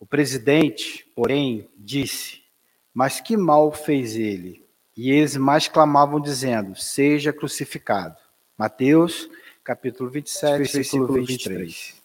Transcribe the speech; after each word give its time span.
O 0.00 0.06
presidente, 0.06 1.06
porém, 1.14 1.68
disse: 1.76 2.40
Mas 2.94 3.20
que 3.20 3.36
mal 3.36 3.72
fez 3.72 4.14
ele? 4.14 4.64
E 4.96 5.10
eles 5.10 5.36
mais 5.36 5.66
clamavam, 5.66 6.20
dizendo: 6.20 6.76
Seja 6.76 7.32
crucificado. 7.32 8.16
Mateus, 8.56 9.28
capítulo 9.64 10.08
27, 10.10 10.72
versículo 10.72 11.12
23. 11.14 11.96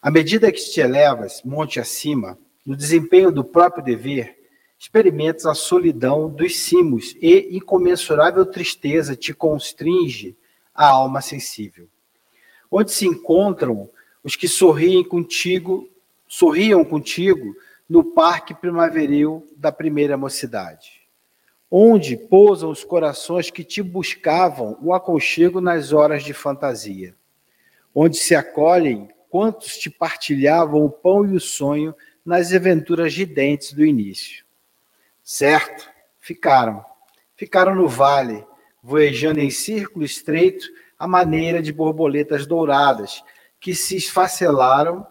À 0.00 0.10
medida 0.10 0.52
que 0.52 0.60
te 0.60 0.80
elevas 0.80 1.42
monte 1.44 1.80
acima, 1.80 2.38
no 2.64 2.76
desempenho 2.76 3.32
do 3.32 3.42
próprio 3.44 3.82
dever, 3.82 4.38
experimentas 4.78 5.46
a 5.46 5.54
solidão 5.54 6.28
dos 6.28 6.56
cimos 6.56 7.16
e 7.20 7.56
incomensurável 7.56 8.46
tristeza 8.46 9.16
te 9.16 9.34
constringe 9.34 10.36
a 10.74 10.86
alma 10.88 11.20
sensível. 11.20 11.88
Onde 12.70 12.92
se 12.92 13.06
encontram 13.06 13.90
os 14.22 14.36
que 14.36 14.46
sorriem 14.46 15.02
contigo, 15.02 15.88
sorriam 16.28 16.84
contigo 16.84 17.56
no 17.88 18.04
parque 18.04 18.54
primaveril 18.54 19.48
da 19.56 19.72
primeira 19.72 20.16
mocidade. 20.16 21.00
Onde 21.70 22.16
pousam 22.16 22.70
os 22.70 22.84
corações 22.84 23.50
que 23.50 23.64
te 23.64 23.82
buscavam 23.82 24.78
o 24.80 24.92
aconchego 24.92 25.60
nas 25.60 25.92
horas 25.92 26.22
de 26.22 26.32
fantasia. 26.32 27.14
Onde 27.94 28.16
se 28.16 28.34
acolhem 28.34 29.08
quantos 29.28 29.76
te 29.76 29.90
partilhavam 29.90 30.84
o 30.84 30.90
pão 30.90 31.26
e 31.26 31.34
o 31.34 31.40
sonho 31.40 31.94
nas 32.24 32.52
aventuras 32.52 33.14
ridentes 33.14 33.72
do 33.72 33.84
início. 33.84 34.44
Certo, 35.22 35.90
ficaram. 36.20 36.84
Ficaram 37.36 37.74
no 37.74 37.88
vale, 37.88 38.44
voejando 38.82 39.40
em 39.40 39.50
círculo 39.50 40.04
estreito 40.04 40.66
à 40.98 41.06
maneira 41.06 41.62
de 41.62 41.72
borboletas 41.72 42.46
douradas 42.46 43.22
que 43.60 43.74
se 43.74 43.96
esfacelaram, 43.96 45.06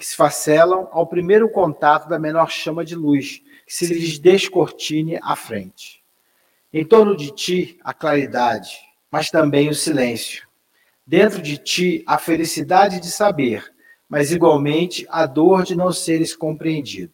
que 0.00 0.06
se 0.06 0.16
facelam 0.16 0.88
ao 0.92 1.06
primeiro 1.06 1.46
contato 1.50 2.08
da 2.08 2.18
menor 2.18 2.50
chama 2.50 2.82
de 2.82 2.94
luz 2.94 3.42
que 3.66 3.74
se 3.74 3.84
lhes 3.84 4.18
descortine 4.18 5.20
à 5.22 5.36
frente. 5.36 6.02
Em 6.72 6.82
torno 6.86 7.14
de 7.14 7.30
ti 7.30 7.78
a 7.84 7.92
claridade, 7.92 8.78
mas 9.10 9.28
também 9.28 9.68
o 9.68 9.74
silêncio. 9.74 10.48
Dentro 11.06 11.42
de 11.42 11.58
ti 11.58 12.02
a 12.06 12.16
felicidade 12.16 12.98
de 12.98 13.10
saber, 13.10 13.74
mas 14.08 14.32
igualmente 14.32 15.06
a 15.10 15.26
dor 15.26 15.64
de 15.64 15.76
não 15.76 15.92
seres 15.92 16.34
compreendido. 16.34 17.12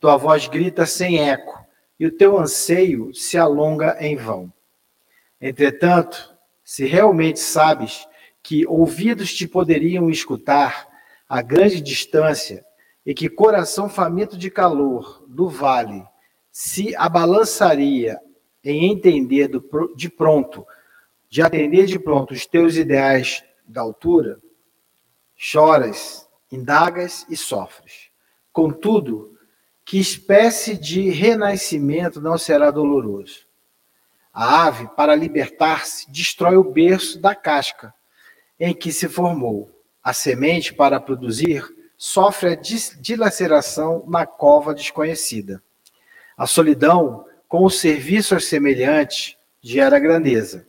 Tua 0.00 0.16
voz 0.16 0.48
grita 0.48 0.84
sem 0.86 1.20
eco 1.20 1.64
e 1.96 2.06
o 2.06 2.10
teu 2.10 2.36
anseio 2.36 3.14
se 3.14 3.38
alonga 3.38 3.96
em 4.00 4.16
vão. 4.16 4.52
Entretanto, 5.40 6.34
se 6.64 6.86
realmente 6.86 7.38
sabes 7.38 8.04
que 8.42 8.66
ouvidos 8.66 9.32
te 9.32 9.46
poderiam 9.46 10.10
escutar 10.10 10.92
a 11.34 11.42
grande 11.42 11.80
distância 11.80 12.64
e 13.04 13.12
que 13.12 13.28
coração 13.28 13.88
faminto 13.88 14.38
de 14.38 14.48
calor 14.48 15.24
do 15.26 15.48
vale 15.48 16.06
se 16.52 16.94
abalançaria 16.94 18.20
em 18.62 18.92
entender 18.92 19.48
do, 19.48 19.60
de 19.96 20.08
pronto, 20.08 20.64
de 21.28 21.42
atender 21.42 21.86
de 21.86 21.98
pronto 21.98 22.32
os 22.32 22.46
teus 22.46 22.76
ideais 22.76 23.42
da 23.66 23.80
altura, 23.80 24.40
choras, 25.34 26.28
indagas 26.52 27.26
e 27.28 27.36
sofres. 27.36 28.10
Contudo, 28.52 29.36
que 29.84 29.98
espécie 29.98 30.78
de 30.78 31.10
renascimento 31.10 32.20
não 32.20 32.38
será 32.38 32.70
doloroso? 32.70 33.40
A 34.32 34.66
ave, 34.68 34.86
para 34.94 35.16
libertar-se, 35.16 36.08
destrói 36.12 36.56
o 36.56 36.62
berço 36.62 37.18
da 37.18 37.34
casca 37.34 37.92
em 38.56 38.72
que 38.72 38.92
se 38.92 39.08
formou. 39.08 39.73
A 40.04 40.12
semente, 40.12 40.74
para 40.74 41.00
produzir, 41.00 41.64
sofre 41.96 42.50
a 42.50 42.54
dilaceração 42.54 44.04
na 44.06 44.26
cova 44.26 44.74
desconhecida. 44.74 45.62
A 46.36 46.46
solidão, 46.46 47.24
com 47.48 47.64
o 47.64 47.70
serviço 47.70 48.34
aos 48.34 48.44
semelhantes, 48.44 49.38
gera 49.62 49.98
grandeza. 49.98 50.66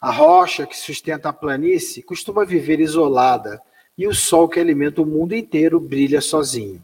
A 0.00 0.12
rocha 0.12 0.64
que 0.64 0.76
sustenta 0.76 1.30
a 1.30 1.32
planície 1.32 2.04
costuma 2.04 2.44
viver 2.44 2.78
isolada, 2.78 3.60
e 3.96 4.06
o 4.06 4.14
sol 4.14 4.48
que 4.48 4.60
alimenta 4.60 5.02
o 5.02 5.06
mundo 5.06 5.34
inteiro 5.34 5.80
brilha 5.80 6.20
sozinho. 6.20 6.80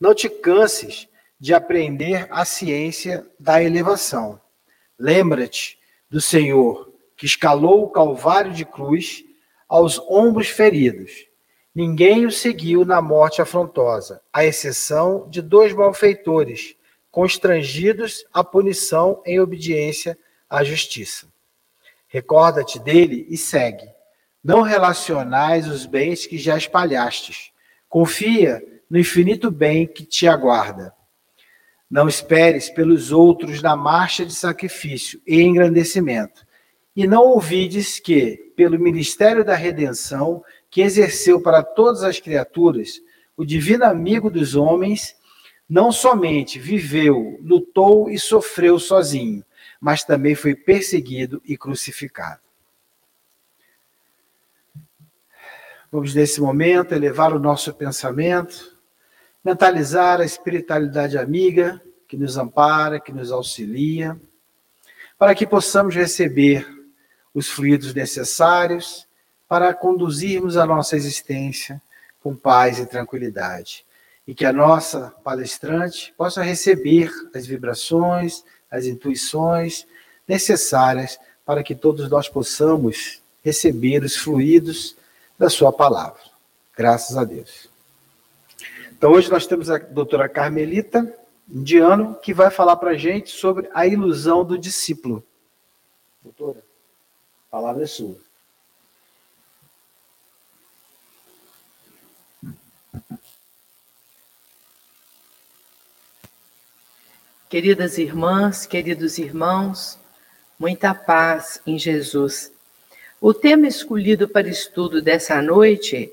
Não 0.00 0.12
te 0.12 0.28
canses 0.28 1.08
de 1.38 1.54
aprender 1.54 2.26
a 2.30 2.44
ciência 2.44 3.24
da 3.38 3.62
elevação. 3.62 4.40
Lembra-te 4.98 5.78
do 6.10 6.20
Senhor 6.20 6.92
que 7.16 7.26
escalou 7.26 7.84
o 7.84 7.90
Calvário 7.90 8.52
de 8.52 8.64
cruz 8.64 9.24
aos 9.68 9.98
ombros 10.08 10.48
feridos. 10.48 11.26
Ninguém 11.74 12.24
o 12.24 12.30
seguiu 12.30 12.84
na 12.84 13.02
morte 13.02 13.42
afrontosa, 13.42 14.22
à 14.32 14.44
exceção 14.44 15.28
de 15.28 15.42
dois 15.42 15.72
malfeitores, 15.72 16.74
constrangidos 17.10 18.24
à 18.32 18.42
punição 18.42 19.22
em 19.26 19.40
obediência 19.40 20.18
à 20.48 20.64
justiça. 20.64 21.26
Recorda-te 22.08 22.78
dele 22.78 23.26
e 23.28 23.36
segue. 23.36 23.86
Não 24.42 24.62
relacionais 24.62 25.68
os 25.68 25.84
bens 25.84 26.24
que 26.24 26.38
já 26.38 26.56
espalhastes. 26.56 27.50
Confia 27.88 28.62
no 28.88 28.98
infinito 28.98 29.50
bem 29.50 29.86
que 29.86 30.04
te 30.04 30.28
aguarda. 30.28 30.94
Não 31.90 32.08
esperes 32.08 32.70
pelos 32.70 33.12
outros 33.12 33.60
na 33.60 33.76
marcha 33.76 34.24
de 34.24 34.32
sacrifício 34.32 35.20
e 35.26 35.42
engrandecimento. 35.42 36.45
E 36.96 37.06
não 37.06 37.24
ouvides 37.24 38.00
que, 38.00 38.52
pelo 38.56 38.80
ministério 38.80 39.44
da 39.44 39.54
redenção 39.54 40.42
que 40.70 40.80
exerceu 40.80 41.40
para 41.40 41.62
todas 41.62 42.02
as 42.02 42.18
criaturas, 42.18 43.02
o 43.36 43.44
divino 43.44 43.84
amigo 43.84 44.30
dos 44.30 44.56
homens 44.56 45.14
não 45.68 45.92
somente 45.92 46.58
viveu, 46.58 47.38
lutou 47.42 48.08
e 48.08 48.18
sofreu 48.18 48.78
sozinho, 48.78 49.44
mas 49.78 50.02
também 50.02 50.34
foi 50.34 50.54
perseguido 50.54 51.42
e 51.44 51.56
crucificado. 51.56 52.40
Vamos, 55.92 56.14
nesse 56.14 56.40
momento, 56.40 56.94
elevar 56.94 57.34
o 57.34 57.38
nosso 57.38 57.74
pensamento 57.74 58.76
mentalizar 59.46 60.20
a 60.20 60.24
espiritualidade 60.24 61.16
amiga 61.16 61.80
que 62.08 62.16
nos 62.16 62.36
ampara, 62.36 62.98
que 62.98 63.12
nos 63.12 63.30
auxilia, 63.30 64.20
para 65.16 65.36
que 65.36 65.46
possamos 65.46 65.94
receber 65.94 66.66
os 67.36 67.50
fluidos 67.50 67.92
necessários 67.92 69.06
para 69.46 69.74
conduzirmos 69.74 70.56
a 70.56 70.64
nossa 70.64 70.96
existência 70.96 71.80
com 72.22 72.34
paz 72.34 72.78
e 72.78 72.86
tranquilidade. 72.86 73.84
E 74.26 74.34
que 74.34 74.46
a 74.46 74.52
nossa 74.54 75.14
palestrante 75.22 76.14
possa 76.16 76.42
receber 76.42 77.12
as 77.34 77.46
vibrações, 77.46 78.42
as 78.70 78.86
intuições 78.86 79.86
necessárias 80.26 81.18
para 81.44 81.62
que 81.62 81.74
todos 81.74 82.08
nós 82.08 82.26
possamos 82.26 83.20
receber 83.44 84.02
os 84.02 84.16
fluidos 84.16 84.96
da 85.38 85.50
Sua 85.50 85.70
palavra. 85.70 86.22
Graças 86.74 87.18
a 87.18 87.22
Deus. 87.22 87.68
Então, 88.90 89.12
hoje 89.12 89.30
nós 89.30 89.46
temos 89.46 89.68
a 89.70 89.76
doutora 89.76 90.26
Carmelita 90.26 91.14
Indiano, 91.46 92.14
que 92.14 92.32
vai 92.32 92.50
falar 92.50 92.76
para 92.76 92.92
a 92.92 92.96
gente 92.96 93.30
sobre 93.30 93.68
a 93.74 93.86
ilusão 93.86 94.42
do 94.42 94.58
discípulo. 94.58 95.22
Doutora, 96.24 96.65
a 97.48 97.56
palavra 97.56 97.84
é 97.84 97.86
sua. 97.86 98.16
Queridas 107.48 107.96
irmãs, 107.96 108.66
queridos 108.66 109.18
irmãos, 109.18 109.98
muita 110.58 110.92
paz 110.92 111.60
em 111.64 111.78
Jesus. 111.78 112.52
O 113.20 113.32
tema 113.32 113.68
escolhido 113.68 114.28
para 114.28 114.48
estudo 114.48 115.00
dessa 115.00 115.40
noite 115.40 116.12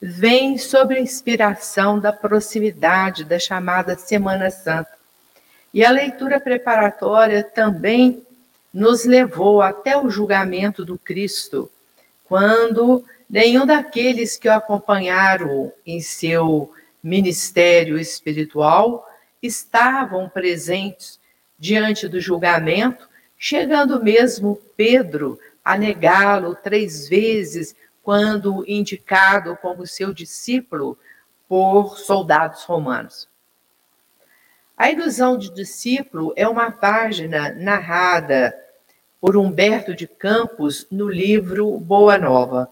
vem 0.00 0.56
sob 0.58 0.96
a 0.96 1.00
inspiração 1.00 2.00
da 2.00 2.12
proximidade 2.12 3.24
da 3.24 3.38
chamada 3.38 3.96
Semana 3.96 4.50
Santa. 4.50 4.92
E 5.72 5.84
a 5.84 5.90
leitura 5.90 6.40
preparatória 6.40 7.44
também 7.44 8.26
nos 8.74 9.04
levou 9.04 9.62
até 9.62 9.96
o 9.96 10.10
julgamento 10.10 10.84
do 10.84 10.98
Cristo, 10.98 11.70
quando 12.24 13.04
nenhum 13.30 13.64
daqueles 13.64 14.36
que 14.36 14.48
o 14.48 14.52
acompanharam 14.52 15.72
em 15.86 16.00
seu 16.00 16.72
ministério 17.00 17.96
espiritual 17.96 19.08
estavam 19.40 20.28
presentes 20.28 21.20
diante 21.56 22.08
do 22.08 22.20
julgamento, 22.20 23.08
chegando 23.38 24.02
mesmo 24.02 24.60
Pedro 24.76 25.38
a 25.64 25.78
negá-lo 25.78 26.56
três 26.56 27.08
vezes 27.08 27.76
quando 28.02 28.64
indicado 28.66 29.56
como 29.62 29.86
seu 29.86 30.12
discípulo 30.12 30.98
por 31.48 31.96
soldados 31.96 32.64
romanos. 32.64 33.28
A 34.76 34.90
ilusão 34.90 35.38
de 35.38 35.54
discípulo 35.54 36.32
é 36.34 36.48
uma 36.48 36.72
página 36.72 37.54
narrada 37.54 38.52
por 39.24 39.38
Humberto 39.38 39.94
de 39.94 40.06
Campos 40.06 40.86
no 40.90 41.08
livro 41.08 41.78
Boa 41.78 42.18
Nova. 42.18 42.68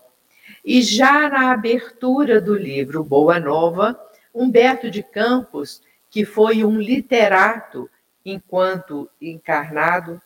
E 0.62 0.82
já 0.82 1.26
na 1.30 1.50
abertura 1.50 2.42
do 2.42 2.54
livro 2.54 3.02
Boa 3.02 3.40
Nova, 3.40 3.98
Humberto 4.34 4.90
de 4.90 5.02
Campos, 5.02 5.80
que 6.10 6.26
foi 6.26 6.62
um 6.62 6.78
literato 6.78 7.88
enquanto 8.22 9.08
encarnado, 9.18 10.20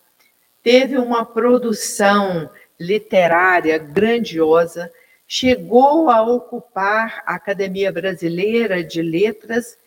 teve 0.64 0.98
uma 0.98 1.24
produção 1.24 2.50
literária 2.76 3.78
grandiosa, 3.78 4.92
chegou 5.28 6.10
a 6.10 6.22
ocupar 6.22 7.22
a 7.24 7.36
Academia 7.36 7.92
Brasileira 7.92 8.82
de 8.82 9.00
Letras 9.00 9.78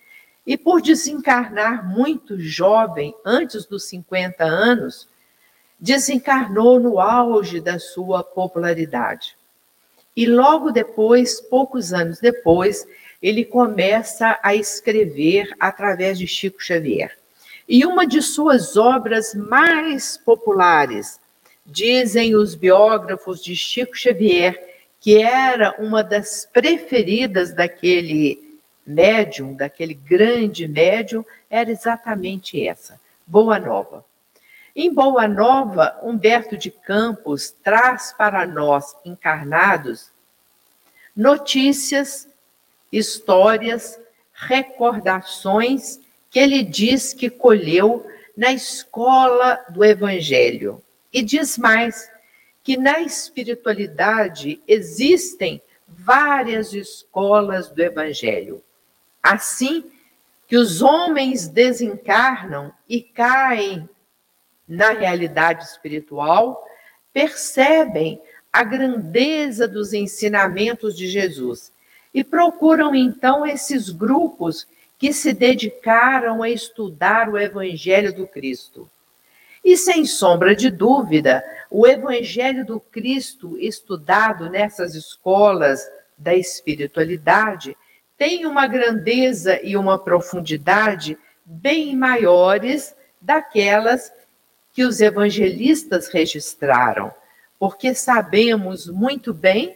e, 0.48 0.58
por 0.58 0.82
desencarnar 0.82 1.86
muito 1.86 2.40
jovem, 2.40 3.14
antes 3.26 3.66
dos 3.66 3.84
50 3.90 4.46
anos, 4.46 5.10
desencarnou 5.80 6.80
no 6.80 7.00
auge 7.00 7.62
da 7.62 7.80
sua 7.80 8.24
popularidade. 8.24 9.36
E 10.16 10.26
logo 10.26 10.72
depois, 10.72 11.40
poucos 11.40 11.94
anos 11.94 12.20
depois, 12.20 12.86
ele 13.22 13.46
começa 13.46 14.38
a 14.44 14.56
escrever 14.56 15.56
através 15.60 16.18
de 16.18 16.28
Chico 16.28 16.62
Xavier. 16.62 17.18
E 17.68 17.86
uma 17.86 18.06
de 18.06 18.22
suas 18.22 18.76
obras 18.76 19.34
mais 19.34 20.18
populares, 20.18 21.20
dizem 21.66 22.36
os 22.36 22.56
biógrafos 22.56 23.44
de 23.44 23.56
Chico 23.56 23.96
Xavier, 23.96 24.82
que 25.00 25.22
era 25.22 25.76
uma 25.80 26.04
das 26.04 26.50
preferidas 26.52 27.54
daquele 27.54 28.60
médium, 28.86 29.54
daquele 29.54 29.94
grande 29.94 30.68
médium, 30.68 31.24
era 31.50 31.70
exatamente 31.70 32.66
essa, 32.68 33.00
Boa 33.26 33.60
Nova. 33.60 34.04
Em 34.82 34.94
Boa 34.94 35.28
Nova, 35.28 36.00
Humberto 36.02 36.56
de 36.56 36.72
Campos 36.72 37.52
traz 37.52 38.14
para 38.18 38.48
nós 38.48 38.96
encarnados 39.04 40.10
notícias, 41.14 42.30
histórias, 42.90 44.00
recordações 44.32 46.00
que 46.32 46.40
ele 46.40 46.64
diz 46.64 47.14
que 47.14 47.30
colheu 47.30 48.10
na 48.38 48.54
escola 48.54 49.62
do 49.68 49.84
Evangelho. 49.84 50.82
E 51.12 51.22
diz 51.22 51.58
mais 51.58 52.10
que 52.64 52.78
na 52.78 53.02
espiritualidade 53.02 54.62
existem 54.66 55.62
várias 55.86 56.72
escolas 56.72 57.68
do 57.68 57.84
Evangelho. 57.84 58.64
Assim 59.22 59.92
que 60.48 60.56
os 60.56 60.82
homens 60.82 61.50
desencarnam 61.50 62.74
e 62.88 63.02
caem 63.02 63.90
na 64.70 64.92
realidade 64.92 65.64
espiritual, 65.64 66.64
percebem 67.12 68.22
a 68.54 68.64
grandeza 68.64 69.68
dos 69.68 69.94
ensinamentos 69.94 70.96
de 70.96 71.08
Jesus 71.08 71.72
e 72.14 72.24
procuram 72.24 72.94
então 72.94 73.46
esses 73.46 73.90
grupos 73.90 74.68
que 74.98 75.12
se 75.12 75.34
dedicaram 75.34 76.44
a 76.44 76.50
estudar 76.50 77.30
o 77.30 77.38
Evangelho 77.38 78.14
do 78.14 78.28
Cristo. 78.28 78.90
E 79.64 79.76
sem 79.76 80.06
sombra 80.06 80.56
de 80.56 80.70
dúvida, 80.70 81.44
o 81.70 81.88
Evangelho 81.88 82.66
do 82.66 82.80
Cristo 82.80 83.58
estudado 83.58 84.50
nessas 84.50 84.94
escolas 84.94 85.90
da 86.18 86.36
espiritualidade 86.36 87.76
tem 88.18 88.46
uma 88.46 88.68
grandeza 88.68 89.60
e 89.64 89.78
uma 89.78 89.98
profundidade 89.98 91.18
bem 91.46 91.96
maiores 91.96 92.94
daquelas 93.22 94.12
que 94.74 94.84
os 94.84 95.02
evangelistas 95.02 96.08
registraram, 96.08 97.12
porque 97.58 97.94
sabemos 97.94 98.88
muito 98.88 99.34
bem 99.34 99.76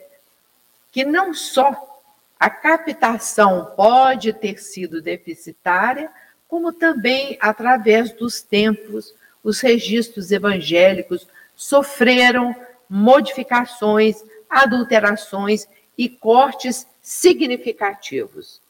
que 0.92 1.04
não 1.04 1.34
só 1.34 2.02
a 2.40 2.50
captação 2.50 3.74
pode 3.76 4.34
ter 4.34 4.62
sido 4.62 5.02
deficitária, 5.02 6.12
como 6.48 6.72
também, 6.72 7.38
através 7.42 8.12
dos 8.12 8.42
tempos, 8.42 9.14
os 9.44 9.60
registros 9.60 10.32
evangélicos 10.32 11.28
sofreram 11.56 12.56
modificações, 12.90 14.24
adulterações 14.50 15.68
e 15.98 16.08
cortes 16.08 16.86
significativos. 17.02 18.62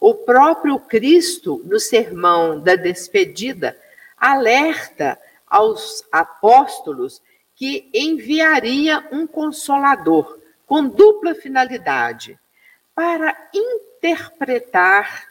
O 0.00 0.14
próprio 0.14 0.78
Cristo, 0.78 1.60
no 1.64 1.78
sermão 1.78 2.58
da 2.58 2.76
despedida, 2.76 3.76
alerta 4.16 5.18
aos 5.52 6.02
apóstolos 6.10 7.20
que 7.54 7.90
enviaria 7.92 9.06
um 9.12 9.26
consolador 9.26 10.40
com 10.66 10.88
dupla 10.88 11.34
finalidade 11.34 12.38
para 12.94 13.36
interpretar 13.54 15.28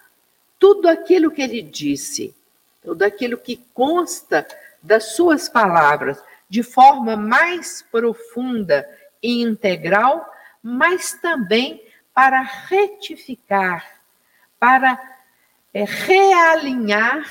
tudo 0.59 0.87
aquilo 0.87 1.31
que 1.31 1.41
ele 1.41 1.63
disse, 1.63 2.35
tudo 2.83 3.01
aquilo 3.01 3.35
que 3.35 3.57
consta 3.73 4.47
das 4.79 5.15
suas 5.15 5.49
palavras 5.49 6.23
de 6.47 6.61
forma 6.61 7.15
mais 7.15 7.83
profunda 7.91 8.87
e 9.23 9.41
integral, 9.41 10.31
mas 10.61 11.13
também 11.13 11.83
para 12.13 12.41
retificar, 12.41 13.99
para 14.59 15.01
é, 15.73 15.83
realinhar 15.83 17.25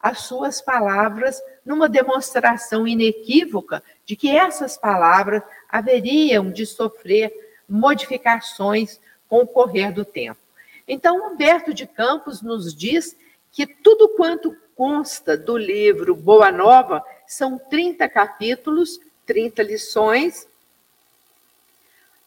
as 0.00 0.22
suas 0.22 0.60
palavras 0.60 1.40
numa 1.64 1.88
demonstração 1.88 2.86
inequívoca 2.86 3.82
de 4.04 4.16
que 4.16 4.30
essas 4.30 4.76
palavras 4.76 5.42
haveriam 5.68 6.50
de 6.50 6.66
sofrer 6.66 7.32
modificações 7.68 9.00
com 9.28 9.38
o 9.40 9.46
correr 9.46 9.92
do 9.92 10.04
tempo. 10.04 10.40
Então, 10.86 11.32
Humberto 11.32 11.72
de 11.72 11.86
Campos 11.86 12.42
nos 12.42 12.74
diz 12.74 13.16
que 13.52 13.66
tudo 13.66 14.08
quanto 14.10 14.56
consta 14.76 15.36
do 15.36 15.56
livro 15.56 16.14
Boa 16.14 16.50
Nova 16.50 17.04
são 17.26 17.58
30 17.58 18.08
capítulos, 18.08 19.00
30 19.24 19.62
lições, 19.62 20.46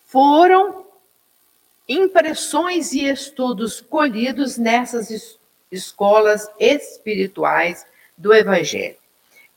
foram 0.06 0.86
impressões 1.88 2.94
e 2.94 3.06
estudos 3.06 3.82
colhidos 3.82 4.58
nessas 4.58 5.12
es 5.12 5.38
escolas 5.72 6.50
espirituais 6.60 7.86
do 8.18 8.34
Evangelho. 8.34 8.96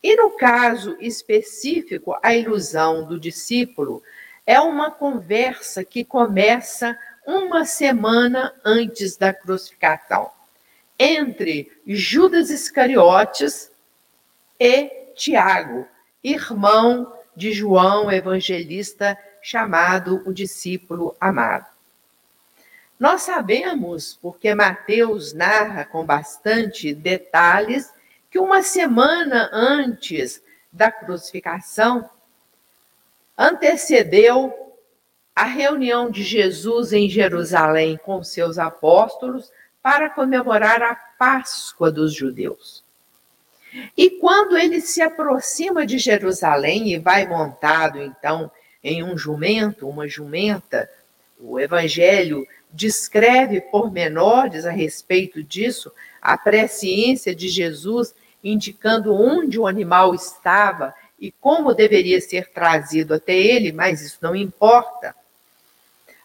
E 0.03 0.17
no 0.17 0.31
caso 0.31 0.97
específico, 1.01 2.17
a 2.23 2.35
ilusão 2.35 3.05
do 3.05 3.19
discípulo 3.19 4.03
é 4.47 4.61
uma 4.61 4.91
conversa 4.91 5.85
que 5.85 6.05
começa 6.05 6.99
uma 7.27 7.65
semana 7.65 8.55
antes 8.65 9.17
da 9.17 9.35
crucificação, 9.35 10.31
entre 10.99 11.71
Judas 11.87 12.49
Iscariotes 12.49 13.71
e 14.59 14.89
Tiago, 15.15 15.87
irmão 16.25 17.13
de 17.37 17.53
João 17.53 18.11
Evangelista, 18.11 19.19
chamado 19.43 20.23
o 20.25 20.33
discípulo 20.33 21.15
amado. 21.21 21.67
Nós 22.99 23.23
sabemos, 23.23 24.19
porque 24.21 24.55
Mateus 24.55 25.33
narra 25.33 25.85
com 25.85 26.05
bastante 26.05 26.93
detalhes, 26.93 27.93
que 28.31 28.39
uma 28.39 28.63
semana 28.63 29.49
antes 29.53 30.43
da 30.73 30.91
crucificação 30.91 32.09
antecedeu 33.37 34.75
a 35.35 35.45
reunião 35.45 36.11
de 36.11 36.23
Jesus 36.23 36.93
em 36.93 37.09
Jerusalém 37.09 37.97
com 37.97 38.23
seus 38.25 38.59
apóstolos 38.59 39.53
para 39.83 40.11
comemorar 40.11 40.83
a 40.83 40.95
Páscoa 40.95 41.91
dos 41.91 42.13
judeus. 42.13 42.85
E 43.97 44.11
quando 44.11 44.57
ele 44.57 44.81
se 44.81 45.01
aproxima 45.01 45.87
de 45.87 45.99
Jerusalém 45.99 46.93
e 46.93 46.99
vai 46.99 47.27
montado 47.27 48.03
então 48.03 48.51
em 48.83 49.03
um 49.03 49.17
jumento, 49.17 49.89
uma 49.89 50.09
jumenta, 50.09 50.91
o 51.39 51.59
evangelho 51.61 52.47
descreve 52.73 53.61
pormenores 53.61 54.67
a 54.67 54.71
respeito 54.71 55.43
disso, 55.43 55.93
a 56.21 56.37
presciência 56.37 57.35
de 57.35 57.49
Jesus 57.49 58.15
indicando 58.43 59.15
onde 59.15 59.59
o 59.59 59.67
animal 59.67 60.15
estava 60.15 60.95
e 61.19 61.33
como 61.33 61.75
deveria 61.75 62.21
ser 62.21 62.49
trazido 62.51 63.15
até 63.15 63.35
ele, 63.35 63.73
mas 63.73 64.01
isso 64.03 64.19
não 64.23 64.37
importa. 64.37 65.15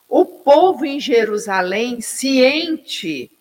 O 0.07 0.25
povo 0.25 0.85
em 0.85 0.99
Jerusalém, 0.99 2.01
ciente 2.01 3.31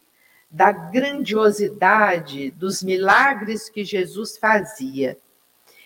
da 0.51 0.73
grandiosidade 0.73 2.51
dos 2.53 2.83
milagres 2.83 3.69
que 3.69 3.85
Jesus 3.85 4.39
fazia 4.39 5.19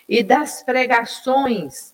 e 0.07 0.23
das 0.23 0.63
pregações 0.63 1.93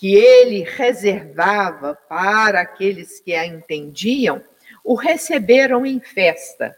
que 0.00 0.14
ele 0.14 0.62
reservava 0.62 1.94
para 2.08 2.62
aqueles 2.62 3.20
que 3.20 3.34
a 3.34 3.44
entendiam, 3.44 4.42
o 4.82 4.94
receberam 4.94 5.84
em 5.84 6.00
festa. 6.00 6.74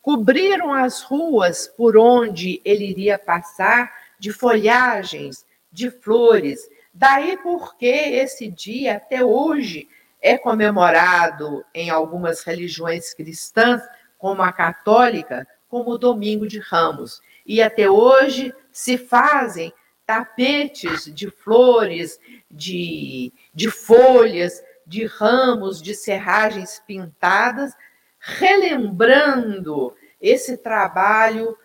Cobriram 0.00 0.72
as 0.72 1.02
ruas 1.02 1.66
por 1.66 1.96
onde 1.96 2.62
ele 2.64 2.84
iria 2.84 3.18
passar 3.18 3.92
de 4.16 4.32
folhagens, 4.32 5.44
de 5.72 5.90
flores. 5.90 6.70
Daí 6.94 7.36
porque 7.38 7.84
esse 7.84 8.46
dia, 8.46 8.94
até 8.98 9.24
hoje, 9.24 9.88
é 10.20 10.38
comemorado 10.38 11.64
em 11.74 11.90
algumas 11.90 12.44
religiões 12.44 13.12
cristãs 13.12 13.82
como 14.16 14.40
a 14.40 14.52
católica, 14.52 15.48
como 15.68 15.90
o 15.90 15.98
Domingo 15.98 16.46
de 16.46 16.60
Ramos. 16.60 17.20
E 17.44 17.60
até 17.60 17.90
hoje 17.90 18.54
se 18.70 18.96
fazem 18.96 19.74
tapetes 20.06 21.04
de 21.12 21.30
flores, 21.30 22.18
de, 22.50 23.32
de 23.54 23.70
folhas, 23.70 24.62
de 24.86 25.06
ramos, 25.06 25.80
de 25.80 25.94
serragens 25.94 26.82
pintadas, 26.86 27.72
relembrando 28.18 29.94
esse 30.20 30.56
trabalho 30.56 31.56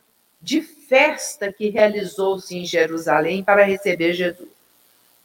de 0.42 0.62
festa 0.62 1.52
que 1.52 1.70
realizou-se 1.70 2.56
em 2.56 2.66
Jerusalém 2.66 3.44
para 3.44 3.64
receber 3.64 4.14
Jesus. 4.14 4.50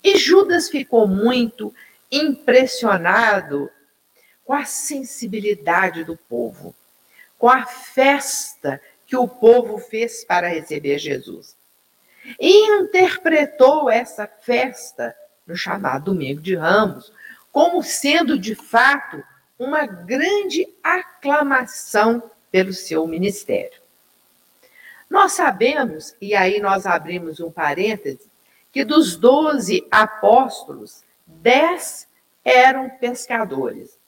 E 0.02 0.16
Judas 0.16 0.69
ficou 0.69 1.07
muito 1.07 1.73
impressionado 2.11 3.71
com 4.45 4.52
a 4.52 4.64
sensibilidade 4.64 6.04
do 6.04 6.16
povo, 6.16 6.75
com 7.38 7.49
a 7.49 7.64
festa 7.64 8.81
que 9.07 9.16
o 9.16 9.28
povo 9.28 9.78
fez 9.78 10.25
para 10.25 10.49
receber 10.49 10.99
Jesus. 10.99 11.57
Interpretou 12.40 13.90
essa 13.90 14.26
festa, 14.26 15.14
no 15.46 15.56
chamado 15.56 16.06
Domingo 16.06 16.40
de 16.40 16.54
Ramos, 16.54 17.12
como 17.50 17.82
sendo 17.82 18.38
de 18.38 18.54
fato 18.54 19.22
uma 19.58 19.86
grande 19.86 20.68
aclamação 20.82 22.30
pelo 22.50 22.72
seu 22.72 23.06
ministério. 23.06 23.80
Nós 25.08 25.32
sabemos, 25.32 26.16
e 26.20 26.34
aí 26.34 26.58
nós 26.58 26.86
abrimos 26.86 27.38
um 27.38 27.50
parêntese, 27.50 28.30
que 28.72 28.84
dos 28.84 29.16
doze 29.16 29.86
apóstolos, 29.90 31.04
dez 31.26 32.08
eram 32.44 32.88
pescadores. 32.88 33.98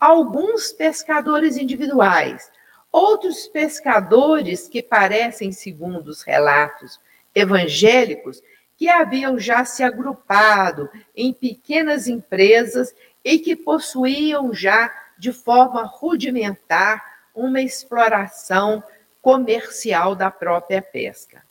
Alguns 0.00 0.72
pescadores 0.72 1.56
individuais, 1.56 2.50
outros 2.90 3.46
pescadores 3.46 4.66
que 4.66 4.82
parecem, 4.82 5.52
segundo 5.52 6.08
os 6.08 6.22
relatos 6.22 6.98
evangélicos, 7.34 8.40
que 8.76 8.88
haviam 8.88 9.38
já 9.38 9.64
se 9.64 9.82
agrupado 9.82 10.90
em 11.14 11.32
pequenas 11.32 12.06
empresas 12.06 12.94
e 13.24 13.38
que 13.38 13.56
possuíam 13.56 14.52
já 14.52 14.92
de 15.18 15.32
forma 15.32 15.82
rudimentar 15.84 17.02
uma 17.34 17.60
exploração 17.60 18.82
comercial 19.22 20.14
da 20.14 20.30
própria 20.30 20.82
pesca. 20.82 21.42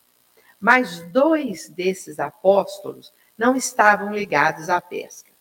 Mas 0.60 1.00
dois 1.12 1.68
desses 1.70 2.20
apóstolos 2.20 3.12
não 3.38 3.56
estavam 3.56 4.14
ligados 4.14 4.70
à 4.70 4.80
pesca. 4.80 5.32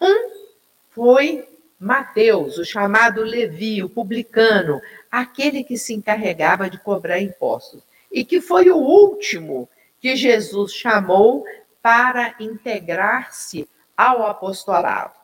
Um 0.00 0.48
foi 0.90 1.48
Mateus, 1.78 2.58
o 2.58 2.64
chamado 2.64 3.22
Levi, 3.22 3.84
o 3.84 3.88
publicano, 3.88 4.80
aquele 5.10 5.62
que 5.62 5.78
se 5.78 5.94
encarregava 5.94 6.68
de 6.68 6.78
cobrar 6.78 7.20
impostos, 7.20 7.82
e 8.10 8.24
que 8.24 8.40
foi 8.40 8.68
o 8.70 8.76
último 8.76 9.68
que 10.00 10.16
Jesus 10.16 10.72
chamou 10.72 11.44
para 11.82 12.34
integrar-se 12.40 13.68
ao 13.96 14.26
apostolado. 14.26 15.14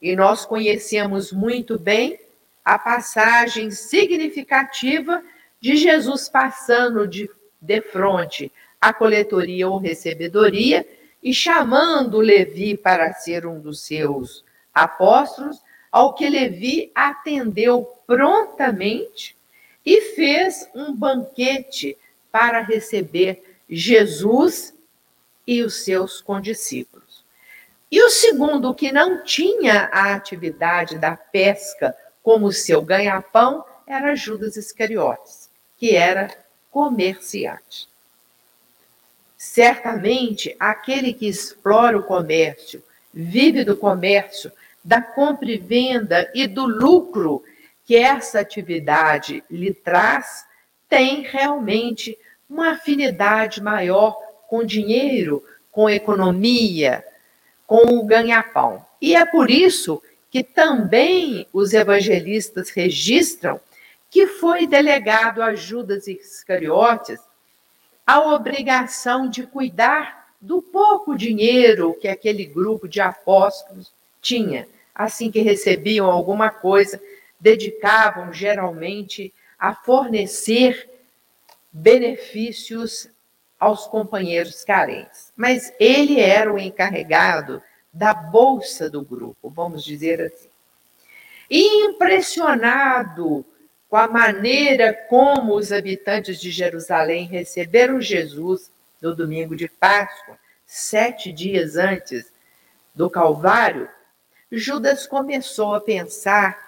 E 0.00 0.16
nós 0.16 0.46
conhecemos 0.46 1.32
muito 1.32 1.78
bem 1.78 2.18
a 2.64 2.78
passagem 2.78 3.70
significativa 3.70 5.22
de 5.60 5.76
Jesus 5.76 6.28
passando 6.28 7.06
de, 7.06 7.28
de 7.60 7.80
frente 7.82 8.50
à 8.80 8.94
coletoria 8.94 9.68
ou 9.68 9.76
recebedoria 9.76 10.86
e 11.22 11.34
chamando 11.34 12.18
Levi 12.18 12.76
para 12.76 13.12
ser 13.12 13.44
um 13.44 13.60
dos 13.60 13.82
seus 13.82 14.42
apóstolos, 14.72 15.60
ao 15.92 16.14
que 16.14 16.28
Levi 16.28 16.90
atendeu 16.94 17.84
prontamente 18.06 19.36
e 19.84 20.00
fez 20.14 20.68
um 20.74 20.94
banquete 20.94 21.98
para 22.30 22.60
receber 22.60 23.49
Jesus 23.70 24.74
e 25.46 25.62
os 25.62 25.84
seus 25.84 26.20
condiscípulos. 26.20 27.24
E 27.90 28.02
o 28.02 28.10
segundo, 28.10 28.74
que 28.74 28.92
não 28.92 29.24
tinha 29.24 29.88
a 29.92 30.14
atividade 30.14 30.98
da 30.98 31.16
pesca 31.16 31.96
como 32.22 32.52
seu 32.52 32.82
ganha-pão, 32.82 33.64
era 33.86 34.14
Judas 34.14 34.56
Iscariotes, 34.56 35.50
que 35.76 35.96
era 35.96 36.30
comerciante. 36.70 37.88
Certamente, 39.36 40.54
aquele 40.60 41.12
que 41.12 41.26
explora 41.26 41.98
o 41.98 42.02
comércio, 42.02 42.82
vive 43.12 43.64
do 43.64 43.76
comércio, 43.76 44.52
da 44.84 45.02
compra 45.02 45.50
e 45.50 45.58
venda 45.58 46.30
e 46.34 46.46
do 46.46 46.66
lucro 46.66 47.42
que 47.84 47.96
essa 47.96 48.38
atividade 48.38 49.42
lhe 49.50 49.74
traz, 49.74 50.44
tem 50.88 51.22
realmente 51.22 52.16
uma 52.50 52.72
afinidade 52.72 53.62
maior 53.62 54.16
com 54.48 54.64
dinheiro, 54.64 55.44
com 55.70 55.88
economia, 55.88 57.04
com 57.64 57.96
o 57.96 58.04
ganha-pão. 58.04 58.84
E 59.00 59.14
é 59.14 59.24
por 59.24 59.48
isso 59.48 60.02
que 60.28 60.42
também 60.42 61.46
os 61.52 61.72
evangelistas 61.72 62.70
registram 62.70 63.60
que 64.10 64.26
foi 64.26 64.66
delegado 64.66 65.40
a 65.40 65.54
Judas 65.54 66.08
Iscariotes 66.08 67.20
a 68.04 68.20
obrigação 68.34 69.30
de 69.30 69.46
cuidar 69.46 70.34
do 70.40 70.60
pouco 70.60 71.16
dinheiro 71.16 71.96
que 72.00 72.08
aquele 72.08 72.44
grupo 72.44 72.88
de 72.88 73.00
apóstolos 73.00 73.92
tinha. 74.20 74.66
Assim 74.92 75.30
que 75.30 75.40
recebiam 75.40 76.10
alguma 76.10 76.50
coisa, 76.50 77.00
dedicavam 77.38 78.32
geralmente 78.32 79.32
a 79.56 79.74
fornecer 79.74 80.90
benefícios 81.72 83.08
aos 83.58 83.86
companheiros 83.86 84.64
carentes. 84.64 85.32
Mas 85.36 85.72
ele 85.78 86.20
era 86.20 86.52
o 86.52 86.58
encarregado 86.58 87.62
da 87.92 88.14
bolsa 88.14 88.88
do 88.88 89.02
grupo, 89.02 89.50
vamos 89.50 89.84
dizer 89.84 90.20
assim. 90.20 90.48
E 91.50 91.86
impressionado 91.86 93.44
com 93.88 93.96
a 93.96 94.06
maneira 94.06 94.94
como 94.94 95.56
os 95.56 95.72
habitantes 95.72 96.40
de 96.40 96.50
Jerusalém 96.50 97.26
receberam 97.26 98.00
Jesus 98.00 98.70
no 99.02 99.14
domingo 99.16 99.56
de 99.56 99.68
Páscoa, 99.68 100.38
sete 100.64 101.32
dias 101.32 101.76
antes 101.76 102.32
do 102.94 103.10
Calvário, 103.10 103.88
Judas 104.52 105.06
começou 105.06 105.74
a 105.74 105.80
pensar 105.80 106.58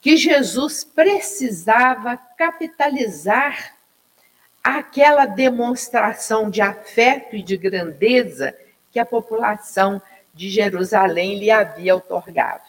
que 0.00 0.16
Jesus 0.16 0.84
precisava 0.84 2.16
capitalizar 2.16 3.74
aquela 4.76 5.24
demonstração 5.24 6.50
de 6.50 6.60
afeto 6.60 7.34
e 7.34 7.42
de 7.42 7.56
grandeza 7.56 8.54
que 8.90 8.98
a 8.98 9.06
população 9.06 10.02
de 10.34 10.50
Jerusalém 10.50 11.38
lhe 11.38 11.50
havia 11.50 11.96
otorgado. 11.96 12.64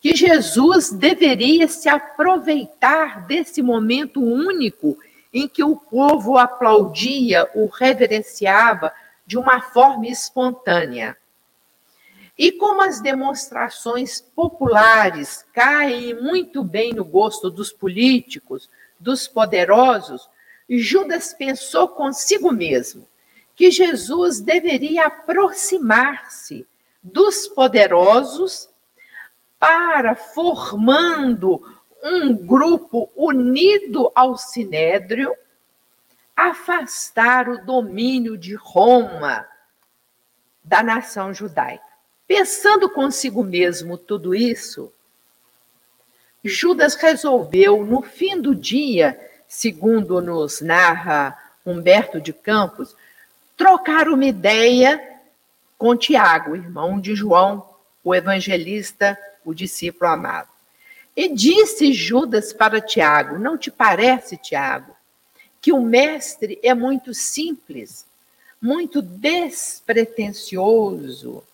Que 0.00 0.16
Jesus 0.16 0.90
deveria 0.90 1.68
se 1.68 1.88
aproveitar 1.88 3.26
desse 3.26 3.62
momento 3.62 4.20
único 4.22 4.96
em 5.32 5.46
que 5.46 5.62
o 5.62 5.76
povo 5.76 6.38
aplaudia, 6.38 7.48
o 7.54 7.66
reverenciava 7.66 8.92
de 9.26 9.38
uma 9.38 9.60
forma 9.60 10.06
espontânea. 10.06 11.16
E 12.38 12.52
como 12.52 12.82
as 12.82 13.00
demonstrações 13.00 14.20
populares 14.20 15.44
caem 15.52 16.14
muito 16.14 16.64
bem 16.64 16.92
no 16.92 17.04
gosto 17.04 17.50
dos 17.50 17.70
políticos, 17.70 18.70
dos 18.98 19.28
poderosos, 19.28 20.28
Judas 20.78 21.34
pensou 21.34 21.88
consigo 21.88 22.52
mesmo 22.52 23.06
que 23.54 23.70
Jesus 23.70 24.40
deveria 24.40 25.06
aproximar-se 25.06 26.66
dos 27.02 27.46
poderosos 27.48 28.70
para, 29.58 30.14
formando 30.14 31.62
um 32.02 32.34
grupo 32.34 33.10
unido 33.14 34.10
ao 34.14 34.36
sinédrio, 34.36 35.36
afastar 36.34 37.48
o 37.48 37.64
domínio 37.64 38.36
de 38.36 38.54
Roma 38.54 39.46
da 40.64 40.82
nação 40.82 41.32
judaica. 41.34 41.84
Pensando 42.26 42.88
consigo 42.88 43.44
mesmo 43.44 43.98
tudo 43.98 44.34
isso, 44.34 44.92
Judas 46.42 46.94
resolveu, 46.94 47.84
no 47.84 48.02
fim 48.02 48.40
do 48.40 48.54
dia, 48.54 49.31
segundo 49.52 50.20
nos 50.22 50.62
narra 50.62 51.38
Humberto 51.64 52.18
de 52.18 52.32
Campos, 52.32 52.96
trocar 53.54 54.08
uma 54.08 54.24
ideia 54.24 55.20
com 55.76 55.94
Tiago, 55.94 56.56
irmão 56.56 56.98
de 56.98 57.14
João, 57.14 57.68
o 58.02 58.14
evangelista, 58.14 59.14
o 59.44 59.52
discípulo 59.52 60.10
amado. 60.10 60.48
E 61.14 61.28
disse 61.28 61.92
Judas 61.92 62.54
para 62.54 62.80
Tiago: 62.80 63.38
Não 63.38 63.58
te 63.58 63.70
parece, 63.70 64.38
Tiago, 64.38 64.96
que 65.60 65.70
o 65.70 65.82
mestre 65.82 66.58
é 66.62 66.72
muito 66.72 67.12
simples, 67.12 68.06
muito 68.58 69.02
despretensioso, 69.02 71.44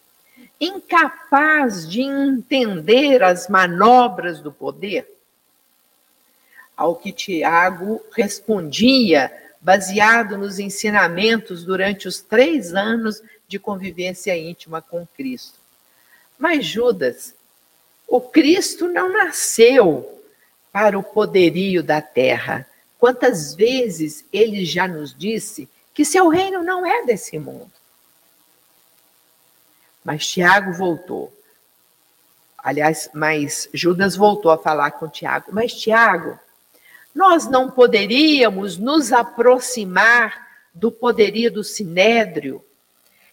incapaz 0.60 1.88
de 1.88 2.02
entender 2.02 3.24
as 3.24 3.48
manobras 3.48 4.40
do 4.40 4.52
poder? 4.52 5.17
Ao 6.78 6.94
que 6.94 7.10
Tiago 7.10 8.00
respondia, 8.12 9.32
baseado 9.60 10.38
nos 10.38 10.60
ensinamentos 10.60 11.64
durante 11.64 12.06
os 12.06 12.20
três 12.20 12.72
anos 12.72 13.20
de 13.48 13.58
convivência 13.58 14.36
íntima 14.38 14.80
com 14.80 15.04
Cristo. 15.04 15.58
Mas 16.38 16.64
Judas, 16.64 17.34
o 18.06 18.20
Cristo 18.20 18.86
não 18.86 19.12
nasceu 19.12 20.22
para 20.70 20.96
o 20.96 21.02
poderio 21.02 21.82
da 21.82 22.00
terra. 22.00 22.64
Quantas 22.96 23.56
vezes 23.56 24.24
ele 24.32 24.64
já 24.64 24.86
nos 24.86 25.12
disse 25.12 25.68
que 25.92 26.04
seu 26.04 26.28
reino 26.28 26.62
não 26.62 26.86
é 26.86 27.04
desse 27.04 27.40
mundo. 27.40 27.72
Mas 30.04 30.24
Tiago 30.28 30.72
voltou. 30.72 31.32
Aliás, 32.56 33.10
mas 33.12 33.68
Judas 33.74 34.14
voltou 34.14 34.52
a 34.52 34.58
falar 34.58 34.92
com 34.92 35.08
Tiago. 35.08 35.46
Mas 35.50 35.72
Tiago, 35.74 36.38
nós 37.18 37.48
não 37.48 37.68
poderíamos 37.68 38.78
nos 38.78 39.12
aproximar 39.12 40.46
do 40.72 40.92
poderio 40.92 41.50
do 41.50 41.64
sinédrio 41.64 42.64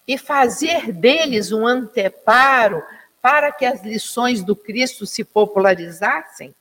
e 0.08 0.18
fazer 0.18 0.92
deles 0.92 1.52
um 1.52 1.68
anteparo 1.68 2.82
para 3.22 3.52
que 3.52 3.64
as 3.64 3.84
lições 3.84 4.44
do 4.44 4.56
Cristo 4.56 5.06
se 5.06 5.24
popularizassem? 5.24 6.56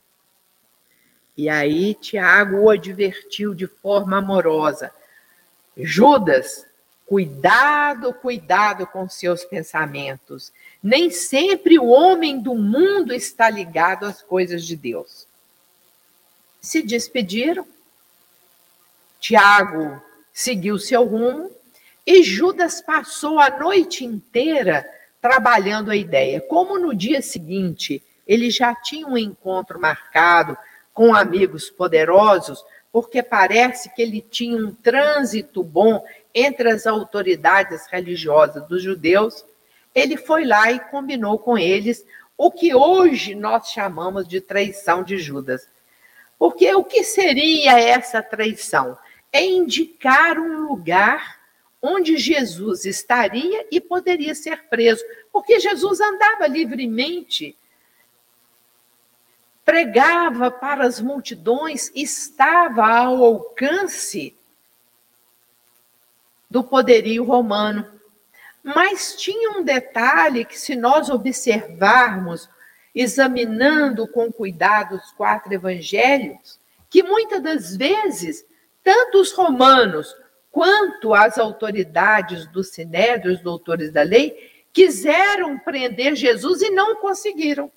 E 1.34 1.48
aí 1.48 1.94
Tiago 1.94 2.58
o 2.58 2.68
advertiu 2.68 3.54
de 3.54 3.66
forma 3.66 4.18
amorosa. 4.18 4.92
Judas, 5.74 6.66
cuidado, 7.06 8.12
cuidado 8.12 8.86
com 8.86 9.08
seus 9.08 9.46
pensamentos. 9.46 10.52
Nem 10.82 11.08
sempre 11.08 11.78
o 11.78 11.86
homem 11.86 12.38
do 12.38 12.54
mundo 12.54 13.14
está 13.14 13.48
ligado 13.48 14.04
às 14.04 14.20
coisas 14.20 14.62
de 14.62 14.76
Deus. 14.76 15.26
Se 16.64 16.82
despediram. 16.82 17.66
Tiago 19.20 20.00
seguiu 20.32 20.78
seu 20.78 21.04
rumo 21.04 21.50
e 22.06 22.22
Judas 22.22 22.80
passou 22.80 23.38
a 23.38 23.50
noite 23.50 24.02
inteira 24.02 24.88
trabalhando 25.20 25.90
a 25.90 25.96
ideia. 25.96 26.40
Como 26.40 26.78
no 26.78 26.94
dia 26.94 27.20
seguinte 27.20 28.02
ele 28.26 28.50
já 28.50 28.74
tinha 28.74 29.06
um 29.06 29.18
encontro 29.18 29.78
marcado 29.78 30.56
com 30.94 31.14
amigos 31.14 31.68
poderosos, 31.68 32.64
porque 32.90 33.22
parece 33.22 33.94
que 33.94 34.00
ele 34.00 34.22
tinha 34.22 34.56
um 34.56 34.74
trânsito 34.74 35.62
bom 35.62 36.02
entre 36.34 36.70
as 36.70 36.86
autoridades 36.86 37.86
religiosas 37.88 38.66
dos 38.66 38.82
judeus, 38.82 39.44
ele 39.94 40.16
foi 40.16 40.46
lá 40.46 40.72
e 40.72 40.80
combinou 40.80 41.38
com 41.38 41.58
eles 41.58 42.06
o 42.38 42.50
que 42.50 42.74
hoje 42.74 43.34
nós 43.34 43.68
chamamos 43.68 44.26
de 44.26 44.40
traição 44.40 45.02
de 45.02 45.18
Judas. 45.18 45.73
Porque 46.38 46.72
o 46.74 46.84
que 46.84 47.04
seria 47.04 47.78
essa 47.78 48.22
traição? 48.22 48.98
É 49.32 49.44
indicar 49.44 50.38
um 50.38 50.68
lugar 50.68 51.40
onde 51.80 52.16
Jesus 52.16 52.86
estaria 52.86 53.66
e 53.70 53.80
poderia 53.80 54.34
ser 54.34 54.64
preso, 54.68 55.04
porque 55.30 55.60
Jesus 55.60 56.00
andava 56.00 56.46
livremente, 56.46 57.54
pregava 59.64 60.50
para 60.50 60.86
as 60.86 61.00
multidões, 61.00 61.90
estava 61.94 62.86
ao 62.86 63.22
alcance 63.22 64.34
do 66.50 66.64
poderio 66.64 67.24
romano. 67.24 67.86
Mas 68.62 69.14
tinha 69.16 69.58
um 69.58 69.62
detalhe 69.62 70.44
que, 70.46 70.58
se 70.58 70.74
nós 70.74 71.10
observarmos, 71.10 72.48
examinando 72.94 74.06
com 74.06 74.30
cuidado 74.30 74.94
os 74.96 75.10
quatro 75.12 75.52
evangelhos, 75.52 76.58
que 76.88 77.02
muitas 77.02 77.42
das 77.42 77.76
vezes, 77.76 78.46
tanto 78.82 79.20
os 79.20 79.32
romanos 79.32 80.14
quanto 80.50 81.12
as 81.12 81.36
autoridades 81.38 82.46
do 82.46 82.62
Sinédrio, 82.62 83.32
os 83.32 83.40
doutores 83.40 83.90
da 83.90 84.02
lei, 84.02 84.64
quiseram 84.72 85.58
prender 85.58 86.14
Jesus 86.14 86.62
e 86.62 86.70
não 86.70 86.96
conseguiram. 86.96 87.70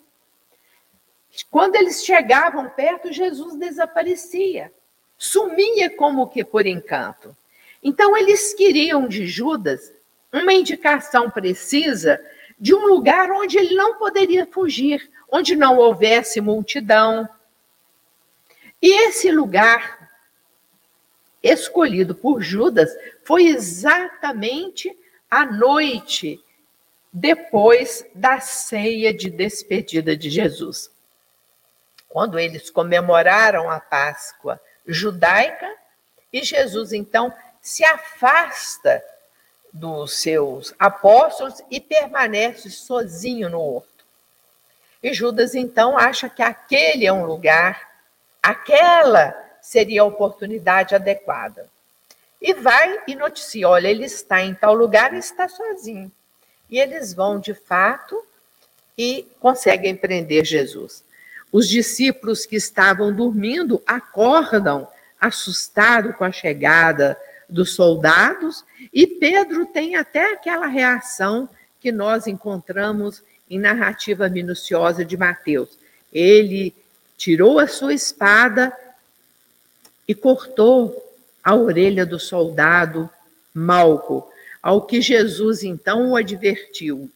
Quando 1.49 1.75
eles 1.75 2.06
chegavam 2.06 2.69
perto, 2.69 3.12
Jesus 3.12 3.56
desaparecia, 3.56 4.71
sumia 5.17 5.89
como 5.89 6.27
que 6.27 6.43
por 6.43 6.65
encanto. 6.65 7.36
Então, 7.84 8.15
eles 8.15 8.53
queriam 8.53 9.08
de 9.08 9.25
Judas 9.25 9.91
uma 10.32 10.53
indicação 10.53 11.30
precisa 11.30 12.19
de 12.59 12.73
um 12.73 12.87
lugar 12.87 13.31
onde 13.31 13.57
ele 13.57 13.75
não 13.75 13.97
poderia 13.97 14.45
fugir, 14.45 15.09
onde 15.31 15.55
não 15.55 15.77
houvesse 15.77 16.41
multidão. 16.41 17.27
E 18.81 19.07
esse 19.07 19.31
lugar 19.31 20.09
escolhido 21.41 22.15
por 22.15 22.41
Judas 22.41 22.91
foi 23.23 23.47
exatamente 23.47 24.97
a 25.29 25.45
noite 25.45 26.43
depois 27.11 28.05
da 28.13 28.39
ceia 28.39 29.13
de 29.13 29.29
despedida 29.29 30.15
de 30.15 30.29
Jesus. 30.29 30.91
Quando 32.09 32.39
eles 32.39 32.69
comemoraram 32.69 33.69
a 33.69 33.79
Páscoa 33.79 34.59
judaica, 34.85 35.67
e 36.31 36.43
Jesus 36.43 36.93
então 36.93 37.33
se 37.61 37.83
afasta 37.83 39.03
dos 39.79 40.19
seus 40.19 40.73
apóstolos 40.79 41.61
e 41.69 41.79
permanece 41.79 42.69
sozinho 42.69 43.49
no 43.49 43.61
horto. 43.61 44.05
E 45.01 45.13
Judas 45.13 45.53
então 45.53 45.97
acha 45.97 46.27
que 46.27 46.41
aquele 46.41 47.05
é 47.05 47.13
um 47.13 47.25
lugar, 47.25 47.87
aquela 48.41 49.35
seria 49.61 50.01
a 50.01 50.05
oportunidade 50.05 50.95
adequada. 50.95 51.67
E 52.41 52.53
vai 52.53 52.99
e 53.07 53.15
noticia: 53.15 53.69
olha, 53.69 53.87
ele 53.87 54.05
está 54.05 54.41
em 54.41 54.53
tal 54.53 54.73
lugar 54.73 55.13
e 55.13 55.17
está 55.17 55.47
sozinho. 55.47 56.11
E 56.69 56.79
eles 56.79 57.13
vão 57.13 57.39
de 57.39 57.53
fato 57.53 58.21
e 58.97 59.27
conseguem 59.39 59.95
prender 59.95 60.43
Jesus. 60.43 61.03
Os 61.51 61.69
discípulos 61.69 62.45
que 62.45 62.55
estavam 62.55 63.13
dormindo 63.13 63.81
acordam, 63.85 64.87
assustados 65.19 66.15
com 66.15 66.25
a 66.25 66.31
chegada 66.31 67.17
dos 67.49 67.73
soldados, 67.73 68.63
e 68.93 69.07
Pedro 69.07 69.65
tem 69.65 69.95
até 69.95 70.33
aquela 70.33 70.67
reação 70.67 71.49
que 71.79 71.91
nós 71.91 72.27
encontramos 72.27 73.23
em 73.49 73.60
narrativa 73.60 74.27
minuciosa 74.27 75.05
de 75.05 75.15
Mateus. 75.15 75.69
Ele 76.12 76.75
tirou 77.17 77.60
a 77.60 77.67
sua 77.67 77.93
espada 77.93 78.75
e 80.07 80.13
cortou 80.13 81.03
a 81.43 81.55
orelha 81.55 82.05
do 82.05 82.19
soldado 82.19 83.10
Malco, 83.53 84.29
ao 84.62 84.81
que 84.81 85.01
Jesus 85.01 85.63
então 85.63 86.12
o 86.12 86.15
advertiu: 86.15 87.10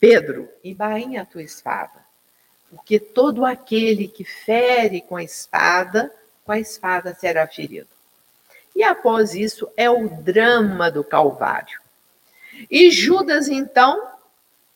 Pedro, 0.00 0.48
embainha 0.62 1.22
a 1.22 1.26
tua 1.26 1.42
espada, 1.42 2.04
porque 2.70 2.98
todo 2.98 3.44
aquele 3.44 4.08
que 4.08 4.24
fere 4.24 5.00
com 5.00 5.16
a 5.16 5.22
espada, 5.22 6.12
com 6.44 6.52
a 6.52 6.58
espada 6.58 7.14
será 7.14 7.46
ferido. 7.46 7.95
E 8.76 8.84
após 8.84 9.34
isso 9.34 9.66
é 9.74 9.88
o 9.88 10.06
drama 10.06 10.90
do 10.90 11.02
Calvário. 11.02 11.80
E 12.70 12.90
Judas, 12.90 13.48
então, 13.48 14.06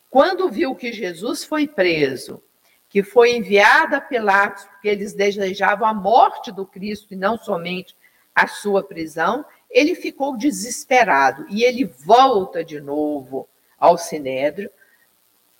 quando 0.09 0.49
viu 0.49 0.73
que 0.75 0.91
Jesus 0.91 1.43
foi 1.43 1.67
preso 1.67 2.41
que 2.89 3.03
foi 3.03 3.37
enviada 3.37 3.97
a 3.97 4.01
Pilatos, 4.01 4.65
porque 4.65 4.89
eles 4.89 5.13
desejavam 5.13 5.87
a 5.87 5.93
morte 5.93 6.51
do 6.51 6.65
Cristo 6.65 7.13
e 7.13 7.15
não 7.15 7.37
somente 7.37 7.95
a 8.35 8.47
sua 8.47 8.83
prisão, 8.83 9.45
ele 9.69 9.95
ficou 9.95 10.35
desesperado 10.35 11.45
e 11.47 11.63
ele 11.63 11.85
volta 11.85 12.65
de 12.65 12.81
novo 12.81 13.47
ao 13.79 13.97
Sinédrio, 13.97 14.69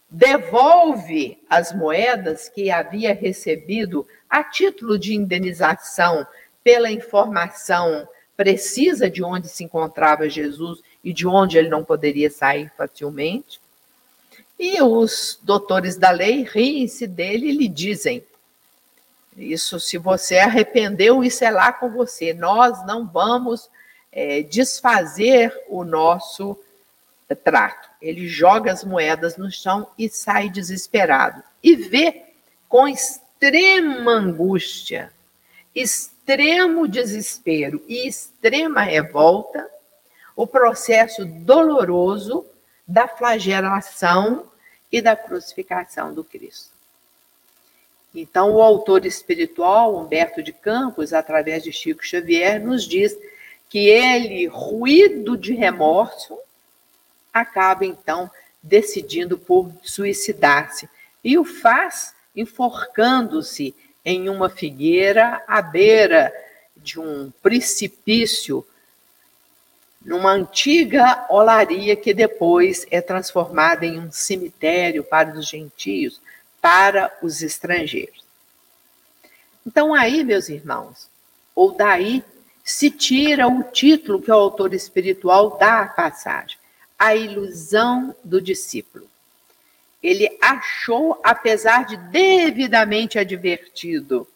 devolve 0.09 1.41
as 1.49 1.73
moedas 1.73 2.49
que 2.49 2.69
havia 2.69 3.13
recebido 3.13 4.05
a 4.29 4.43
título 4.43 4.99
de 4.99 5.15
indenização 5.15 6.27
pela 6.61 6.91
informação 6.91 8.05
precisa 8.41 9.07
de 9.07 9.23
onde 9.23 9.47
se 9.47 9.63
encontrava 9.63 10.27
Jesus 10.27 10.79
e 11.03 11.13
de 11.13 11.27
onde 11.27 11.59
ele 11.59 11.69
não 11.69 11.83
poderia 11.83 12.27
sair 12.27 12.71
facilmente. 12.75 13.61
E 14.59 14.81
os 14.81 15.37
doutores 15.43 15.95
da 15.95 16.09
lei 16.09 16.41
riem-se 16.41 17.05
dele 17.05 17.49
e 17.49 17.51
lhe 17.51 17.67
dizem: 17.67 18.23
Isso, 19.37 19.79
se 19.79 19.95
você 19.99 20.39
arrependeu, 20.39 21.23
isso 21.23 21.43
é 21.43 21.51
lá 21.51 21.71
com 21.71 21.91
você. 21.91 22.33
Nós 22.33 22.83
não 22.83 23.05
vamos 23.05 23.69
é, 24.11 24.41
desfazer 24.41 25.55
o 25.69 25.83
nosso 25.83 26.57
trato. 27.43 27.89
Ele 28.01 28.27
joga 28.27 28.71
as 28.71 28.83
moedas 28.83 29.37
no 29.37 29.51
chão 29.51 29.87
e 29.99 30.09
sai 30.09 30.49
desesperado. 30.49 31.43
E 31.61 31.75
vê 31.75 32.23
com 32.67 32.87
extrema 32.87 34.13
angústia, 34.13 35.13
extremo 35.73 36.87
desespero 36.87 37.83
e 37.87 38.07
extrema 38.07 38.81
revolta 38.81 39.69
o 40.35 40.45
processo 40.45 41.25
doloroso 41.25 42.45
da 42.87 43.07
flagelação 43.07 44.45
e 44.91 45.01
da 45.01 45.15
crucificação 45.15 46.13
do 46.13 46.23
Cristo. 46.23 46.71
Então, 48.13 48.51
o 48.51 48.61
autor 48.61 49.05
espiritual, 49.05 49.95
Humberto 49.95 50.43
de 50.43 50.51
Campos, 50.51 51.13
através 51.13 51.63
de 51.63 51.71
Chico 51.71 52.05
Xavier, 52.05 52.61
nos 52.61 52.85
diz 52.85 53.17
que 53.69 53.87
ele, 53.87 54.47
ruído 54.47 55.37
de 55.37 55.53
remorso, 55.53 56.37
acaba 57.33 57.85
então 57.85 58.29
decidindo 58.61 59.37
por 59.37 59.71
suicidar-se 59.81 60.89
e 61.23 61.37
o 61.37 61.45
faz 61.45 62.13
enforcando-se 62.35 63.73
em 64.03 64.29
uma 64.29 64.49
figueira 64.49 65.43
à 65.47 65.61
beira 65.61 66.33
de 66.75 66.99
um 66.99 67.31
precipício 67.41 68.65
numa 70.03 70.31
antiga 70.31 71.25
olaria 71.29 71.95
que 71.95 72.13
depois 72.13 72.87
é 72.89 72.99
transformada 73.01 73.85
em 73.85 73.99
um 73.99 74.11
cemitério 74.11 75.03
para 75.03 75.37
os 75.37 75.47
gentios, 75.47 76.19
para 76.59 77.15
os 77.21 77.43
estrangeiros. 77.43 78.25
Então 79.65 79.93
aí, 79.93 80.23
meus 80.23 80.49
irmãos, 80.49 81.07
ou 81.53 81.71
daí 81.71 82.23
se 82.63 82.89
tira 82.89 83.47
o 83.47 83.63
título 83.63 84.21
que 84.21 84.31
o 84.31 84.35
autor 84.35 84.73
espiritual 84.73 85.57
dá 85.57 85.81
à 85.81 85.87
passagem, 85.87 86.57
a 86.97 87.15
ilusão 87.15 88.15
do 88.23 88.41
discípulo. 88.41 89.10
Ele 90.01 90.37
achou, 90.41 91.19
apesar 91.23 91.85
de 91.85 91.97
devidamente 91.97 93.19
advertido 93.19 94.27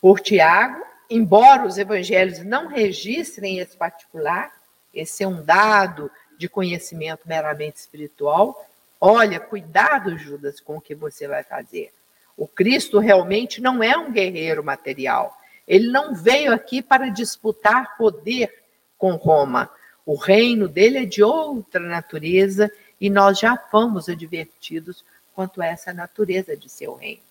por 0.00 0.20
Tiago, 0.20 0.84
embora 1.08 1.66
os 1.66 1.78
evangelhos 1.78 2.40
não 2.40 2.66
registrem 2.66 3.58
esse 3.58 3.76
particular, 3.76 4.52
esse 4.92 5.24
é 5.24 5.28
um 5.28 5.42
dado 5.42 6.10
de 6.38 6.48
conhecimento 6.48 7.22
meramente 7.26 7.78
espiritual. 7.78 8.68
Olha, 9.00 9.40
cuidado, 9.40 10.18
Judas, 10.18 10.60
com 10.60 10.76
o 10.76 10.80
que 10.80 10.94
você 10.94 11.26
vai 11.26 11.42
fazer. 11.42 11.92
O 12.36 12.46
Cristo 12.46 12.98
realmente 12.98 13.60
não 13.60 13.82
é 13.82 13.96
um 13.96 14.12
guerreiro 14.12 14.62
material. 14.62 15.36
Ele 15.66 15.88
não 15.88 16.14
veio 16.14 16.52
aqui 16.52 16.82
para 16.82 17.08
disputar 17.08 17.96
poder 17.96 18.62
com 18.98 19.12
Roma. 19.12 19.70
O 20.04 20.14
reino 20.14 20.68
dele 20.68 20.98
é 20.98 21.04
de 21.04 21.22
outra 21.22 21.80
natureza 21.80 22.70
e 23.00 23.10
nós 23.10 23.38
já 23.38 23.56
fomos 23.56 24.08
advertidos 24.08 25.04
quanto 25.34 25.60
a 25.60 25.66
essa 25.66 25.92
natureza 25.92 26.56
de 26.56 26.68
seu 26.68 26.94
reino. 26.94 27.22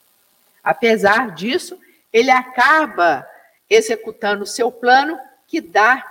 Apesar 0.64 1.32
disso, 1.32 1.80
ele 2.14 2.32
acaba 2.32 3.28
executando 3.70 4.44
o 4.44 4.48
seu 4.48 4.72
plano 4.72 5.20
que 5.48 5.60
dá 5.60 6.04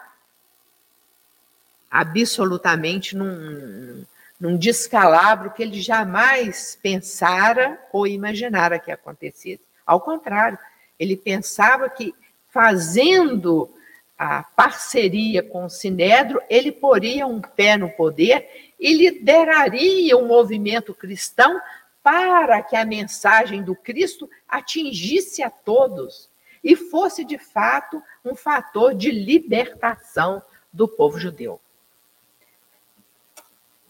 absolutamente 1.90 3.16
num, 3.16 4.04
num 4.40 4.56
descalabro 4.56 5.52
que 5.52 5.62
ele 5.62 5.80
jamais 5.80 6.76
pensara 6.82 7.78
ou 7.92 8.06
imaginara 8.06 8.78
que 8.78 8.90
acontecesse. 8.90 9.60
Ao 9.86 10.00
contrário, 10.00 10.58
ele 10.98 11.16
pensava 11.16 11.88
que 11.88 12.14
fazendo 12.50 13.70
a 14.18 14.42
parceria 14.42 15.42
com 15.42 15.64
o 15.64 15.70
Sinédrio, 15.70 16.40
ele 16.48 16.70
poria 16.70 17.26
um 17.26 17.40
pé 17.40 17.76
no 17.76 17.90
poder 17.90 18.73
e 18.78 18.92
lideraria 18.92 20.16
o 20.16 20.26
movimento 20.26 20.94
cristão 20.94 21.60
para 22.02 22.62
que 22.62 22.76
a 22.76 22.84
mensagem 22.84 23.62
do 23.62 23.74
Cristo 23.74 24.28
atingisse 24.48 25.42
a 25.42 25.50
todos 25.50 26.28
e 26.62 26.76
fosse 26.76 27.24
de 27.24 27.38
fato 27.38 28.02
um 28.24 28.34
fator 28.34 28.94
de 28.94 29.10
libertação 29.10 30.42
do 30.72 30.88
povo 30.88 31.18
judeu. 31.18 31.60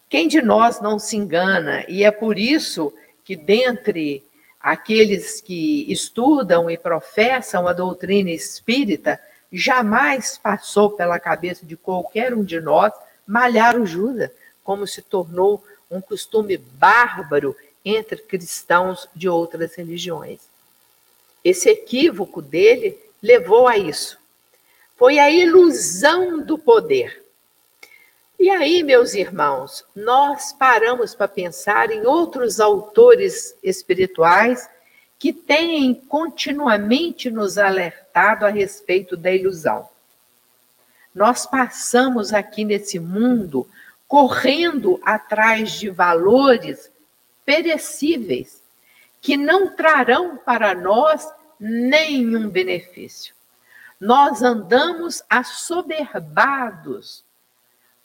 Quem 0.08 0.28
de 0.28 0.40
nós 0.42 0.80
não 0.80 0.98
se 0.98 1.16
engana? 1.16 1.84
E 1.88 2.04
é 2.04 2.10
por 2.10 2.38
isso 2.38 2.92
que, 3.24 3.34
dentre 3.34 4.24
aqueles 4.60 5.40
que 5.40 5.90
estudam 5.90 6.70
e 6.70 6.78
professam 6.78 7.66
a 7.66 7.72
doutrina 7.72 8.30
espírita, 8.30 9.20
jamais 9.52 10.38
passou 10.38 10.90
pela 10.90 11.18
cabeça 11.18 11.66
de 11.66 11.76
qualquer 11.76 12.32
um 12.32 12.44
de 12.44 12.60
nós 12.60 12.92
malhar 13.26 13.76
o 13.76 13.86
Judas, 13.86 14.30
como 14.64 14.86
se 14.86 15.02
tornou 15.02 15.62
um 15.90 16.00
costume 16.00 16.56
bárbaro 16.56 17.54
entre 17.84 18.16
cristãos 18.16 19.06
de 19.14 19.28
outras 19.28 19.74
religiões. 19.74 20.40
Esse 21.44 21.68
equívoco 21.68 22.40
dele 22.40 22.98
levou 23.22 23.68
a 23.68 23.76
isso. 23.76 24.18
Foi 24.96 25.18
a 25.18 25.30
ilusão 25.30 26.42
do 26.42 26.56
poder. 26.56 27.22
E 28.38 28.48
aí, 28.48 28.82
meus 28.82 29.14
irmãos, 29.14 29.84
nós 29.94 30.52
paramos 30.52 31.14
para 31.14 31.28
pensar 31.28 31.90
em 31.90 32.06
outros 32.06 32.58
autores 32.60 33.54
espirituais 33.62 34.68
que 35.18 35.32
têm 35.32 35.94
continuamente 35.94 37.30
nos 37.30 37.58
alertado 37.58 38.44
a 38.44 38.50
respeito 38.50 39.16
da 39.16 39.30
ilusão. 39.30 39.88
Nós 41.14 41.46
passamos 41.46 42.32
aqui 42.32 42.64
nesse 42.64 42.98
mundo 42.98 43.66
correndo 44.14 45.00
atrás 45.02 45.72
de 45.72 45.90
valores 45.90 46.88
perecíveis 47.44 48.62
que 49.20 49.36
não 49.36 49.74
trarão 49.74 50.36
para 50.36 50.72
nós 50.72 51.28
nenhum 51.58 52.48
benefício. 52.48 53.34
Nós 53.98 54.40
andamos 54.40 55.20
assoberbados 55.28 57.24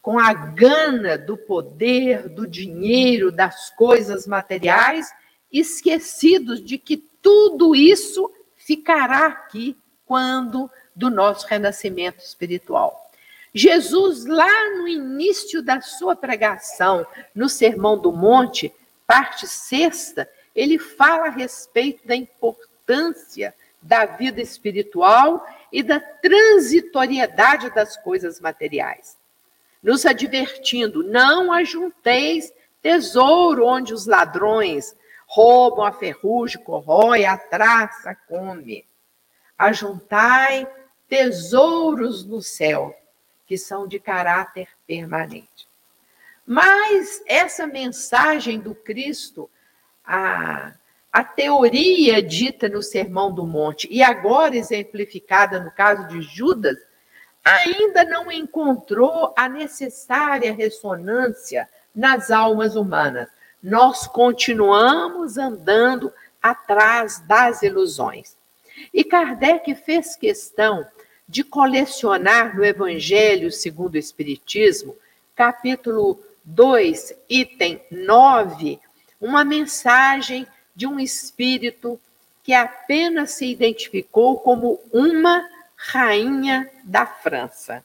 com 0.01 0.17
a 0.17 0.33
gana 0.33 1.15
do 1.15 1.37
poder, 1.37 2.27
do 2.27 2.47
dinheiro, 2.47 3.31
das 3.31 3.69
coisas 3.75 4.25
materiais, 4.25 5.13
esquecidos 5.53 6.59
de 6.59 6.79
que 6.79 6.97
tudo 7.21 7.75
isso 7.75 8.33
ficará 8.55 9.27
aqui 9.27 9.77
quando 10.07 10.71
do 10.95 11.11
nosso 11.11 11.45
renascimento 11.45 12.23
espiritual. 12.23 13.08
Jesus, 13.53 14.25
lá 14.25 14.77
no 14.77 14.87
início 14.87 15.61
da 15.61 15.81
sua 15.81 16.15
pregação, 16.15 17.05
no 17.33 17.49
Sermão 17.49 17.97
do 17.97 18.11
Monte, 18.11 18.73
parte 19.07 19.47
sexta, 19.47 20.29
ele 20.55 20.77
fala 20.77 21.27
a 21.27 21.31
respeito 21.31 22.05
da 22.07 22.15
importância 22.15 23.53
da 23.81 24.05
vida 24.05 24.41
espiritual 24.41 25.45
e 25.71 25.81
da 25.81 25.99
transitoriedade 25.99 27.73
das 27.73 27.95
coisas 27.97 28.39
materiais, 28.39 29.17
nos 29.81 30.05
advertindo: 30.05 31.03
não 31.03 31.51
ajunteis 31.51 32.51
tesouro 32.81 33.65
onde 33.65 33.93
os 33.93 34.05
ladrões 34.05 34.95
roubam, 35.25 35.85
a 35.85 35.91
ferrugem 35.91 36.61
corrói, 36.63 37.25
a 37.25 37.37
traça 37.37 38.15
come. 38.27 38.85
Ajuntai 39.57 40.67
tesouros 41.07 42.25
no 42.25 42.41
céu, 42.41 42.95
que 43.49 43.57
são 43.57 43.87
de 43.87 43.99
caráter 43.99 44.67
permanente. 44.85 45.67
Mas 46.45 47.19
essa 47.25 47.65
mensagem 47.65 48.59
do 48.59 48.75
Cristo, 48.75 49.49
a, 50.05 50.73
a 51.11 51.23
teoria 51.23 52.21
dita 52.21 52.69
no 52.69 52.83
Sermão 52.83 53.33
do 53.33 53.47
Monte 53.47 53.87
e 53.89 54.03
agora 54.03 54.55
exemplificada 54.55 55.59
no 55.59 55.71
caso 55.71 56.07
de 56.09 56.21
Judas, 56.21 56.77
ainda 57.43 58.03
não 58.03 58.31
encontrou 58.31 59.33
a 59.35 59.49
necessária 59.49 60.53
ressonância 60.53 61.67
nas 61.95 62.29
almas 62.29 62.75
humanas. 62.75 63.29
Nós 63.63 64.05
continuamos 64.05 65.39
andando 65.39 66.13
atrás 66.39 67.17
das 67.21 67.63
ilusões. 67.63 68.37
E 68.93 69.03
Kardec 69.03 69.73
fez 69.73 70.15
questão 70.15 70.85
de 71.29 71.43
colecionar 71.43 72.57
no 72.57 72.65
Evangelho 72.65 73.51
segundo 73.51 73.93
o 73.93 73.99
Espiritismo, 73.99 74.97
capítulo 75.35 76.19
2, 76.43 77.13
item 77.29 77.79
9, 77.91 78.79
uma 79.21 79.45
mensagem 79.45 80.47
de 80.75 80.87
um 80.87 80.99
espírito 80.99 82.01
que 82.43 82.51
apenas 82.51 83.31
se 83.31 83.45
identificou 83.45 84.39
como 84.39 84.79
uma 84.91 85.47
rainha 85.75 86.67
da 86.83 87.05
França. 87.05 87.83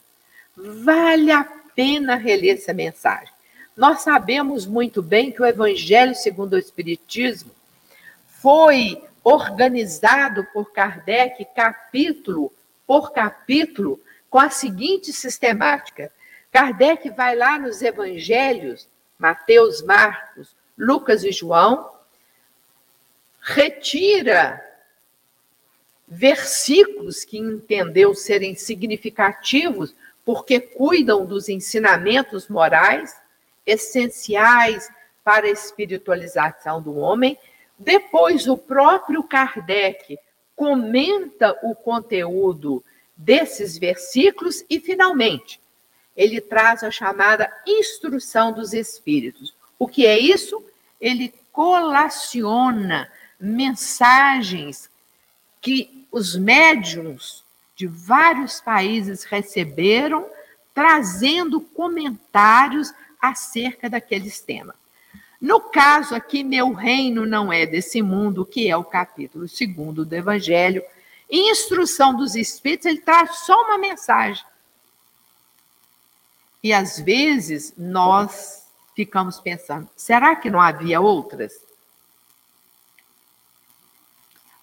Vale 0.57 1.31
a 1.31 1.43
pena 1.75 2.15
reler 2.15 2.55
essa 2.55 2.73
mensagem. 2.73 3.31
Nós 3.77 4.01
sabemos 4.01 4.65
muito 4.65 5.03
bem 5.03 5.31
que 5.31 5.41
o 5.43 5.45
Evangelho 5.45 6.15
segundo 6.15 6.53
o 6.53 6.59
Espiritismo 6.59 7.51
foi 8.41 9.03
organizado 9.23 10.47
por 10.51 10.71
Kardec 10.71 11.45
capítulo 11.55 12.51
por 12.85 13.11
capítulo 13.11 13.99
com 14.29 14.39
a 14.39 14.49
seguinte 14.49 15.11
sistemática: 15.13 16.11
Kardec 16.51 17.09
vai 17.09 17.35
lá 17.35 17.57
nos 17.57 17.81
evangelhos, 17.81 18.87
Mateus, 19.17 19.81
Marcos, 19.81 20.55
Lucas 20.77 21.23
e 21.23 21.31
João, 21.31 21.89
retira 23.39 24.61
versículos 26.07 27.23
que 27.23 27.37
entendeu 27.37 28.13
serem 28.13 28.55
significativos 28.55 29.95
porque 30.23 30.59
cuidam 30.59 31.25
dos 31.25 31.49
ensinamentos 31.49 32.47
morais 32.47 33.15
essenciais 33.65 34.89
para 35.23 35.47
a 35.47 35.51
espiritualização 35.51 36.81
do 36.81 36.95
homem, 36.97 37.37
Depois, 37.77 38.47
o 38.47 38.57
próprio 38.57 39.21
Kardec 39.23 40.17
comenta 40.55 41.57
o 41.63 41.75
conteúdo 41.75 42.83
desses 43.15 43.77
versículos 43.77 44.63
e, 44.69 44.79
finalmente, 44.79 45.59
ele 46.15 46.39
traz 46.39 46.83
a 46.83 46.91
chamada 46.91 47.51
instrução 47.67 48.51
dos 48.51 48.73
espíritos. 48.73 49.53
O 49.77 49.87
que 49.87 50.05
é 50.05 50.17
isso? 50.17 50.63
Ele 50.99 51.33
colaciona 51.51 53.11
mensagens 53.39 54.89
que 55.61 56.07
os 56.11 56.35
médiums 56.35 57.43
de 57.75 57.87
vários 57.87 58.61
países 58.61 59.23
receberam, 59.25 60.25
trazendo 60.73 61.59
comentários 61.59 62.93
acerca 63.21 63.89
daqueles 63.89 64.39
temas. 64.39 64.75
No 65.45 65.61
caso 65.61 66.15
aqui, 66.15 66.43
meu 66.43 66.73
reino 66.73 67.23
não 67.23 67.53
é 67.53 67.67
desse 67.67 68.01
mundo, 68.01 68.43
que 68.43 68.67
é 68.67 68.75
o 68.75 68.83
capítulo 68.83 69.47
segundo 69.47 70.03
do 70.03 70.15
Evangelho. 70.15 70.83
Instrução 71.29 72.15
dos 72.15 72.33
Espíritos, 72.33 72.87
ele 72.87 73.01
traz 73.01 73.41
só 73.45 73.53
uma 73.65 73.77
mensagem. 73.77 74.43
E 76.63 76.73
às 76.73 76.99
vezes 76.99 77.75
nós 77.77 78.67
ficamos 78.95 79.39
pensando: 79.39 79.87
será 79.95 80.35
que 80.35 80.49
não 80.49 80.59
havia 80.59 80.99
outras? 80.99 81.53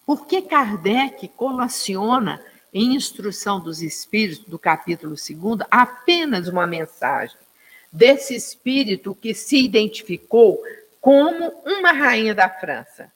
Por 0.05 0.27
que 0.27 0.43
Kardec 0.43 1.29
colaciona 1.29 2.45
em 2.75 2.97
Instrução 2.97 3.61
dos 3.61 3.83
Espíritos, 3.83 4.45
do 4.47 4.59
capítulo 4.59 5.15
2, 5.15 5.61
apenas 5.71 6.49
uma 6.49 6.67
mensagem 6.67 7.37
desse 7.93 8.35
espírito 8.35 9.15
que 9.15 9.35
se 9.35 9.63
identificou 9.63 10.63
como 11.01 11.49
uma 11.65 11.93
rainha 11.93 12.35
da 12.35 12.49
França? 12.49 13.13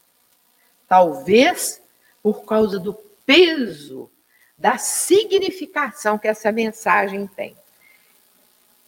Talvez 0.87 1.81
por 2.23 2.45
causa 2.45 2.79
do 2.79 2.93
peso, 3.25 4.11
da 4.59 4.79
significação 4.79 6.19
que 6.19 6.29
essa 6.29 6.51
mensagem 6.51 7.27
tem. 7.27 7.57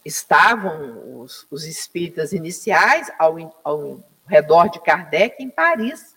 Estavam 0.03 1.21
os, 1.21 1.45
os 1.49 1.65
espíritas 1.65 2.33
iniciais 2.33 3.11
ao, 3.17 3.59
ao 3.63 4.03
redor 4.27 4.69
de 4.69 4.81
Kardec 4.81 5.41
em 5.41 5.49
Paris. 5.49 6.15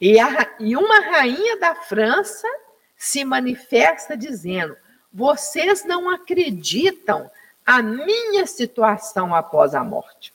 E, 0.00 0.18
a, 0.18 0.54
e 0.58 0.76
uma 0.76 1.00
rainha 1.00 1.58
da 1.58 1.74
França 1.74 2.48
se 2.96 3.24
manifesta 3.24 4.16
dizendo: 4.16 4.76
vocês 5.12 5.84
não 5.84 6.10
acreditam 6.10 7.30
a 7.64 7.82
minha 7.82 8.46
situação 8.46 9.34
após 9.34 9.74
a 9.74 9.82
morte. 9.82 10.32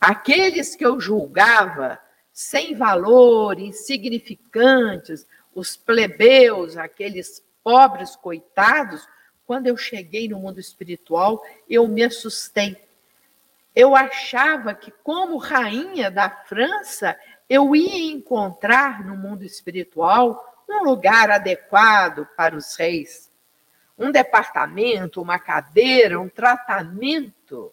Aqueles 0.00 0.76
que 0.76 0.84
eu 0.84 1.00
julgava 1.00 1.98
sem 2.32 2.74
valor, 2.74 3.58
insignificantes, 3.58 5.26
os 5.54 5.76
plebeus, 5.76 6.76
aqueles 6.76 7.42
pobres 7.62 8.16
coitados, 8.16 9.06
quando 9.46 9.66
eu 9.66 9.76
cheguei 9.76 10.28
no 10.28 10.38
mundo 10.38 10.58
espiritual, 10.58 11.42
eu 11.68 11.86
me 11.86 12.02
assustei. 12.02 12.76
Eu 13.74 13.94
achava 13.94 14.74
que, 14.74 14.90
como 15.02 15.36
rainha 15.36 16.10
da 16.10 16.28
França, 16.28 17.16
eu 17.48 17.74
ia 17.74 18.12
encontrar 18.12 19.04
no 19.04 19.16
mundo 19.16 19.44
espiritual 19.44 20.64
um 20.68 20.84
lugar 20.84 21.30
adequado 21.30 22.26
para 22.36 22.56
os 22.56 22.74
reis, 22.76 23.30
um 23.98 24.10
departamento, 24.10 25.22
uma 25.22 25.38
cadeira, 25.38 26.20
um 26.20 26.28
tratamento 26.28 27.72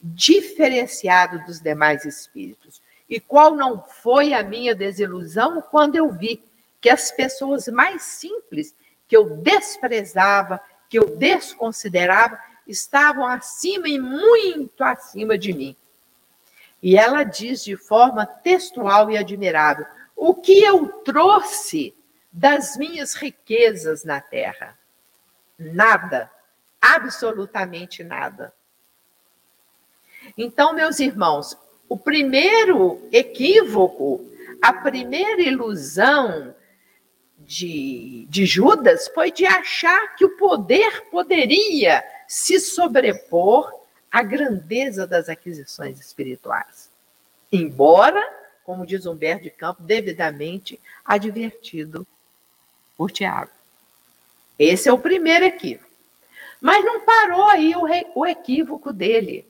diferenciado 0.00 1.44
dos 1.44 1.60
demais 1.60 2.04
espíritos. 2.04 2.80
E 3.08 3.18
qual 3.18 3.54
não 3.54 3.82
foi 3.82 4.32
a 4.32 4.42
minha 4.42 4.74
desilusão 4.74 5.60
quando 5.60 5.96
eu 5.96 6.10
vi 6.10 6.42
que 6.80 6.88
as 6.88 7.10
pessoas 7.10 7.66
mais 7.68 8.02
simples, 8.02 8.74
que 9.08 9.16
eu 9.16 9.36
desprezava, 9.38 10.60
que 10.88 10.98
eu 10.98 11.16
desconsiderava, 11.16 12.38
estavam 12.66 13.26
acima 13.26 13.88
e 13.88 13.98
muito 13.98 14.82
acima 14.84 15.36
de 15.36 15.52
mim. 15.52 15.76
E 16.82 16.96
ela 16.98 17.24
diz 17.24 17.64
de 17.64 17.76
forma 17.76 18.26
textual 18.26 19.10
e 19.10 19.16
admirável: 19.16 19.86
o 20.14 20.34
que 20.34 20.62
eu 20.62 20.88
trouxe 21.02 21.94
das 22.30 22.76
minhas 22.76 23.14
riquezas 23.14 24.04
na 24.04 24.20
terra? 24.20 24.78
Nada, 25.58 26.30
absolutamente 26.80 28.02
nada. 28.02 28.52
Então, 30.36 30.72
meus 30.72 31.00
irmãos, 31.00 31.56
o 31.88 31.96
primeiro 31.96 33.06
equívoco, 33.12 34.24
a 34.60 34.72
primeira 34.72 35.42
ilusão 35.42 36.54
de, 37.38 38.26
de 38.28 38.46
Judas 38.46 39.08
foi 39.08 39.30
de 39.30 39.46
achar 39.46 40.14
que 40.16 40.24
o 40.24 40.36
poder 40.36 41.02
poderia 41.10 42.02
se 42.26 42.58
sobrepor 42.58 43.72
à 44.10 44.22
grandeza 44.22 45.06
das 45.06 45.28
aquisições 45.28 46.00
espirituais. 46.00 46.90
Embora, 47.52 48.22
como 48.64 48.86
diz 48.86 49.06
Humberto 49.06 49.44
de 49.44 49.50
Campos, 49.50 49.84
devidamente 49.84 50.80
advertido 51.04 52.06
por 52.96 53.10
Tiago. 53.10 53.50
Esse 54.58 54.88
é 54.88 54.92
o 54.92 54.98
primeiro 54.98 55.44
equívoco. 55.44 55.90
Mas 56.60 56.84
não 56.84 57.00
parou 57.00 57.44
aí 57.48 57.74
o, 57.74 58.20
o 58.20 58.26
equívoco 58.26 58.92
dele. 58.92 59.46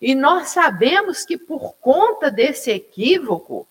E 0.00 0.14
nós 0.14 0.50
sabemos 0.50 1.24
que 1.24 1.36
por 1.36 1.74
conta 1.74 2.30
desse 2.30 2.70
equívoco, 2.70 3.66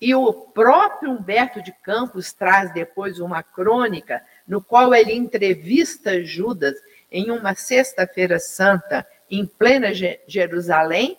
e 0.00 0.14
o 0.14 0.32
próprio 0.32 1.10
Humberto 1.10 1.62
de 1.62 1.72
Campos 1.72 2.32
traz 2.32 2.72
depois 2.72 3.18
uma 3.20 3.42
crônica 3.42 4.22
no 4.46 4.62
qual 4.62 4.94
ele 4.94 5.12
entrevista 5.14 6.22
Judas 6.22 6.74
em 7.10 7.30
uma 7.30 7.54
sexta-feira 7.54 8.38
santa 8.38 9.06
em 9.30 9.46
plena 9.46 9.92
Jerusalém, 10.26 11.16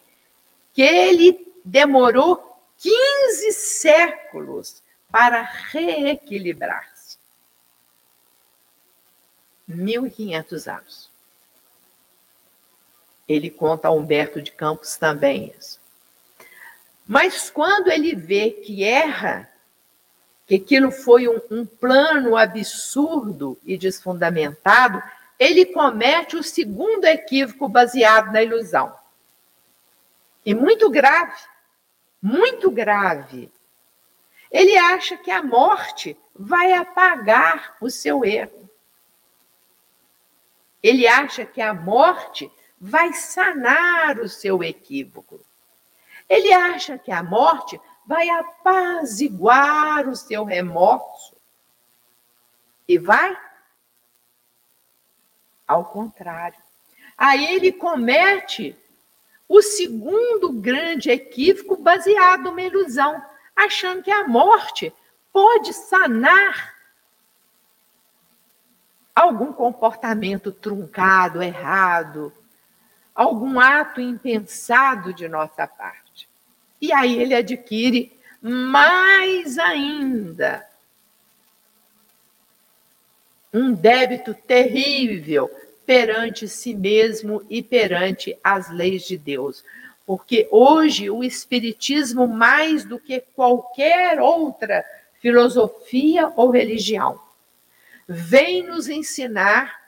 que 0.74 0.82
ele 0.82 1.52
demorou 1.64 2.60
15 2.78 3.52
séculos 3.54 4.84
para 5.12 5.42
reequilibrar-se. 5.42 6.95
1500 9.68 10.68
anos. 10.68 11.10
Ele 13.28 13.50
conta 13.50 13.88
a 13.88 13.92
Humberto 13.92 14.42
de 14.42 14.52
Campos 14.52 14.98
também 14.98 15.54
isso. 15.58 15.80
Mas 17.08 17.50
quando 17.50 17.90
ele 17.90 18.16
vê 18.16 18.52
que 18.52 18.84
erra, 18.84 19.50
que 20.46 20.56
aquilo 20.56 20.92
foi 20.92 21.28
um, 21.28 21.40
um 21.50 21.66
plano 21.66 22.38
absurdo 22.38 23.58
e 23.64 23.78
desfundamentado, 23.78 25.02
ele 25.40 25.66
comete 25.66 26.36
o 26.36 26.44
segundo 26.44 27.06
equívoco 27.06 27.68
baseado 27.68 28.32
na 28.32 28.42
ilusão. 28.42 28.96
E 30.46 30.54
muito 30.54 30.90
grave, 30.90 31.42
muito 32.22 32.70
grave. 32.72 33.52
Ele 34.52 34.78
acha 34.78 35.18
que 35.18 35.32
a 35.32 35.44
morte 35.44 36.18
vai 36.36 36.74
apagar 36.74 37.76
o 37.82 37.90
seu 37.90 38.24
erro. 38.24 38.65
Ele 40.86 41.08
acha 41.08 41.44
que 41.44 41.60
a 41.60 41.74
morte 41.74 42.52
vai 42.80 43.12
sanar 43.12 44.20
o 44.20 44.30
seu 44.30 44.64
equívoco. 44.64 45.44
Ele 46.30 46.54
acha 46.54 46.96
que 46.96 47.12
a 47.12 47.24
morte 47.24 47.82
vai 48.06 48.30
apaziguar 48.30 50.08
o 50.08 50.16
seu 50.16 50.44
remorso. 50.44 51.36
E 52.88 53.00
vai 53.00 53.36
ao 55.68 55.86
contrário. 55.86 56.62
Aí 57.18 57.56
ele 57.56 57.72
comete 57.72 58.78
o 59.50 59.64
segundo 59.64 60.52
grande 60.52 61.10
equívoco 61.10 61.78
baseado 61.78 62.44
numa 62.44 62.62
ilusão, 62.62 63.26
achando 63.56 64.04
que 64.04 64.12
a 64.12 64.28
morte 64.28 64.94
pode 65.34 65.74
sanar 65.74 66.75
algum 69.16 69.54
comportamento 69.54 70.52
truncado, 70.52 71.42
errado, 71.42 72.34
algum 73.16 73.60
ato 73.60 74.02
impensado 74.02 75.14
de 75.14 75.28
nossa 75.30 75.66
parte. 75.66 76.28
E 76.82 76.92
aí 76.92 77.18
ele 77.18 77.34
adquire 77.34 78.12
mais 78.42 79.58
ainda 79.58 80.68
um 83.54 83.74
débito 83.74 84.34
terrível 84.34 85.50
perante 85.86 86.48
si 86.48 86.74
mesmo 86.74 87.42
e 87.50 87.64
perante 87.64 88.38
as 88.44 88.70
leis 88.70 89.04
de 89.04 89.18
Deus. 89.18 89.64
Porque 90.06 90.48
hoje 90.52 91.10
o 91.10 91.24
Espiritismo, 91.24 92.28
mais 92.28 92.84
do 92.84 93.00
que 93.00 93.24
qualquer 93.34 94.20
outra 94.20 94.84
filosofia 95.22 96.32
ou 96.36 96.52
religião, 96.52 97.20
vem 98.08 98.64
nos 98.64 98.88
ensinar 98.88 99.80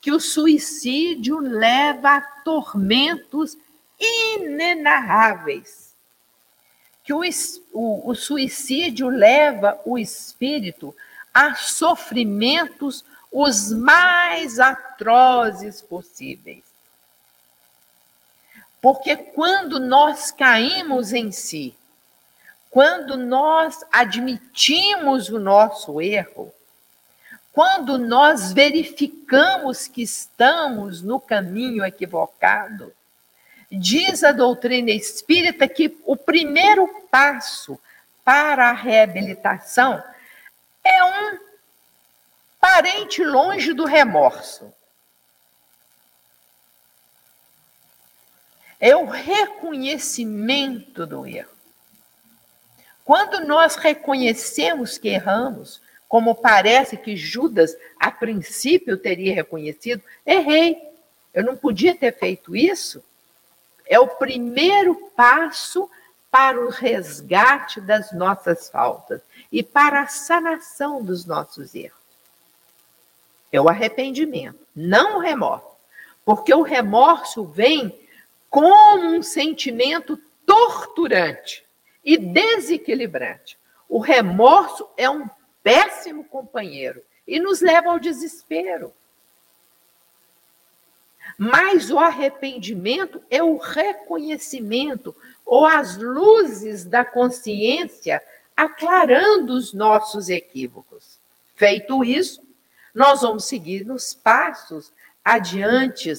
que 0.00 0.12
o 0.12 0.20
suicídio 0.20 1.38
leva 1.38 2.16
a 2.16 2.20
tormentos 2.20 3.56
inenarráveis 3.98 5.88
que 7.08 7.14
o, 7.14 7.22
o, 7.72 8.10
o 8.10 8.14
suicídio 8.14 9.08
leva 9.08 9.80
o 9.86 9.98
espírito 9.98 10.94
a 11.32 11.54
sofrimentos 11.54 13.02
os 13.32 13.72
mais 13.72 14.60
atrozes 14.60 15.80
possíveis. 15.80 16.62
Porque 18.82 19.16
quando 19.16 19.80
nós 19.80 20.30
caímos 20.30 21.14
em 21.14 21.32
si, 21.32 21.74
quando 22.70 23.16
nós 23.16 23.82
admitimos 23.90 25.30
o 25.30 25.38
nosso 25.38 26.02
erro, 26.02 26.52
quando 27.52 27.98
nós 27.98 28.52
verificamos 28.52 29.88
que 29.88 30.02
estamos 30.02 31.02
no 31.02 31.18
caminho 31.18 31.84
equivocado, 31.84 32.94
diz 33.70 34.22
a 34.22 34.32
doutrina 34.32 34.90
espírita 34.90 35.68
que 35.68 35.98
o 36.04 36.16
primeiro 36.16 36.88
passo 37.10 37.78
para 38.24 38.70
a 38.70 38.74
reabilitação 38.74 40.02
é 40.84 41.04
um 41.04 41.38
parente 42.60 43.24
longe 43.24 43.72
do 43.72 43.84
remorso. 43.84 44.72
É 48.80 48.94
o 48.94 49.06
reconhecimento 49.06 51.04
do 51.04 51.26
erro. 51.26 51.50
Quando 53.04 53.40
nós 53.40 53.74
reconhecemos 53.74 54.98
que 54.98 55.08
erramos, 55.08 55.80
como 56.08 56.34
parece 56.34 56.96
que 56.96 57.14
Judas 57.14 57.76
a 57.98 58.10
princípio 58.10 58.96
teria 58.96 59.34
reconhecido, 59.34 60.02
errei, 60.24 60.80
eu 61.34 61.44
não 61.44 61.54
podia 61.54 61.94
ter 61.94 62.16
feito 62.16 62.56
isso. 62.56 63.04
É 63.86 64.00
o 64.00 64.08
primeiro 64.08 64.94
passo 65.14 65.88
para 66.30 66.60
o 66.60 66.70
resgate 66.70 67.80
das 67.80 68.12
nossas 68.12 68.68
faltas 68.68 69.20
e 69.52 69.62
para 69.62 70.02
a 70.02 70.06
sanação 70.08 71.02
dos 71.04 71.24
nossos 71.24 71.74
erros. 71.74 71.98
É 73.52 73.60
o 73.60 73.68
arrependimento, 73.68 74.58
não 74.74 75.18
o 75.18 75.20
remorso. 75.20 75.66
Porque 76.24 76.52
o 76.52 76.62
remorso 76.62 77.44
vem 77.44 77.98
como 78.50 79.16
um 79.16 79.22
sentimento 79.22 80.18
torturante 80.44 81.64
e 82.04 82.16
desequilibrante. 82.18 83.58
O 83.88 83.98
remorso 83.98 84.86
é 84.96 85.08
um 85.08 85.28
péssimo 85.68 86.24
companheiro 86.24 87.02
e 87.26 87.38
nos 87.38 87.60
leva 87.60 87.90
ao 87.90 87.98
desespero. 87.98 88.90
Mas 91.36 91.90
o 91.90 91.98
arrependimento 91.98 93.22
é 93.28 93.42
o 93.42 93.58
reconhecimento 93.58 95.14
ou 95.44 95.66
as 95.66 95.98
luzes 95.98 96.86
da 96.86 97.04
consciência 97.04 98.22
aclarando 98.56 99.52
os 99.52 99.74
nossos 99.74 100.30
equívocos. 100.30 101.20
Feito 101.54 102.02
isso, 102.02 102.42
nós 102.94 103.20
vamos 103.20 103.44
seguir 103.44 103.84
nos 103.84 104.14
passos 104.14 104.90
adiante 105.22 106.10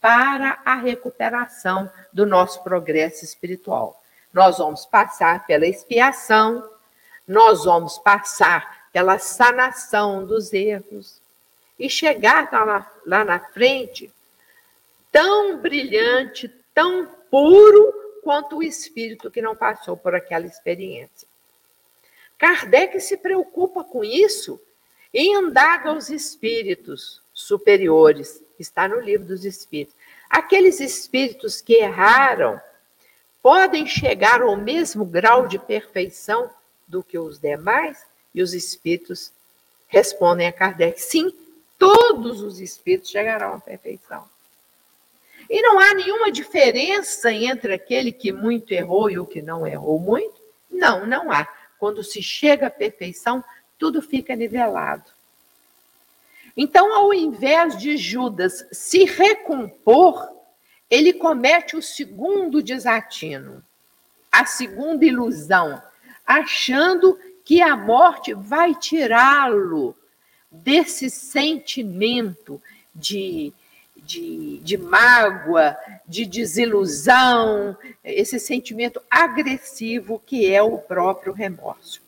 para 0.00 0.60
a 0.64 0.76
recuperação 0.76 1.90
do 2.12 2.24
nosso 2.24 2.62
progresso 2.62 3.24
espiritual. 3.24 4.00
Nós 4.32 4.58
vamos 4.58 4.86
passar 4.86 5.46
pela 5.46 5.66
expiação, 5.66 6.70
nós 7.26 7.64
vamos 7.64 7.98
passar 7.98 8.83
pela 8.94 9.18
sanação 9.18 10.24
dos 10.24 10.52
erros 10.52 11.20
e 11.76 11.90
chegar 11.90 12.48
lá, 12.52 12.92
lá 13.04 13.24
na 13.24 13.40
frente 13.40 14.08
tão 15.10 15.58
brilhante, 15.58 16.48
tão 16.72 17.04
puro 17.28 17.92
quanto 18.22 18.58
o 18.58 18.62
espírito 18.62 19.32
que 19.32 19.42
não 19.42 19.56
passou 19.56 19.96
por 19.96 20.14
aquela 20.14 20.46
experiência. 20.46 21.26
Kardec 22.38 23.00
se 23.00 23.16
preocupa 23.16 23.82
com 23.82 24.04
isso 24.04 24.60
e 25.12 25.26
indaga 25.26 25.92
os 25.92 26.08
espíritos 26.08 27.20
superiores 27.32 28.40
está 28.60 28.86
no 28.86 29.00
livro 29.00 29.26
dos 29.26 29.44
Espíritos. 29.44 29.96
Aqueles 30.30 30.78
espíritos 30.78 31.60
que 31.60 31.74
erraram 31.74 32.60
podem 33.42 33.88
chegar 33.88 34.40
ao 34.40 34.56
mesmo 34.56 35.04
grau 35.04 35.48
de 35.48 35.58
perfeição 35.58 36.48
do 36.86 37.02
que 37.02 37.18
os 37.18 37.40
demais? 37.40 38.13
E 38.34 38.42
os 38.42 38.52
espíritos 38.52 39.32
respondem 39.86 40.46
a 40.46 40.52
Kardec: 40.52 41.00
sim, 41.00 41.32
todos 41.78 42.42
os 42.42 42.60
espíritos 42.60 43.10
chegarão 43.10 43.54
à 43.54 43.60
perfeição. 43.60 44.28
E 45.48 45.60
não 45.62 45.78
há 45.78 45.94
nenhuma 45.94 46.32
diferença 46.32 47.30
entre 47.32 47.74
aquele 47.74 48.10
que 48.10 48.32
muito 48.32 48.72
errou 48.72 49.10
e 49.10 49.18
o 49.18 49.26
que 49.26 49.42
não 49.42 49.66
errou 49.66 49.98
muito? 49.98 50.34
Não, 50.70 51.06
não 51.06 51.30
há. 51.30 51.46
Quando 51.78 52.02
se 52.02 52.22
chega 52.22 52.68
à 52.68 52.70
perfeição, 52.70 53.44
tudo 53.78 54.00
fica 54.00 54.34
nivelado. 54.34 55.04
Então, 56.56 56.94
ao 56.94 57.12
invés 57.12 57.76
de 57.76 57.96
Judas 57.96 58.66
se 58.72 59.04
recompor, 59.04 60.28
ele 60.88 61.12
comete 61.12 61.76
o 61.76 61.82
segundo 61.82 62.62
desatino, 62.62 63.62
a 64.30 64.46
segunda 64.46 65.04
ilusão, 65.04 65.82
achando 66.24 67.18
que 67.44 67.60
a 67.60 67.76
morte 67.76 68.32
vai 68.32 68.74
tirá-lo 68.74 69.94
desse 70.50 71.10
sentimento 71.10 72.60
de, 72.94 73.52
de, 73.96 74.58
de 74.58 74.78
mágoa, 74.78 75.76
de 76.06 76.24
desilusão, 76.24 77.76
esse 78.02 78.40
sentimento 78.40 79.00
agressivo 79.10 80.22
que 80.24 80.50
é 80.50 80.62
o 80.62 80.78
próprio 80.78 81.32
remorso. 81.32 82.02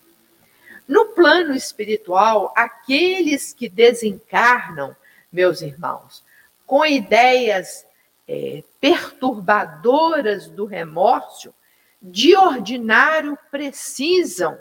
No 0.88 1.06
plano 1.06 1.54
espiritual, 1.54 2.52
aqueles 2.56 3.52
que 3.52 3.68
desencarnam, 3.68 4.96
meus 5.32 5.60
irmãos, 5.60 6.22
com 6.64 6.86
ideias 6.86 7.84
é, 8.26 8.62
perturbadoras 8.80 10.48
do 10.48 10.64
remorso, 10.64 11.52
de 12.00 12.36
ordinário 12.36 13.36
precisam 13.50 14.56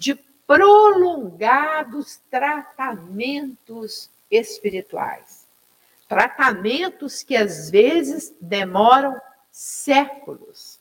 de 0.00 0.14
prolongados 0.46 2.18
tratamentos 2.30 4.10
espirituais. 4.30 5.46
Tratamentos 6.08 7.22
que 7.22 7.36
às 7.36 7.70
vezes 7.70 8.34
demoram 8.40 9.20
séculos. 9.52 10.80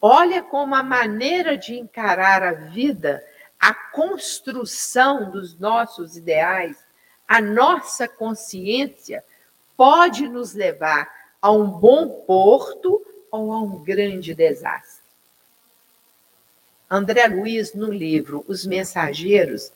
Olha 0.00 0.40
como 0.40 0.76
a 0.76 0.84
maneira 0.84 1.58
de 1.58 1.76
encarar 1.78 2.44
a 2.44 2.52
vida, 2.52 3.22
a 3.58 3.74
construção 3.74 5.28
dos 5.30 5.58
nossos 5.58 6.16
ideais, 6.16 6.76
a 7.26 7.40
nossa 7.40 8.06
consciência 8.06 9.24
pode 9.76 10.28
nos 10.28 10.54
levar 10.54 11.10
a 11.40 11.50
um 11.50 11.66
bom 11.68 12.08
porto 12.24 13.04
ou 13.32 13.52
a 13.52 13.60
um 13.60 13.82
grande 13.82 14.32
desastre. 14.32 15.01
André 16.94 17.26
Luiz, 17.26 17.72
no 17.72 17.90
livro 17.90 18.44
Os 18.46 18.66
Mensageiros, 18.66 19.72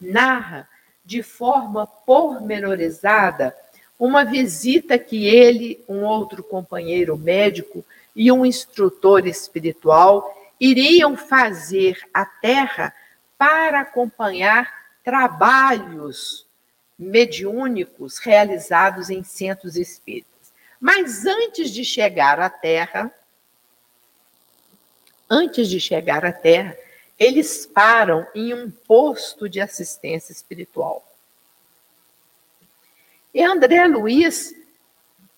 narra 0.00 0.66
de 1.04 1.22
forma 1.22 1.86
pormenorizada 1.86 3.54
uma 3.98 4.24
visita 4.24 4.98
que 4.98 5.26
ele, 5.26 5.84
um 5.86 6.04
outro 6.04 6.42
companheiro 6.42 7.18
médico, 7.18 7.84
e 8.16 8.32
um 8.32 8.46
instrutor 8.46 9.26
espiritual 9.26 10.34
iriam 10.58 11.18
fazer 11.18 11.98
a 12.14 12.24
terra 12.24 12.94
para 13.36 13.80
acompanhar 13.80 14.72
trabalhos 15.04 16.46
mediúnicos 16.98 18.16
realizados 18.16 19.10
em 19.10 19.22
centros 19.22 19.76
espíritas. 19.76 20.50
Mas 20.80 21.26
antes 21.26 21.70
de 21.70 21.84
chegar 21.84 22.40
à 22.40 22.48
terra, 22.48 23.12
antes 25.28 25.68
de 25.68 25.80
chegar 25.80 26.24
à 26.24 26.32
terra, 26.32 26.76
eles 27.18 27.66
param 27.66 28.26
em 28.34 28.52
um 28.52 28.70
posto 28.70 29.48
de 29.48 29.60
assistência 29.60 30.32
espiritual. 30.32 31.04
E 33.32 33.42
André 33.42 33.86
Luiz 33.86 34.54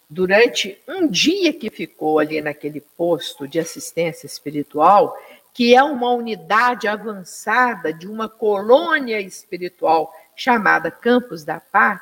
durante 0.09 0.79
um 0.87 1.09
dia 1.09 1.53
que 1.53 1.69
ficou 1.69 2.19
ali 2.19 2.41
naquele 2.41 2.81
posto 2.81 3.47
de 3.47 3.59
assistência 3.59 4.27
espiritual, 4.27 5.17
que 5.53 5.75
é 5.75 5.83
uma 5.83 6.13
unidade 6.13 6.87
avançada 6.87 7.93
de 7.93 8.07
uma 8.07 8.29
colônia 8.29 9.21
espiritual 9.21 10.15
chamada 10.37 10.91
Campos 10.91 11.45
da 11.45 11.59
Paz, 11.59 12.01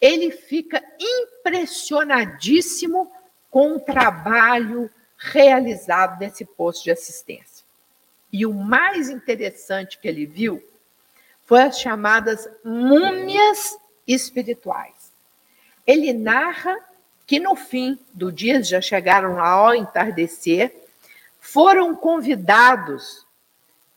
ele 0.00 0.30
fica 0.30 0.82
impressionadíssimo 0.98 3.10
com 3.50 3.76
o 3.76 3.80
trabalho 3.80 4.90
realizado 5.18 6.20
nesse 6.20 6.44
posto 6.44 6.84
de 6.84 6.92
assistência. 6.92 7.66
E 8.32 8.46
o 8.46 8.54
mais 8.54 9.10
interessante 9.10 9.98
que 9.98 10.06
ele 10.06 10.24
viu 10.24 10.62
foi 11.44 11.62
as 11.62 11.80
chamadas 11.80 12.48
múmias 12.64 13.76
espirituais. 14.06 15.12
Ele 15.86 16.12
narra 16.12 16.76
que 17.26 17.40
no 17.40 17.56
fim 17.56 17.98
do 18.14 18.30
dia 18.30 18.62
já 18.62 18.80
chegaram 18.80 19.34
lá 19.34 19.48
ao 19.48 19.74
entardecer, 19.74 20.74
foram 21.40 21.94
convidados 21.94 23.26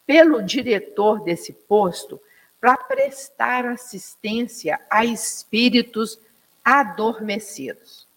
pelo 0.05 0.41
diretor 0.41 1.21
desse 1.23 1.53
posto 1.53 2.19
para 2.59 2.75
prestar 2.77 3.65
assistência 3.65 4.79
a 4.89 5.05
espíritos 5.05 6.19
adormecidos. 6.63 8.07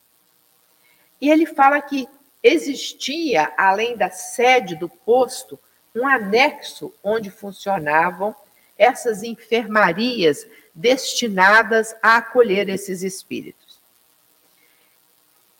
E 1.20 1.30
ele 1.30 1.46
fala 1.46 1.80
que 1.80 2.09
existia, 2.45 3.51
além 3.57 3.97
da 3.97 4.11
sede 4.11 4.76
do 4.76 4.86
posto, 4.86 5.59
um 5.95 6.07
anexo 6.07 6.92
onde 7.03 7.30
funcionavam 7.30 8.36
essas 8.76 9.22
enfermarias 9.22 10.47
destinadas 10.74 11.97
a 12.03 12.18
acolher 12.18 12.68
esses 12.68 13.03
espíritos. 13.03 13.80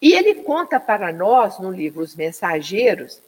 E 0.03 0.12
ele 0.12 0.43
conta 0.43 0.78
para 0.78 1.11
nós, 1.11 1.59
no 1.59 1.70
livro 1.70 2.03
Os 2.03 2.14
Mensageiros, 2.14 3.22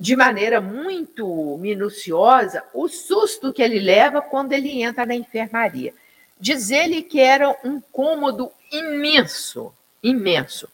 de 0.00 0.16
maneira 0.16 0.60
muito 0.60 1.56
minuciosa, 1.58 2.64
o 2.74 2.88
susto 2.88 3.52
que 3.52 3.62
ele 3.62 3.78
leva 3.78 4.20
quando 4.20 4.52
ele 4.52 4.82
entra 4.82 5.06
na 5.06 5.14
enfermaria. 5.14 5.94
Diz 6.40 6.70
ele 6.70 7.02
que 7.02 7.20
era 7.20 7.56
um 7.62 7.80
cômodo 7.80 8.50
imenso, 8.72 9.72
imenso, 10.02 10.68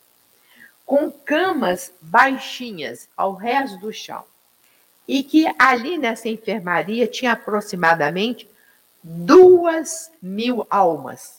com 0.90 1.08
camas 1.08 1.92
baixinhas 2.00 3.08
ao 3.16 3.32
resto 3.32 3.78
do 3.78 3.92
chão. 3.92 4.24
E 5.06 5.22
que 5.22 5.46
ali 5.56 5.96
nessa 5.96 6.28
enfermaria 6.28 7.06
tinha 7.06 7.30
aproximadamente 7.30 8.50
duas 9.00 10.10
mil 10.20 10.66
almas, 10.68 11.38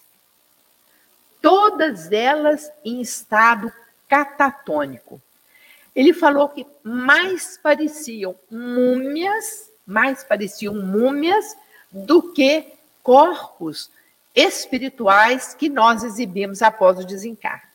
todas 1.41 2.13
elas 2.13 2.71
em 2.85 3.01
estado 3.01 3.69
catatônico. 4.07 5.21
Ele 5.93 6.13
falou 6.13 6.47
que 6.47 6.65
mais 6.81 7.59
pareciam 7.61 8.33
múmias, 8.49 9.69
mais 9.85 10.23
pareciam 10.23 10.75
múmias 10.75 11.57
do 11.91 12.31
que 12.31 12.71
corpos 13.03 13.91
espirituais 14.33 15.53
que 15.53 15.67
nós 15.67 16.05
exibimos 16.05 16.61
após 16.61 16.97
o 16.97 17.05
desencarne. 17.05 17.70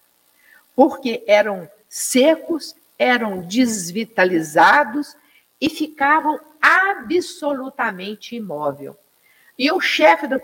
Porque 0.77 1.25
eram 1.27 1.69
secos, 1.89 2.77
eram 2.99 3.41
desvitalizados 3.41 5.17
e 5.61 5.69
ficavam 5.69 6.39
absolutamente 6.61 8.37
imóvel. 8.37 8.97
E 9.59 9.71
o 9.73 9.81
chefe 9.81 10.27
da 10.27 10.39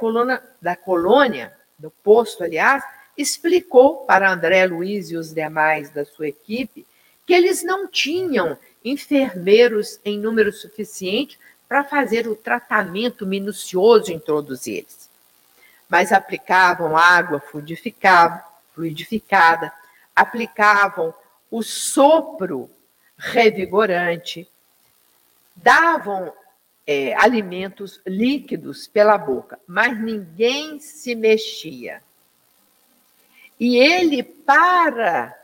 da 0.60 0.74
colônia, 0.74 1.52
do 1.78 1.90
posto, 1.90 2.42
aliás, 2.42 2.82
explicou 3.16 4.06
para 4.06 4.32
André 4.32 4.66
Luiz 4.66 5.10
e 5.10 5.16
os 5.16 5.34
demais 5.34 5.90
da 5.90 6.04
sua 6.04 6.28
equipe 6.28 6.86
que 7.26 7.34
eles 7.34 7.62
não 7.62 7.86
tinham 7.86 8.58
enfermeiros 8.84 10.00
em 10.04 10.18
número 10.18 10.52
suficiente 10.52 11.38
para 11.68 11.84
fazer 11.84 12.26
o 12.26 12.34
tratamento 12.34 13.26
minucioso 13.26 14.12
em 14.12 14.18
todos 14.18 14.66
eles. 14.66 15.08
Mas 15.88 16.10
aplicavam 16.10 16.96
água 16.96 17.40
fluidificada 17.40 18.42
aplicavam 20.14 21.14
o 21.50 21.62
sopro 21.62 22.70
revigorante, 23.16 24.48
davam 25.54 26.32
é, 26.86 27.14
alimentos 27.14 28.00
líquidos 28.06 28.86
pela 28.86 29.16
boca, 29.16 29.58
mas 29.66 30.00
ninguém 30.00 30.80
se 30.80 31.14
mexia. 31.14 32.02
E 33.60 33.76
ele, 33.76 34.22
para 34.22 35.38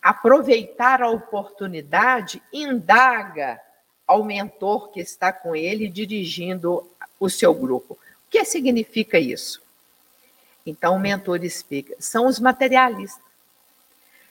aproveitar 0.00 1.02
a 1.02 1.10
oportunidade, 1.10 2.42
indaga 2.52 3.60
ao 4.06 4.24
mentor 4.24 4.90
que 4.90 5.00
está 5.00 5.32
com 5.32 5.54
ele 5.54 5.88
dirigindo 5.88 6.88
o 7.18 7.28
seu 7.28 7.52
grupo. 7.52 7.94
O 7.94 8.30
que 8.30 8.44
significa 8.44 9.18
isso? 9.18 9.60
Então 10.64 10.96
o 10.96 11.00
mentor 11.00 11.44
explica: 11.44 11.94
são 11.98 12.26
os 12.26 12.38
materialistas. 12.38 13.25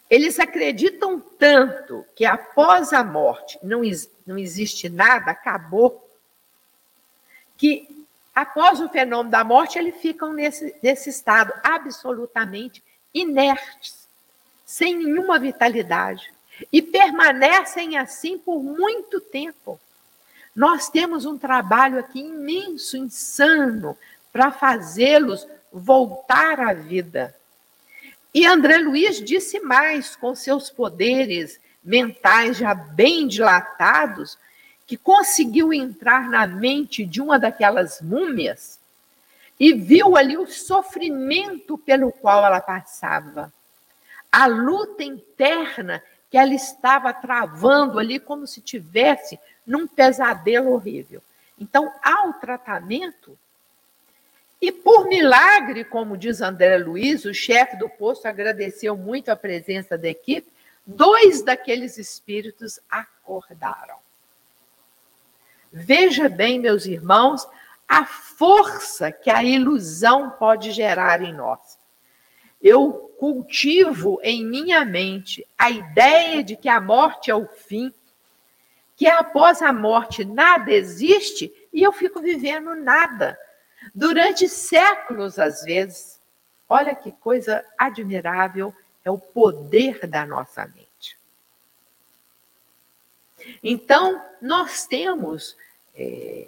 Eles 0.10 0.40
acreditam 0.40 1.20
tanto 1.20 2.06
que 2.16 2.26
após 2.26 2.94
a 2.94 3.04
morte 3.04 3.58
não, 3.64 3.82
não 4.26 4.38
existe 4.38 4.88
nada, 4.88 5.32
acabou, 5.32 6.10
que 7.58 8.06
após 8.34 8.80
o 8.80 8.90
fenômeno 8.90 9.32
da 9.32 9.44
morte 9.44 9.80
eles 9.80 9.96
ficam 9.98 10.34
nesse, 10.34 10.76
nesse 10.84 11.10
estado 11.10 11.54
absolutamente 11.64 12.84
inertes 13.14 14.06
sem 14.66 14.98
nenhuma 14.98 15.38
vitalidade 15.40 16.34
e 16.72 16.82
permanecem 16.82 17.98
assim 17.98 18.38
por 18.38 18.64
muito 18.64 19.22
tempo. 19.22 19.80
Nós 20.56 20.90
temos 20.90 21.26
um 21.26 21.38
trabalho 21.38 22.00
aqui 22.00 22.20
imenso, 22.20 22.98
insano, 22.98 23.98
para 24.32 24.52
fazê-los 24.52 25.48
voltar 25.72 26.60
à 26.60 26.74
vida. 26.74 27.36
E 28.36 28.46
André 28.46 28.80
Luiz 28.80 29.24
disse 29.24 29.62
mais, 29.62 30.14
com 30.14 30.36
seus 30.36 30.70
poderes 30.70 31.58
mentais 31.82 32.58
já 32.58 32.76
bem 32.76 33.30
dilatados, 33.30 34.38
que 34.86 34.98
conseguiu 34.98 35.72
entrar 35.72 36.30
na 36.30 36.46
mente 36.46 37.06
de 37.06 37.22
uma 37.22 37.40
daquelas 37.40 38.02
múmias 38.02 38.78
e 39.58 39.72
viu 39.72 40.18
ali 40.18 40.38
o 40.38 40.48
sofrimento 40.48 41.78
pelo 41.78 42.12
qual 42.12 42.46
ela 42.46 42.60
passava 42.60 43.54
a 44.30 44.48
luta 44.48 45.02
interna 45.02 46.04
que 46.30 46.38
ela 46.38 46.54
estava 46.54 47.14
travando 47.14 47.98
ali, 47.98 48.20
como 48.20 48.46
se 48.46 48.60
tivesse 48.60 49.40
num 49.66 49.88
pesadelo 49.88 50.74
horrível. 50.74 51.24
Então, 51.58 51.90
há 52.04 52.28
o 52.28 52.34
tratamento. 52.34 53.40
E 54.66 54.72
por 54.72 55.08
milagre, 55.08 55.86
como 55.86 56.18
diz 56.18 56.42
André 56.42 56.80
Luiz, 56.80 57.24
o 57.24 57.32
chefe 57.32 57.78
do 57.78 57.88
posto 57.88 58.28
agradeceu 58.28 58.98
muito 58.98 59.30
a 59.30 59.36
presença 59.36 59.96
da 59.96 60.10
equipe, 60.10 60.52
dois 60.84 61.44
daqueles 61.44 62.00
espíritos 62.00 62.80
acordaram. 62.90 63.98
Veja 65.72 66.28
bem, 66.28 66.60
meus 66.60 66.88
irmãos, 66.88 67.48
a 67.88 68.06
força 68.06 69.12
que 69.12 69.30
a 69.30 69.44
ilusão 69.44 70.32
pode 70.32 70.72
gerar 70.72 71.22
em 71.22 71.32
nós. 71.32 71.78
Eu 72.60 73.14
cultivo 73.20 74.20
em 74.24 74.44
minha 74.44 74.84
mente 74.84 75.46
a 75.56 75.70
ideia 75.70 76.44
de 76.44 76.56
que 76.56 76.70
a 76.70 76.82
morte 76.82 77.30
é 77.30 77.36
o 77.36 77.46
fim, 77.46 77.94
que 78.96 79.06
após 79.06 79.62
a 79.62 79.72
morte 79.72 80.26
nada 80.26 80.72
existe 80.72 81.54
e 81.72 81.84
eu 81.84 81.92
fico 81.92 82.20
vivendo 82.20 82.74
nada. 82.74 83.38
Durante 83.94 84.48
séculos, 84.48 85.40
às 85.40 85.64
vezes. 85.64 86.20
Olha 86.68 86.96
que 86.96 87.12
coisa 87.12 87.64
admirável 87.78 88.74
é 89.04 89.12
o 89.12 89.20
poder 89.20 90.08
da 90.08 90.26
nossa 90.26 90.66
mente. 90.66 91.16
Então, 93.64 94.20
nós 94.42 94.88
temos 94.88 95.56
é, 95.94 96.48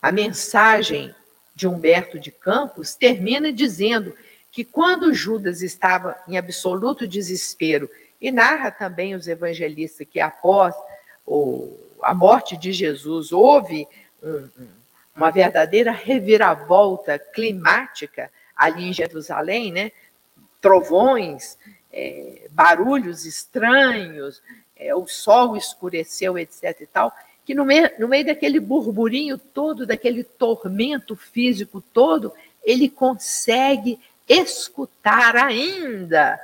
a 0.00 0.10
mensagem 0.10 1.14
de 1.54 1.68
Humberto 1.68 2.18
de 2.18 2.30
Campos 2.30 2.94
termina 2.94 3.52
dizendo 3.52 4.16
que 4.50 4.64
quando 4.64 5.12
Judas 5.12 5.60
estava 5.60 6.16
em 6.26 6.38
absoluto 6.38 7.06
desespero, 7.06 7.90
e 8.20 8.30
narra 8.30 8.70
também 8.70 9.14
os 9.14 9.28
evangelistas 9.28 10.06
que 10.10 10.20
após 10.20 10.74
o, 11.26 11.76
a 12.02 12.14
morte 12.14 12.56
de 12.56 12.72
Jesus 12.72 13.32
houve 13.32 13.86
um, 14.22 14.48
uma 15.16 15.30
verdadeira 15.30 15.90
reviravolta 15.90 17.18
climática 17.18 18.30
ali 18.54 18.88
em 18.88 18.92
Jerusalém, 18.92 19.72
né? 19.72 19.92
trovões, 20.60 21.56
é, 21.92 22.48
barulhos 22.50 23.24
estranhos, 23.24 24.42
é, 24.76 24.94
o 24.94 25.06
sol 25.06 25.56
escureceu, 25.56 26.38
etc. 26.38 26.80
e 26.80 26.86
tal 26.86 27.12
que 27.46 27.54
no 27.54 27.64
meio, 27.64 27.88
no 27.96 28.08
meio 28.08 28.26
daquele 28.26 28.58
burburinho 28.58 29.38
todo, 29.38 29.86
daquele 29.86 30.24
tormento 30.24 31.14
físico 31.14 31.80
todo, 31.80 32.32
ele 32.64 32.90
consegue 32.90 34.00
escutar 34.28 35.36
ainda 35.36 36.40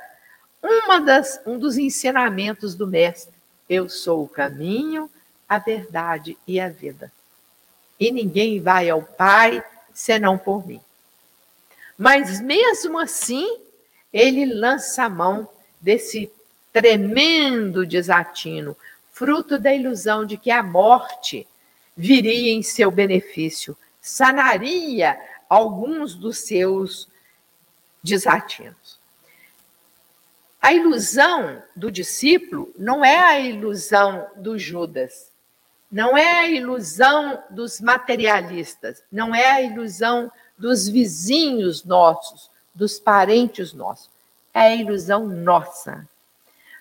uma 0.63 1.01
das, 1.01 1.41
um 1.45 1.59
dos 1.59 1.77
ensinamentos 1.77 2.73
do 2.73 2.87
Mestre. 2.87 3.33
Eu 3.69 3.89
sou 3.89 4.23
o 4.23 4.29
caminho, 4.29 5.11
a 5.47 5.59
verdade 5.59 6.37
e 6.47 6.57
a 6.57 6.69
vida. 6.69 7.11
E 8.03 8.11
ninguém 8.11 8.59
vai 8.59 8.89
ao 8.89 9.01
Pai 9.01 9.63
senão 9.93 10.37
por 10.37 10.67
mim. 10.67 10.81
Mas 11.97 12.41
mesmo 12.41 12.99
assim, 12.99 13.61
ele 14.11 14.45
lança 14.45 15.05
a 15.05 15.09
mão 15.09 15.47
desse 15.79 16.29
tremendo 16.73 17.85
desatino, 17.85 18.75
fruto 19.13 19.57
da 19.57 19.73
ilusão 19.73 20.25
de 20.25 20.35
que 20.35 20.51
a 20.51 20.61
morte 20.61 21.47
viria 21.95 22.51
em 22.51 22.61
seu 22.61 22.91
benefício, 22.91 23.77
sanaria 24.01 25.17
alguns 25.47 26.13
dos 26.13 26.39
seus 26.39 27.07
desatinos. 28.03 28.99
A 30.61 30.73
ilusão 30.73 31.63
do 31.73 31.89
discípulo 31.89 32.69
não 32.77 33.05
é 33.05 33.17
a 33.17 33.39
ilusão 33.39 34.27
do 34.35 34.59
Judas, 34.59 35.31
não 35.93 36.17
é 36.17 36.39
a 36.39 36.47
ilusão 36.47 37.43
dos 37.51 37.79
materialistas, 37.79 39.03
não 39.11 39.33
é 39.35 39.45
a 39.51 39.61
ilusão 39.61 40.31
dos 40.57 40.89
vizinhos 40.89 41.83
nossos, 41.83 42.49
dos 42.73 42.99
parentes 42.99 43.73
nossos. 43.73 44.09
É 44.51 44.61
a 44.61 44.75
ilusão 44.75 45.27
nossa. 45.27 46.09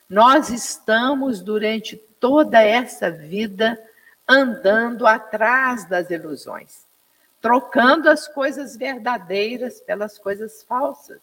Nós 0.09 0.49
estamos 0.49 1.43
durante 1.43 1.99
toda 2.19 2.63
essa 2.63 3.11
vida 3.11 3.79
andando 4.27 5.07
atrás 5.07 5.85
das 5.85 6.09
ilusões, 6.09 6.87
trocando 7.39 8.09
as 8.09 8.27
coisas 8.27 8.79
verdadeiras 8.79 9.79
pelas 9.83 10.19
coisas 10.19 10.63
falsas. 10.63 11.21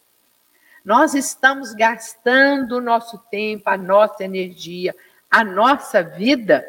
Nós 0.84 1.12
estamos 1.14 1.74
gastando 1.74 2.76
o 2.76 2.80
nosso 2.80 3.18
tempo, 3.32 3.68
a 3.68 3.76
nossa 3.76 4.22
energia, 4.22 4.94
a 5.28 5.42
nossa 5.42 6.04
vida, 6.04 6.64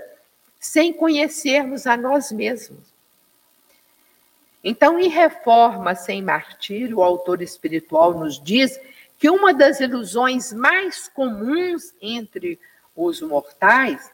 sem 0.61 0.93
conhecermos 0.93 1.85
a 1.85 1.97
nós 1.97 2.31
mesmos. 2.31 2.93
Então, 4.63 4.97
em 4.97 5.09
Reforma 5.09 5.95
Sem 5.95 6.21
Martírio, 6.21 6.99
o 6.99 7.03
autor 7.03 7.41
espiritual 7.41 8.13
nos 8.13 8.39
diz 8.39 8.79
que 9.17 9.29
uma 9.29 9.53
das 9.53 9.79
ilusões 9.79 10.53
mais 10.53 11.09
comuns 11.09 11.93
entre 11.99 12.57
os 12.95 13.21
mortais 13.21 14.09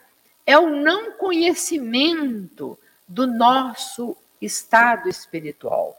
é 0.46 0.58
o 0.58 0.70
não 0.70 1.12
conhecimento 1.12 2.80
do 3.06 3.28
nosso 3.28 4.18
estado 4.42 5.10
espiritual 5.10 5.96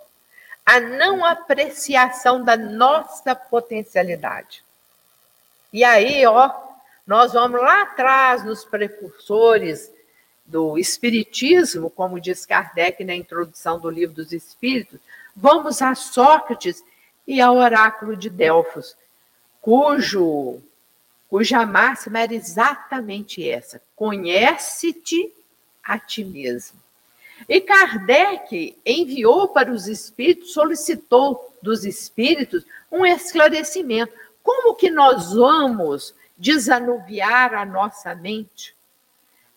a 0.68 0.80
não 0.80 1.24
apreciação 1.24 2.44
da 2.44 2.54
nossa 2.54 3.34
potencialidade. 3.34 4.62
E 5.72 5.82
aí, 5.82 6.26
ó, 6.26 6.54
nós 7.06 7.32
vamos 7.32 7.58
lá 7.58 7.84
atrás 7.84 8.44
nos 8.44 8.66
precursores 8.66 9.90
do 10.48 10.78
Espiritismo, 10.78 11.90
como 11.90 12.18
diz 12.18 12.46
Kardec 12.46 13.04
na 13.04 13.14
introdução 13.14 13.78
do 13.78 13.90
livro 13.90 14.16
dos 14.16 14.32
Espíritos, 14.32 14.98
vamos 15.36 15.82
a 15.82 15.94
Sócrates 15.94 16.82
e 17.26 17.40
ao 17.40 17.56
oráculo 17.56 18.16
de 18.16 18.30
Delfos, 18.30 18.96
cujo 19.60 20.60
cuja 21.28 21.66
máxima 21.66 22.20
era 22.20 22.34
exatamente 22.34 23.46
essa: 23.46 23.82
conhece-te 23.94 25.32
a 25.84 25.98
ti 25.98 26.24
mesmo. 26.24 26.80
E 27.46 27.60
Kardec 27.60 28.76
enviou 28.84 29.48
para 29.48 29.70
os 29.70 29.86
espíritos, 29.86 30.54
solicitou 30.54 31.54
dos 31.62 31.84
espíritos 31.84 32.64
um 32.90 33.04
esclarecimento. 33.04 34.12
Como 34.42 34.74
que 34.74 34.90
nós 34.90 35.34
vamos 35.34 36.14
desanuviar 36.36 37.54
a 37.54 37.66
nossa 37.66 38.14
mente? 38.14 38.74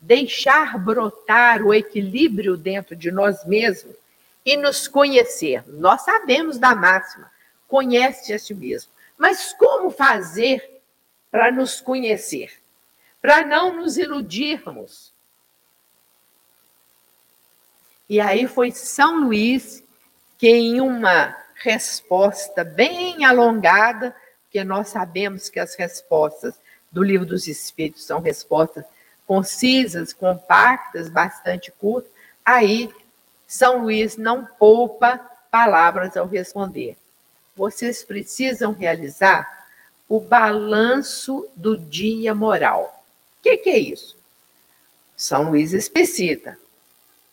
Deixar 0.01 0.77
brotar 0.77 1.61
o 1.61 1.73
equilíbrio 1.73 2.57
dentro 2.57 2.95
de 2.95 3.11
nós 3.11 3.45
mesmos 3.45 3.95
e 4.43 4.57
nos 4.57 4.87
conhecer. 4.87 5.63
Nós 5.67 6.01
sabemos 6.01 6.57
da 6.57 6.75
máxima, 6.75 7.31
conhece 7.67 8.33
a 8.33 8.39
si 8.39 8.53
mesmo. 8.53 8.91
Mas 9.17 9.53
como 9.53 9.91
fazer 9.91 10.81
para 11.29 11.51
nos 11.51 11.79
conhecer? 11.79 12.51
Para 13.21 13.45
não 13.45 13.75
nos 13.75 13.97
iludirmos 13.97 15.11
e 18.11 18.19
aí 18.19 18.45
foi 18.45 18.71
São 18.71 19.21
Luís 19.21 19.81
que, 20.37 20.49
em 20.49 20.81
uma 20.81 21.33
resposta 21.55 22.61
bem 22.61 23.23
alongada, 23.23 24.13
porque 24.43 24.65
nós 24.65 24.89
sabemos 24.89 25.47
que 25.47 25.61
as 25.61 25.75
respostas 25.75 26.53
do 26.91 27.01
Livro 27.01 27.25
dos 27.25 27.47
Espíritos 27.47 28.03
são 28.03 28.19
respostas 28.19 28.83
concisas, 29.31 30.11
compactas, 30.11 31.07
bastante 31.07 31.71
curtas, 31.71 32.11
aí 32.43 32.93
São 33.47 33.83
Luís 33.83 34.17
não 34.17 34.45
poupa 34.45 35.19
palavras 35.49 36.17
ao 36.17 36.27
responder. 36.27 36.97
Vocês 37.55 38.03
precisam 38.03 38.73
realizar 38.73 39.69
o 40.09 40.19
balanço 40.19 41.47
do 41.55 41.77
dia 41.77 42.35
moral. 42.35 43.05
O 43.39 43.41
que, 43.41 43.55
que 43.55 43.69
é 43.69 43.79
isso? 43.79 44.17
São 45.15 45.51
Luís 45.51 45.71
explicita 45.71 46.59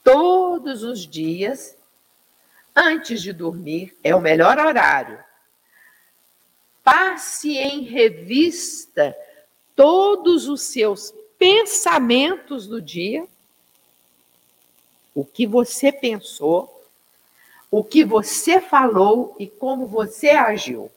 todos 0.05 0.84
os 0.84 1.05
dias, 1.05 1.74
antes 2.76 3.20
de 3.20 3.32
dormir, 3.32 3.99
é 4.05 4.14
o 4.14 4.20
melhor 4.20 4.57
horário. 4.57 5.18
Passe 6.84 7.59
em 7.59 7.82
revista 7.82 9.16
todos 9.74 10.46
os 10.46 10.62
seus 10.62 11.12
pensamentos 11.39 12.66
do 12.66 12.82
dia, 12.82 13.26
o 15.14 15.24
que 15.24 15.47
você 15.47 15.93
pensou, 15.93 16.84
o 17.70 17.84
que 17.84 18.05
você 18.05 18.61
falou 18.61 19.36
e 19.39 19.47
como 19.47 19.86
você 19.86 20.30
agiu. 20.30 20.91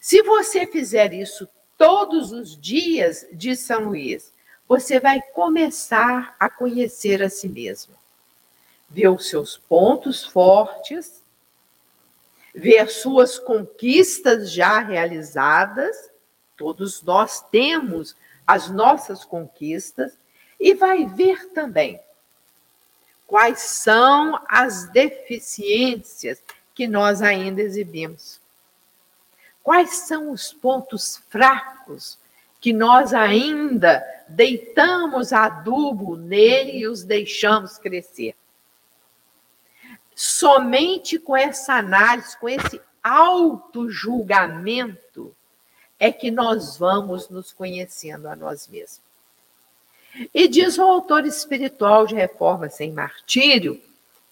Se 0.00 0.22
você 0.22 0.66
fizer 0.66 1.12
isso 1.12 1.48
todos 1.78 2.32
os 2.32 2.60
dias 2.60 3.26
de 3.32 3.56
São 3.56 3.84
Luís, 3.84 4.32
você 4.68 5.00
vai 5.00 5.20
começar 5.20 6.36
a 6.38 6.48
conhecer 6.48 7.22
a 7.22 7.30
si 7.30 7.48
mesmo 7.48 7.94
vê 8.92 9.08
os 9.08 9.28
seus 9.28 9.56
pontos 9.56 10.22
fortes, 10.22 11.22
vê 12.54 12.78
as 12.78 12.92
suas 12.96 13.38
conquistas 13.38 14.52
já 14.52 14.80
realizadas, 14.80 16.10
todos 16.58 17.02
nós 17.02 17.40
temos 17.50 18.14
as 18.46 18.68
nossas 18.68 19.24
conquistas, 19.24 20.12
e 20.58 20.74
vai 20.74 21.06
ver 21.06 21.48
também 21.50 22.00
quais 23.26 23.60
são 23.60 24.38
as 24.48 24.88
deficiências 24.90 26.42
que 26.74 26.86
nós 26.86 27.22
ainda 27.22 27.62
exibimos. 27.62 28.40
Quais 29.62 30.06
são 30.06 30.30
os 30.30 30.52
pontos 30.52 31.22
fracos 31.30 32.18
que 32.60 32.72
nós 32.72 33.14
ainda 33.14 34.04
deitamos 34.28 35.32
adubo 35.32 36.16
nele 36.16 36.78
e 36.78 36.86
os 36.86 37.04
deixamos 37.04 37.78
crescer? 37.78 38.34
Somente 40.14 41.18
com 41.18 41.36
essa 41.36 41.74
análise, 41.74 42.36
com 42.36 42.48
esse 42.48 42.80
auto-julgamento, 43.02 45.34
é 46.02 46.10
que 46.10 46.32
nós 46.32 46.76
vamos 46.76 47.28
nos 47.28 47.52
conhecendo 47.52 48.26
a 48.26 48.34
nós 48.34 48.66
mesmos. 48.66 49.00
E 50.34 50.48
diz 50.48 50.76
o 50.76 50.82
autor 50.82 51.24
espiritual 51.24 52.08
de 52.08 52.16
Reforma 52.16 52.68
Sem 52.68 52.90
Martírio 52.90 53.80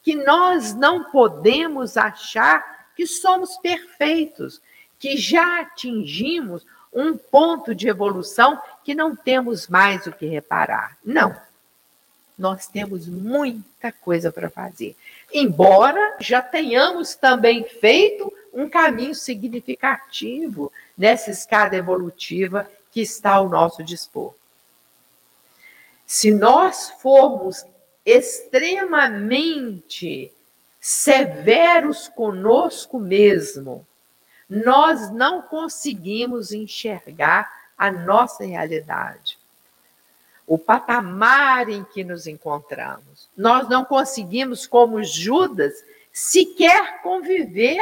que 0.02 0.16
nós 0.16 0.74
não 0.74 1.04
podemos 1.12 1.96
achar 1.96 2.90
que 2.96 3.06
somos 3.06 3.56
perfeitos, 3.58 4.60
que 4.98 5.16
já 5.16 5.60
atingimos 5.60 6.66
um 6.92 7.16
ponto 7.16 7.72
de 7.72 7.88
evolução 7.88 8.60
que 8.82 8.92
não 8.92 9.14
temos 9.14 9.68
mais 9.68 10.04
o 10.08 10.12
que 10.12 10.26
reparar. 10.26 10.98
Não. 11.04 11.36
Nós 12.36 12.66
temos 12.66 13.06
muita 13.06 13.92
coisa 13.92 14.32
para 14.32 14.50
fazer 14.50 14.96
embora 15.32 16.16
já 16.20 16.42
tenhamos 16.42 17.14
também 17.14 17.64
feito 17.64 18.32
um 18.52 18.68
caminho 18.68 19.14
significativo 19.14 20.72
nessa 21.00 21.30
escada 21.30 21.74
evolutiva 21.74 22.70
que 22.92 23.00
está 23.00 23.32
ao 23.32 23.48
nosso 23.48 23.82
dispor. 23.82 24.34
Se 26.04 26.30
nós 26.30 26.90
formos 27.00 27.64
extremamente 28.04 30.30
severos 30.78 32.08
conosco 32.08 33.00
mesmo, 33.00 33.86
nós 34.46 35.10
não 35.10 35.40
conseguimos 35.40 36.52
enxergar 36.52 37.50
a 37.78 37.90
nossa 37.90 38.44
realidade 38.44 39.40
o 40.46 40.58
patamar 40.58 41.70
em 41.70 41.82
que 41.84 42.04
nos 42.04 42.26
encontramos. 42.26 43.30
Nós 43.36 43.68
não 43.68 43.84
conseguimos, 43.84 44.66
como 44.66 45.02
Judas, 45.02 45.84
sequer 46.12 47.00
conviver 47.02 47.80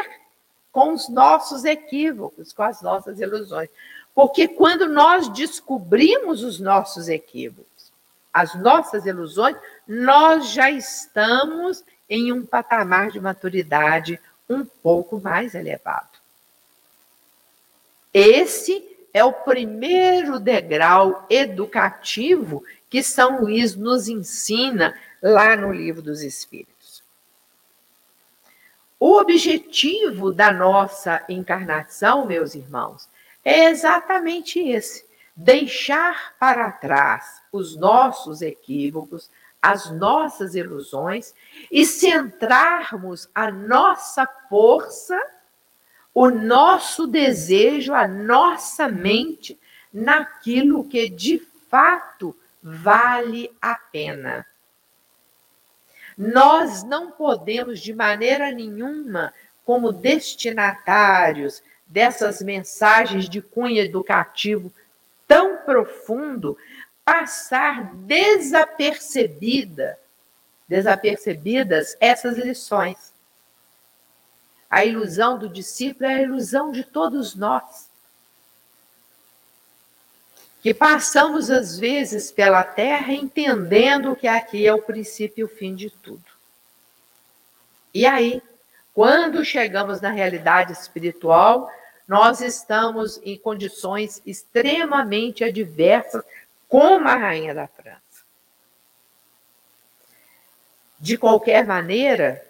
com 0.79 0.93
os 0.93 1.09
nossos 1.09 1.65
equívocos, 1.65 2.53
com 2.53 2.63
as 2.63 2.81
nossas 2.81 3.19
ilusões. 3.19 3.69
Porque 4.15 4.47
quando 4.47 4.87
nós 4.87 5.29
descobrimos 5.29 6.45
os 6.45 6.61
nossos 6.61 7.09
equívocos, 7.09 7.91
as 8.33 8.55
nossas 8.55 9.05
ilusões, 9.05 9.57
nós 9.89 10.51
já 10.51 10.71
estamos 10.71 11.83
em 12.09 12.33
um 12.33 12.47
patamar 12.47 13.11
de 13.11 13.19
maturidade 13.19 14.21
um 14.49 14.65
pouco 14.65 15.21
mais 15.21 15.57
elevado. 15.57 16.17
Esse 18.15 18.81
é 19.13 19.25
o 19.25 19.33
primeiro 19.33 20.39
degrau 20.39 21.27
educativo 21.29 22.63
que 22.89 23.03
São 23.03 23.41
Luís 23.41 23.75
nos 23.75 24.07
ensina 24.07 24.95
lá 25.21 25.57
no 25.57 25.73
Livro 25.73 26.03
dos 26.03 26.23
Espíritos. 26.23 26.78
O 29.01 29.19
objetivo 29.19 30.33
da 30.33 30.53
nossa 30.53 31.25
encarnação, 31.29 32.27
meus 32.27 32.57
irmãos, 32.57 33.09
é 33.45 33.67
exatamente 33.71 34.59
esse: 34.59 35.07
deixar 35.37 36.35
para 36.39 36.73
trás 36.73 37.41
os 37.53 37.77
nossos 37.77 38.43
equívocos, 38.43 39.31
as 39.63 39.91
nossas 39.91 40.55
ilusões 40.57 41.33
e 41.71 41.87
centrarmos 41.87 43.29
a 43.33 43.51
nossa 43.51 44.27
força, 44.49 45.21
o 46.13 46.29
nosso 46.29 47.07
desejo, 47.07 47.95
a 47.95 48.09
nossa 48.09 48.89
mente 48.89 49.59
naquilo 49.93 50.89
que 50.89 51.09
de 51.09 51.39
fato 51.71 52.35
vale 52.61 53.51
a 53.63 53.77
pena. 53.77 54.45
Nós 56.19 56.83
não 56.83 57.13
podemos, 57.13 57.79
de 57.79 57.95
maneira 57.95 58.51
nenhuma, 58.51 59.33
como 59.65 59.93
destinatários 59.93 61.63
dessas 61.87 62.43
mensagens 62.43 63.29
de 63.29 63.41
cunho 63.41 63.81
educativo 63.81 64.73
tão 65.29 65.59
profundo, 65.59 66.59
passar 67.05 67.95
desapercebida, 67.95 69.97
desapercebidas 70.67 71.97
essas 72.01 72.37
lições. 72.37 73.13
A 74.69 74.85
ilusão 74.85 75.39
do 75.39 75.49
discípulo 75.49 76.11
é 76.11 76.15
a 76.15 76.23
ilusão 76.23 76.73
de 76.73 76.83
todos 76.83 77.37
nós. 77.37 77.88
Que 80.69 80.75
passamos, 80.75 81.51
às 81.51 81.79
vezes, 81.79 82.31
pela 82.31 82.63
terra 82.63 83.11
entendendo 83.15 84.15
que 84.15 84.29
aqui 84.29 84.67
é 84.67 84.75
o 84.75 84.83
princípio 84.83 85.41
e 85.41 85.45
o 85.45 85.49
fim 85.49 85.75
de 85.75 85.89
tudo. 85.89 86.23
E 87.95 88.05
aí, 88.05 88.43
quando 88.93 89.43
chegamos 89.43 90.03
na 90.03 90.11
realidade 90.11 90.75
espiritual, 90.75 91.73
nós 92.07 92.43
estamos 92.43 93.19
em 93.25 93.39
condições 93.39 94.21
extremamente 94.27 95.43
adversas, 95.43 96.23
como 96.69 97.09
a 97.09 97.17
rainha 97.17 97.55
da 97.55 97.67
França. 97.67 98.27
De 101.01 101.17
qualquer 101.17 101.67
maneira, 101.67 102.47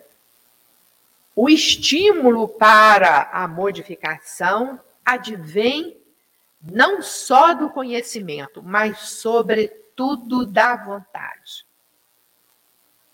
o 1.37 1.49
estímulo 1.49 2.49
para 2.49 3.31
a 3.33 3.47
modificação 3.47 4.81
advém 5.07 5.98
não 6.61 7.01
só 7.01 7.55
do 7.55 7.71
conhecimento, 7.71 8.63
mas, 8.63 8.99
sobretudo, 9.11 10.47
da 10.47 10.77
vontade. 10.77 11.67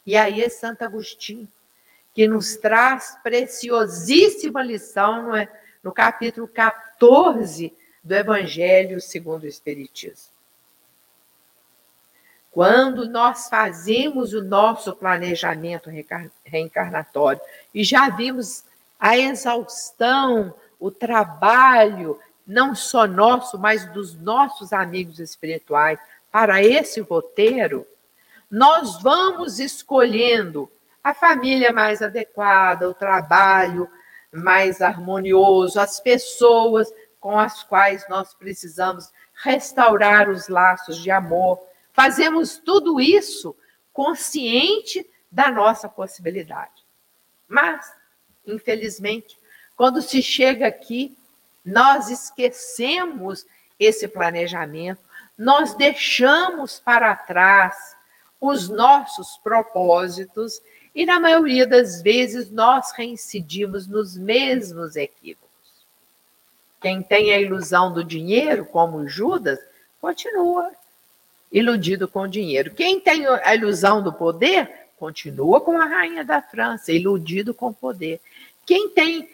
E 0.07 0.16
aí 0.16 0.42
é 0.42 0.49
Santo 0.49 0.82
Agostinho, 0.82 1.49
que 2.14 2.28
nos 2.28 2.57
traz 2.57 3.18
preciosíssima 3.22 4.62
lição 4.62 5.22
no, 5.22 5.49
no 5.82 5.92
capítulo 5.92 6.47
14 6.47 7.72
do 8.03 8.14
Evangelho 8.14 9.01
segundo 9.01 9.45
o 9.45 9.49
Espiritismo. 9.49 10.32
Quando 12.51 13.09
nós 13.09 13.49
fazemos 13.49 14.32
o 14.32 14.45
nosso 14.45 14.95
planejamento 14.95 15.90
reencarnatório 16.45 17.40
e 17.74 17.82
já 17.82 18.09
vimos 18.11 18.64
a 19.01 19.18
exaustão, 19.18 20.55
o 20.78 20.88
trabalho, 20.88 22.20
não 22.47 22.74
só 22.74 23.07
nosso, 23.07 23.59
mas 23.59 23.86
dos 23.92 24.14
nossos 24.14 24.72
amigos 24.72 25.18
espirituais, 25.18 25.99
para 26.30 26.62
esse 26.62 27.01
roteiro, 27.01 27.86
nós 28.51 29.01
vamos 29.03 29.59
escolhendo 29.59 30.70
a 31.03 31.14
família 31.14 31.72
mais 31.72 32.03
adequada, 32.03 32.88
o 32.88 32.95
trabalho 32.95 33.88
mais 34.32 34.80
harmonioso, 34.80 35.78
as 35.78 36.01
pessoas 36.01 36.92
com 37.20 37.38
as 37.38 37.62
quais 37.62 38.05
nós 38.09 38.34
precisamos 38.34 39.11
restaurar 39.42 40.28
os 40.28 40.49
laços 40.49 40.99
de 40.99 41.11
amor 41.11 41.61
Fazemos 41.95 42.59
tudo 42.59 43.01
isso 43.01 43.57
consciente 43.92 45.09
da 45.30 45.51
nossa 45.51 45.88
possibilidade. 45.88 46.84
Mas, 47.47 47.88
infelizmente, 48.45 49.38
quando 49.76 50.03
se 50.03 50.20
chega 50.20 50.66
aqui, 50.66 51.16
nós 51.64 52.10
esquecemos 52.10 53.46
esse 53.78 54.06
planejamento, 54.06 55.00
nós 55.36 55.74
deixamos 55.74 56.78
para 56.78 57.14
trás 57.16 57.96
os 58.40 58.68
nossos 58.68 59.36
propósitos 59.42 60.60
e, 60.94 61.04
na 61.04 61.18
maioria 61.18 61.66
das 61.66 62.02
vezes, 62.02 62.50
nós 62.50 62.92
reincidimos 62.92 63.86
nos 63.86 64.16
mesmos 64.16 64.94
equívocos. 64.94 65.44
Quem 66.80 67.02
tem 67.02 67.32
a 67.32 67.40
ilusão 67.40 67.92
do 67.92 68.04
dinheiro, 68.04 68.66
como 68.66 69.08
Judas, 69.08 69.58
continua 70.00 70.70
iludido 71.50 72.06
com 72.06 72.28
dinheiro. 72.28 72.74
Quem 72.74 73.00
tem 73.00 73.26
a 73.26 73.54
ilusão 73.54 74.02
do 74.02 74.12
poder, 74.12 74.70
continua 74.98 75.60
com 75.60 75.80
a 75.80 75.86
rainha 75.86 76.24
da 76.24 76.42
França, 76.42 76.92
iludido 76.92 77.54
com 77.54 77.72
poder. 77.72 78.20
Quem 78.66 78.90
tem 78.90 79.28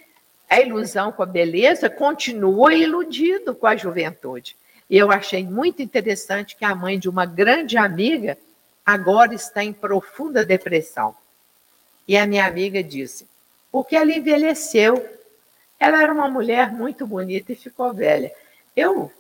a 0.51 0.61
ilusão 0.61 1.13
com 1.13 1.23
a 1.23 1.27
beleza, 1.27 1.89
continua 1.89 2.75
iludido 2.75 3.55
com 3.55 3.69
a 3.69 3.77
juventude. 3.77 4.57
E 4.91 4.99
eu 4.99 5.13
achei 5.13 5.45
muito 5.45 5.81
interessante 5.81 6.57
que 6.57 6.65
a 6.65 6.75
mãe 6.75 6.99
de 6.99 7.09
uma 7.09 7.25
grande 7.25 7.79
amiga 7.79 8.37
agora 8.85 9.33
está 9.33 9.63
em 9.63 9.73
profunda 9.73 10.45
depressão. 10.45 11.15
E 12.09 12.17
a 12.17 12.27
minha 12.27 12.45
amiga 12.45 12.83
disse: 12.83 13.29
porque 13.71 13.95
ela 13.95 14.13
envelheceu. 14.13 15.09
Ela 15.79 16.03
era 16.03 16.13
uma 16.13 16.29
mulher 16.29 16.73
muito 16.73 17.07
bonita 17.07 17.53
e 17.53 17.57
ficou 17.57 17.95
velha. 17.95 18.33
Eu 18.77 19.11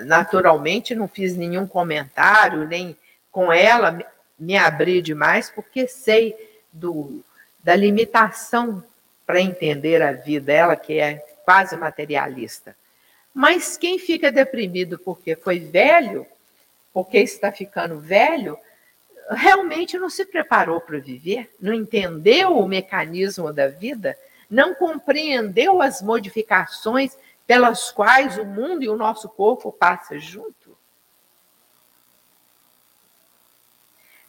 naturalmente 0.00 0.94
não 0.94 1.06
fiz 1.06 1.36
nenhum 1.36 1.66
comentário, 1.66 2.66
nem 2.66 2.96
com 3.30 3.52
ela 3.52 3.96
me 4.38 4.56
abri 4.56 5.00
demais, 5.00 5.50
porque 5.50 5.86
sei 5.86 6.34
do, 6.72 7.22
da 7.62 7.76
limitação 7.76 8.82
para 9.26 9.40
entender 9.40 10.02
a 10.02 10.12
vida, 10.12 10.52
ela 10.52 10.76
que 10.76 10.98
é 10.98 11.16
quase 11.44 11.76
materialista. 11.76 12.76
Mas 13.32 13.76
quem 13.76 13.98
fica 13.98 14.30
deprimido 14.30 14.98
porque 14.98 15.34
foi 15.34 15.58
velho, 15.58 16.26
porque 16.92 17.18
está 17.18 17.50
ficando 17.50 17.98
velho, 17.98 18.56
realmente 19.30 19.98
não 19.98 20.08
se 20.08 20.24
preparou 20.24 20.80
para 20.80 20.98
viver, 20.98 21.50
não 21.60 21.72
entendeu 21.72 22.56
o 22.56 22.68
mecanismo 22.68 23.52
da 23.52 23.68
vida, 23.68 24.16
não 24.48 24.74
compreendeu 24.74 25.82
as 25.82 26.00
modificações 26.02 27.16
pelas 27.46 27.90
quais 27.90 28.38
o 28.38 28.44
mundo 28.44 28.82
e 28.84 28.88
o 28.88 28.96
nosso 28.96 29.28
corpo 29.28 29.72
passam 29.72 30.18
junto? 30.18 30.76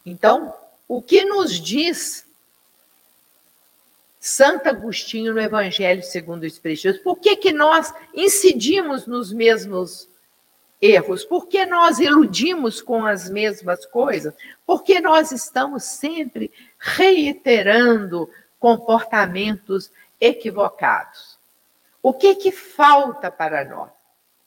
Então, 0.06 0.54
o 0.88 1.02
que 1.02 1.24
nos 1.26 1.60
diz 1.60 2.25
Santo 4.26 4.68
Agostinho 4.68 5.36
no 5.36 5.40
Evangelho 5.40 6.02
segundo 6.02 6.42
o 6.42 6.48
Espiritismo? 6.48 7.04
Por 7.04 7.20
que, 7.20 7.36
que 7.36 7.54
nós 7.54 7.94
incidimos 8.12 9.06
nos 9.06 9.32
mesmos 9.32 10.10
erros? 10.82 11.24
Por 11.24 11.46
que 11.48 11.64
nós 11.64 12.00
iludimos 12.00 12.82
com 12.82 13.06
as 13.06 13.30
mesmas 13.30 13.86
coisas? 13.86 14.34
Por 14.66 14.82
que 14.82 15.00
nós 15.00 15.32
estamos 15.32 15.84
sempre 15.84 16.52
reiterando 16.80 18.28
comportamentos 18.60 19.92
equivocados? 20.20 21.38
O 22.02 22.12
que 22.12 22.34
que 22.34 22.52
falta 22.52 23.30
para 23.30 23.64
nós? 23.64 23.92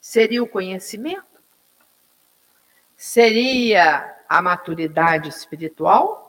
Seria 0.00 0.42
o 0.42 0.48
conhecimento? 0.48 1.40
Seria 2.96 4.12
a 4.28 4.42
maturidade 4.42 5.28
espiritual? 5.28 6.27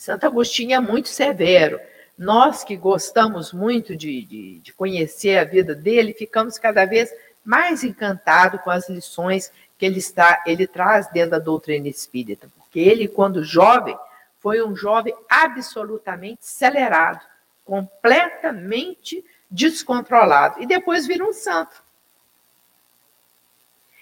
Santo 0.00 0.24
Agostinho 0.24 0.74
é 0.74 0.80
muito 0.80 1.10
severo. 1.10 1.78
Nós 2.16 2.64
que 2.64 2.74
gostamos 2.74 3.52
muito 3.52 3.94
de, 3.94 4.22
de, 4.22 4.58
de 4.60 4.72
conhecer 4.72 5.36
a 5.36 5.44
vida 5.44 5.74
dele, 5.74 6.14
ficamos 6.14 6.56
cada 6.56 6.86
vez 6.86 7.12
mais 7.44 7.84
encantados 7.84 8.62
com 8.62 8.70
as 8.70 8.88
lições 8.88 9.52
que 9.76 9.84
ele, 9.84 9.98
está, 9.98 10.42
ele 10.46 10.66
traz 10.66 11.06
dentro 11.12 11.32
da 11.32 11.38
doutrina 11.38 11.86
espírita. 11.86 12.50
Porque 12.56 12.80
ele, 12.80 13.08
quando 13.08 13.44
jovem, 13.44 13.94
foi 14.38 14.62
um 14.62 14.74
jovem 14.74 15.14
absolutamente 15.28 16.40
acelerado, 16.40 17.20
completamente 17.62 19.22
descontrolado 19.50 20.62
e 20.62 20.66
depois 20.66 21.06
vira 21.06 21.24
um 21.24 21.34
santo. 21.34 21.82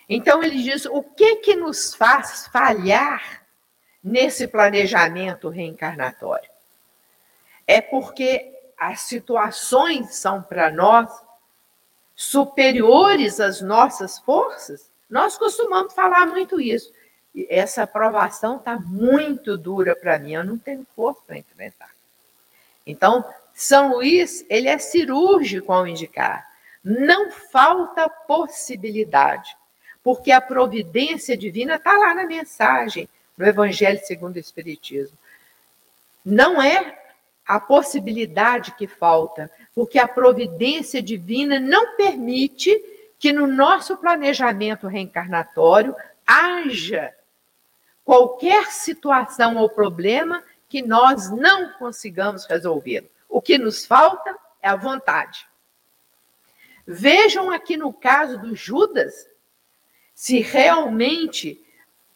Então 0.08 0.44
ele 0.44 0.62
diz: 0.62 0.86
o 0.86 1.02
que 1.02 1.36
que 1.36 1.56
nos 1.56 1.92
faz 1.92 2.46
falhar 2.46 3.47
nesse 4.02 4.46
planejamento 4.46 5.48
reencarnatório? 5.48 6.50
É 7.66 7.80
porque 7.80 8.52
as 8.78 9.00
situações 9.00 10.14
são 10.14 10.42
para 10.42 10.70
nós 10.70 11.10
superiores 12.14 13.40
às 13.40 13.60
nossas 13.60 14.18
forças. 14.18 14.90
Nós 15.08 15.36
costumamos 15.36 15.94
falar 15.94 16.26
muito 16.26 16.60
isso. 16.60 16.92
Essa 17.48 17.84
aprovação 17.84 18.56
está 18.56 18.78
muito 18.78 19.56
dura 19.56 19.94
para 19.94 20.18
mim, 20.18 20.32
eu 20.32 20.44
não 20.44 20.58
tenho 20.58 20.86
força 20.96 21.20
para 21.26 21.38
enfrentar. 21.38 21.90
Então, 22.86 23.24
são 23.54 23.92
Luís, 23.92 24.44
ele 24.48 24.68
é 24.68 24.78
cirúrgico 24.78 25.72
ao 25.72 25.86
indicar. 25.86 26.48
Não 26.82 27.30
falta 27.30 28.08
possibilidade, 28.08 29.56
porque 30.02 30.32
a 30.32 30.40
providência 30.40 31.36
divina 31.36 31.74
está 31.74 31.92
lá 31.96 32.14
na 32.14 32.24
mensagem, 32.24 33.08
no 33.38 33.46
Evangelho 33.46 34.00
segundo 34.04 34.36
o 34.36 34.40
Espiritismo. 34.40 35.16
Não 36.24 36.60
é 36.60 36.98
a 37.46 37.58
possibilidade 37.58 38.72
que 38.72 38.86
falta, 38.86 39.50
porque 39.74 39.98
a 39.98 40.08
providência 40.08 41.00
divina 41.00 41.58
não 41.58 41.96
permite 41.96 42.78
que 43.18 43.32
no 43.32 43.46
nosso 43.46 43.96
planejamento 43.96 44.86
reencarnatório 44.86 45.94
haja 46.26 47.14
qualquer 48.04 48.70
situação 48.70 49.56
ou 49.56 49.70
problema 49.70 50.42
que 50.68 50.82
nós 50.82 51.30
não 51.30 51.72
consigamos 51.74 52.44
resolver. 52.44 53.10
O 53.28 53.40
que 53.40 53.56
nos 53.56 53.86
falta 53.86 54.36
é 54.60 54.68
a 54.68 54.76
vontade. 54.76 55.46
Vejam 56.86 57.50
aqui 57.50 57.76
no 57.76 57.92
caso 57.92 58.38
do 58.38 58.54
Judas, 58.54 59.28
se 60.14 60.40
realmente 60.40 61.62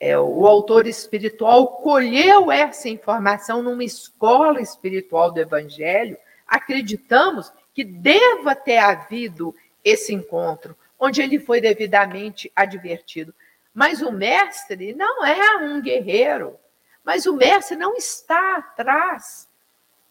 é, 0.05 0.19
o 0.19 0.49
autor 0.49 0.89
espiritual 0.89 1.77
colheu 1.77 2.51
essa 2.51 2.89
informação 2.89 3.63
numa 3.63 3.85
escola 3.85 4.61
espiritual 4.61 5.31
do 5.31 5.39
Evangelho, 5.39 6.17
acreditamos 6.45 7.53
que 7.73 7.85
deva 7.85 8.57
ter 8.57 8.79
havido 8.79 9.55
esse 9.85 10.13
encontro, 10.13 10.77
onde 10.99 11.23
ele 11.23 11.39
foi 11.39 11.61
devidamente 11.61 12.51
advertido. 12.57 13.33
Mas 13.73 14.03
o 14.03 14.11
mestre 14.11 14.93
não 14.93 15.25
é 15.25 15.59
um 15.59 15.81
guerreiro, 15.81 16.59
mas 17.05 17.25
o 17.25 17.37
mestre 17.37 17.77
não 17.77 17.95
está 17.95 18.57
atrás 18.57 19.49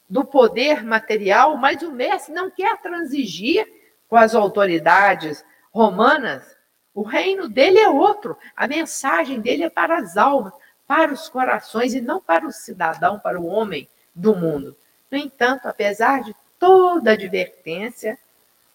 do 0.10 0.24
poder 0.24 0.86
material, 0.86 1.58
mas 1.58 1.82
o 1.82 1.92
mestre 1.92 2.34
não 2.34 2.50
quer 2.50 2.78
transigir 2.78 3.68
com 4.08 4.16
as 4.16 4.36
autoridades 4.36 5.44
romanas 5.70 6.61
o 6.94 7.04
reino 7.04 7.48
dele 7.48 7.80
é 7.80 7.90
outro. 7.90 8.38
A 8.56 8.68
mensagem 8.68 9.40
dele 9.40 9.64
é 9.64 9.70
para 9.70 9.98
as 9.98 10.18
almas, 10.18 10.54
para 10.88 11.14
os 11.14 11.30
corações 11.30 11.94
e 11.94 12.02
não 12.02 12.20
para 12.20 12.46
o 12.46 12.52
cidadão, 12.52 13.20
para 13.20 13.40
o 13.40 13.46
homem 13.46 13.88
do 14.14 14.36
mundo. 14.36 14.76
No 15.10 15.18
entanto, 15.18 15.68
apesar 15.68 16.22
de 16.22 16.36
toda 16.60 17.12
a 17.12 17.14
advertência, 17.14 18.18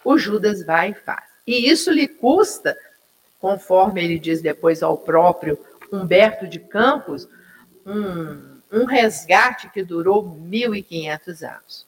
o 0.03 0.17
Judas 0.17 0.63
vai 0.63 0.91
e 0.91 0.93
faz. 0.93 1.23
E 1.45 1.69
isso 1.69 1.91
lhe 1.91 2.07
custa, 2.07 2.77
conforme 3.39 4.03
ele 4.03 4.19
diz 4.19 4.41
depois 4.41 4.81
ao 4.81 4.97
próprio 4.97 5.57
Humberto 5.91 6.47
de 6.47 6.59
Campos, 6.59 7.27
um, 7.85 8.59
um 8.71 8.85
resgate 8.85 9.69
que 9.69 9.83
durou 9.83 10.23
1.500 10.23 11.49
anos. 11.49 11.87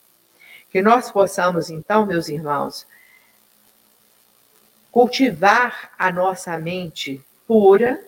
Que 0.70 0.80
nós 0.80 1.10
possamos, 1.10 1.68
então, 1.68 2.06
meus 2.06 2.28
irmãos, 2.28 2.86
cultivar 4.90 5.92
a 5.98 6.10
nossa 6.10 6.58
mente 6.58 7.24
pura, 7.46 8.00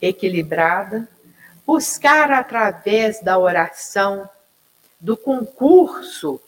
equilibrada, 0.00 1.08
buscar 1.66 2.30
através 2.30 3.20
da 3.20 3.38
oração, 3.38 4.28
do 4.98 5.16
concurso, 5.16 6.40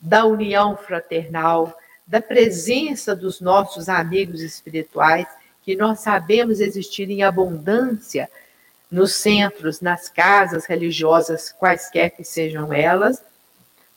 da 0.00 0.24
união 0.24 0.76
fraternal, 0.76 1.76
da 2.06 2.20
presença 2.20 3.14
dos 3.14 3.40
nossos 3.40 3.88
amigos 3.88 4.40
espirituais, 4.40 5.26
que 5.62 5.76
nós 5.76 6.00
sabemos 6.00 6.60
existir 6.60 7.10
em 7.10 7.22
abundância 7.22 8.30
nos 8.90 9.14
centros, 9.14 9.80
nas 9.80 10.08
casas 10.08 10.64
religiosas, 10.64 11.52
quaisquer 11.52 12.10
que 12.10 12.24
sejam 12.24 12.72
elas, 12.72 13.22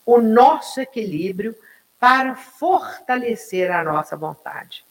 o 0.06 0.20
nosso 0.20 0.82
equilíbrio 0.82 1.56
para 2.02 2.36
fortalecer 2.36 3.72
a 3.72 3.84
nossa 3.84 4.18
vontade. 4.18 4.84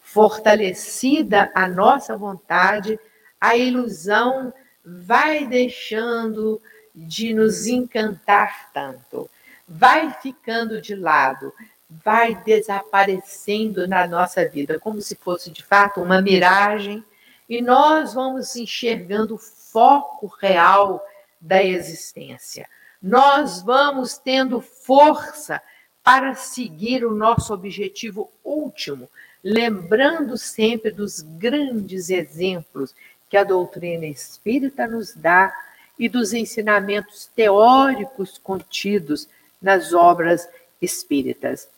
Fortalecida 0.00 1.52
a 1.54 1.68
nossa 1.68 2.16
vontade, 2.16 2.98
a 3.38 3.54
ilusão 3.54 4.50
vai 4.82 5.46
deixando 5.46 6.58
de 6.94 7.34
nos 7.34 7.66
encantar 7.66 8.72
tanto, 8.72 9.28
vai 9.68 10.10
ficando 10.22 10.80
de 10.80 10.94
lado, 10.94 11.52
vai 11.90 12.34
desaparecendo 12.36 13.86
na 13.86 14.06
nossa 14.06 14.48
vida, 14.48 14.80
como 14.80 15.02
se 15.02 15.16
fosse 15.16 15.50
de 15.50 15.62
fato 15.62 16.00
uma 16.00 16.22
miragem, 16.22 17.04
e 17.46 17.60
nós 17.60 18.14
vamos 18.14 18.56
enxergando 18.56 19.34
o 19.34 19.38
foco 19.38 20.26
real 20.40 21.06
da 21.38 21.62
existência. 21.62 22.66
Nós 23.02 23.60
vamos 23.60 24.16
tendo 24.16 24.62
força 24.62 25.60
para 26.08 26.34
seguir 26.34 27.04
o 27.04 27.10
nosso 27.14 27.52
objetivo 27.52 28.30
último, 28.42 29.10
lembrando 29.44 30.38
sempre 30.38 30.90
dos 30.90 31.20
grandes 31.20 32.08
exemplos 32.08 32.94
que 33.28 33.36
a 33.36 33.44
doutrina 33.44 34.06
espírita 34.06 34.86
nos 34.86 35.12
dá 35.14 35.54
e 35.98 36.08
dos 36.08 36.32
ensinamentos 36.32 37.26
teóricos 37.36 38.38
contidos 38.38 39.28
nas 39.60 39.92
obras 39.92 40.48
espíritas. 40.80 41.68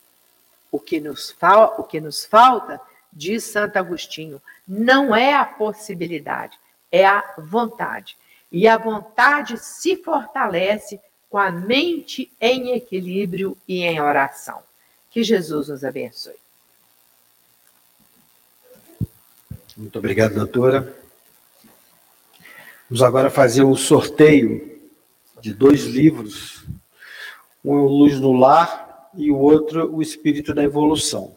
O 0.71 0.79
que 0.79 1.01
nos, 1.01 1.33
fal 1.33 1.75
o 1.79 1.83
que 1.83 2.01
nos 2.01 2.25
falta, 2.25 2.81
diz 3.13 3.43
Santo 3.43 3.79
Agostinho, 3.79 4.41
não 4.65 5.13
é 5.13 5.35
a 5.35 5.45
possibilidade, 5.45 6.57
é 6.93 7.05
a 7.05 7.35
vontade. 7.37 8.17
E 8.53 8.69
a 8.69 8.79
vontade 8.79 9.59
se 9.59 9.97
fortalece 9.97 11.01
com 11.31 11.39
a 11.39 11.51
mente 11.51 12.31
em 12.41 12.73
equilíbrio 12.73 13.57
e 13.67 13.83
em 13.83 14.01
oração. 14.01 14.63
Que 15.09 15.23
Jesus 15.23 15.69
nos 15.69 15.85
abençoe. 15.85 16.35
Muito 19.77 19.99
obrigado, 19.99 20.35
doutora. 20.35 20.95
Vamos 22.89 23.03
agora 23.03 23.31
fazer 23.31 23.63
um 23.63 23.77
sorteio 23.77 24.81
de 25.41 25.55
dois 25.55 25.85
livros, 25.85 26.67
um 27.65 27.79
é 27.79 27.83
Luz 27.83 28.19
no 28.19 28.33
Lar 28.33 29.09
e 29.15 29.31
o 29.31 29.39
outro 29.39 29.95
o 29.95 30.03
Espírito 30.03 30.53
da 30.53 30.65
Evolução. 30.65 31.37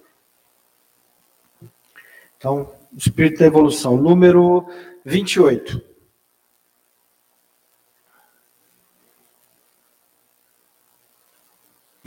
Então, 2.37 2.73
Espírito 2.97 3.39
da 3.39 3.45
Evolução, 3.45 3.95
número 3.95 4.67
28. 5.05 5.92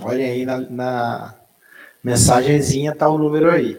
Olhem 0.06 0.30
aí 0.30 0.46
na, 0.46 0.60
na 0.60 1.34
mensagenzinha, 2.00 2.94
tá 2.94 3.08
o 3.08 3.18
número 3.18 3.50
aí. 3.50 3.76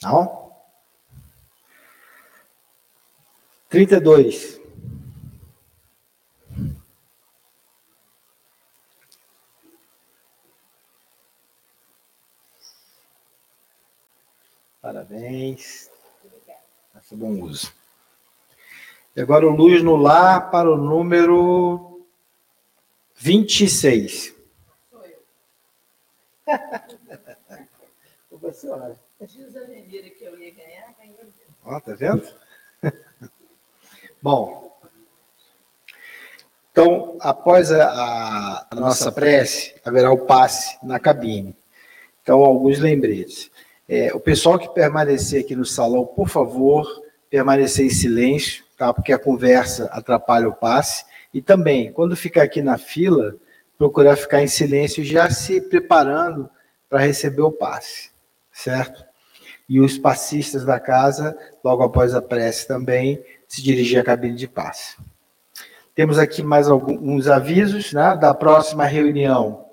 Não? 0.00 0.52
32. 3.68 4.60
Parabéns. 14.80 15.90
Faça 16.94 17.16
bom 17.16 17.42
uso. 17.42 17.74
E 19.16 19.20
agora 19.20 19.44
o 19.44 19.50
luz 19.50 19.82
no 19.82 19.96
lar 19.96 20.48
para 20.52 20.70
o 20.70 20.76
número 20.76 21.95
26. 23.16 24.34
Sou 24.90 25.02
eu. 28.40 28.52
Senhora. 28.52 28.98
Diz 29.20 29.56
a 29.56 29.64
Venira 29.64 30.10
que 30.10 30.24
eu 30.24 30.38
ia 30.38 30.52
ganhar, 30.52 30.94
ganhei. 30.98 31.16
Ó, 31.64 31.80
tá 31.80 31.94
vendo? 31.94 32.26
Bom, 34.22 34.66
então, 36.76 37.16
após 37.20 37.72
a, 37.72 38.66
a, 38.70 38.74
nossa 38.74 39.10
prece, 39.10 39.74
haverá 39.82 40.12
o 40.12 40.26
passe 40.26 40.76
na 40.82 41.00
cabine. 41.00 41.56
Então, 42.22 42.44
alguns 42.44 42.78
lembretes. 42.78 43.50
É, 43.88 44.14
o 44.14 44.20
pessoal 44.20 44.58
que 44.58 44.68
permanecer 44.68 45.40
aqui 45.42 45.56
no 45.56 45.64
salão, 45.64 46.04
por 46.04 46.28
favor, 46.28 46.86
permanecer 47.30 47.86
em 47.86 47.88
silêncio, 47.88 48.62
tá? 48.76 48.92
porque 48.92 49.10
a 49.10 49.18
conversa 49.18 49.86
atrapalha 49.86 50.50
o 50.50 50.52
passe. 50.52 51.06
E 51.32 51.42
também, 51.42 51.92
quando 51.92 52.16
ficar 52.16 52.42
aqui 52.42 52.62
na 52.62 52.78
fila, 52.78 53.36
procurar 53.78 54.16
ficar 54.16 54.42
em 54.42 54.46
silêncio, 54.46 55.04
já 55.04 55.30
se 55.30 55.60
preparando 55.60 56.48
para 56.88 57.00
receber 57.00 57.42
o 57.42 57.52
passe, 57.52 58.10
certo? 58.52 59.04
E 59.68 59.80
os 59.80 59.98
passistas 59.98 60.64
da 60.64 60.78
casa, 60.78 61.36
logo 61.62 61.82
após 61.82 62.14
a 62.14 62.22
prece 62.22 62.66
também, 62.66 63.22
se 63.48 63.62
dirigir 63.62 63.98
à 64.00 64.04
cabine 64.04 64.36
de 64.36 64.46
passe. 64.46 64.96
Temos 65.94 66.18
aqui 66.18 66.42
mais 66.42 66.68
alguns 66.68 67.26
avisos 67.26 67.92
né, 67.92 68.16
da 68.16 68.32
próxima 68.34 68.84
reunião, 68.84 69.64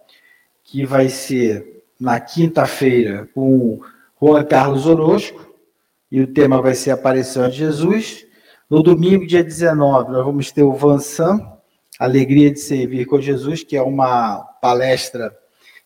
que 0.63 0.85
vai 0.85 1.09
ser 1.09 1.83
na 1.99 2.19
quinta-feira 2.19 3.29
com 3.33 3.81
Juan 4.21 4.43
Carlos 4.43 4.85
Orozco, 4.85 5.53
e 6.11 6.21
o 6.21 6.27
tema 6.27 6.61
vai 6.61 6.75
ser 6.75 6.91
Aparição 6.91 7.49
de 7.49 7.57
Jesus. 7.57 8.25
No 8.69 8.81
domingo, 8.81 9.27
dia 9.27 9.43
19, 9.43 10.11
nós 10.11 10.25
vamos 10.25 10.51
ter 10.51 10.63
o 10.63 10.73
Vansan, 10.73 11.39
Alegria 11.99 12.51
de 12.51 12.59
Servir 12.59 13.05
com 13.05 13.21
Jesus, 13.21 13.63
que 13.63 13.75
é 13.75 13.81
uma 13.81 14.37
palestra 14.61 15.37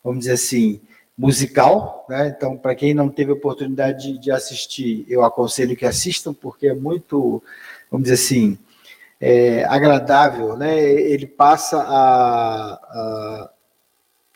vamos 0.08 0.22
dizer 0.22 0.34
assim, 0.34 0.80
musical, 1.18 2.06
né? 2.10 2.34
Então, 2.36 2.58
para 2.58 2.76
quem 2.76 2.94
não 2.94 3.10
teve 3.10 3.32
oportunidade 3.32 4.14
de, 4.14 4.20
de, 4.20 4.32
assistir, 4.32 5.06
eu 5.10 5.24
aconselho 5.24 5.76
que 5.76 5.86
assistam, 5.86 6.34
porque 6.34 6.68
é 6.68 6.74
muito, 6.74 7.44
vamos 7.92 8.08
dizer 8.08 8.16
assim, 8.16 8.58
é, 9.20 9.66
agradável, 9.66 10.56
né? 10.56 10.80
Ele 10.80 11.28
passa 11.28 11.82
a, 11.82 12.74
a, 12.74 13.50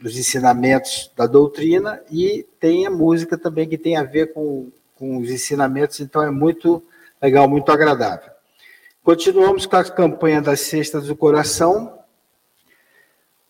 os 0.04 0.18
ensinamentos 0.18 1.12
da 1.16 1.26
doutrina 1.26 2.02
e 2.12 2.46
tem 2.60 2.86
a 2.86 2.92
música 2.92 3.38
também 3.38 3.70
que 3.70 3.78
tem 3.78 3.96
a 3.96 4.04
ver 4.04 4.34
com, 4.34 4.70
com 4.98 5.18
os 5.18 5.30
ensinamentos, 5.30 6.00
então 6.00 6.22
é 6.22 6.32
muito 6.32 6.84
legal, 7.22 7.48
muito 7.48 7.72
agradável. 7.72 8.31
Continuamos 9.04 9.66
com 9.66 9.78
a 9.78 9.84
campanha 9.84 10.40
das 10.44 10.60
Cestas 10.60 11.08
do 11.08 11.16
Coração, 11.16 11.98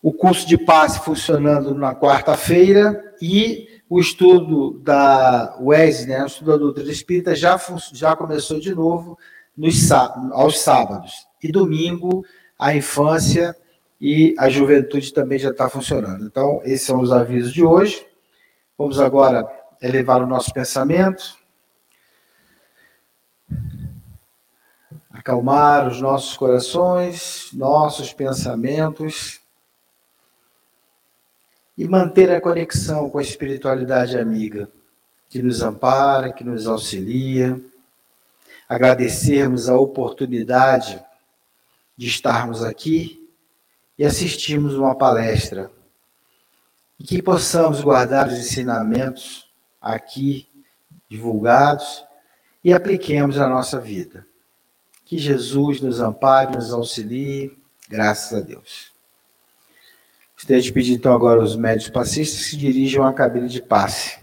o 0.00 0.10
curso 0.10 0.48
de 0.48 0.56
passe 0.56 1.04
funcionando 1.04 1.74
na 1.74 1.94
quarta-feira 1.94 3.14
e 3.20 3.68
o 3.86 4.00
estudo 4.00 4.80
da 4.82 5.58
UES, 5.60 6.06
né, 6.06 6.22
o 6.22 6.26
estudo 6.26 6.52
da 6.52 6.56
doutrina 6.56 6.90
espírita, 6.90 7.36
já, 7.36 7.60
já 7.92 8.16
começou 8.16 8.58
de 8.58 8.74
novo 8.74 9.18
nos, 9.54 9.92
aos 9.92 10.58
sábados. 10.58 11.26
E 11.42 11.52
domingo, 11.52 12.24
a 12.58 12.74
infância 12.74 13.54
e 14.00 14.34
a 14.38 14.48
juventude 14.48 15.12
também 15.12 15.38
já 15.38 15.50
está 15.50 15.68
funcionando. 15.68 16.24
Então, 16.24 16.62
esses 16.64 16.86
são 16.86 16.98
os 16.98 17.12
avisos 17.12 17.52
de 17.52 17.62
hoje. 17.62 18.06
Vamos 18.78 18.98
agora 18.98 19.46
elevar 19.82 20.22
o 20.22 20.26
nosso 20.26 20.50
pensamento, 20.50 21.36
acalmar 25.22 25.86
os 25.86 26.00
nossos 26.00 26.36
corações, 26.36 27.48
nossos 27.52 28.12
pensamentos 28.12 29.40
e 31.78 31.86
manter 31.86 32.28
a 32.32 32.40
conexão 32.40 33.08
com 33.08 33.18
a 33.18 33.22
espiritualidade 33.22 34.18
amiga, 34.18 34.68
que 35.28 35.40
nos 35.40 35.62
ampara, 35.62 36.32
que 36.32 36.42
nos 36.42 36.66
auxilia. 36.66 37.58
Agradecermos 38.68 39.68
a 39.68 39.78
oportunidade 39.78 41.00
de 41.96 42.08
estarmos 42.08 42.64
aqui 42.64 43.30
e 43.96 44.04
assistirmos 44.04 44.74
uma 44.74 44.96
palestra. 44.96 45.70
E 46.98 47.04
que 47.04 47.22
possamos 47.22 47.80
guardar 47.80 48.26
os 48.26 48.34
ensinamentos 48.34 49.48
aqui 49.80 50.48
divulgados 51.08 52.04
e 52.64 52.72
apliquemos 52.72 53.36
na 53.36 53.48
nossa 53.48 53.78
vida. 53.78 54.26
Que 55.12 55.18
Jesus 55.18 55.82
nos 55.82 56.00
ampare, 56.00 56.56
nos 56.56 56.72
auxilie, 56.72 57.54
graças 57.86 58.32
a 58.32 58.40
Deus. 58.40 58.90
Gostaria 60.34 60.62
de 60.62 60.72
pedir 60.72 60.94
então 60.94 61.12
agora 61.12 61.38
aos 61.38 61.54
médicos 61.54 61.90
passistas 61.92 62.38
que 62.38 62.50
se 62.52 62.56
dirijam 62.56 63.04
à 63.04 63.12
cabine 63.12 63.46
de 63.46 63.60
passe. 63.60 64.18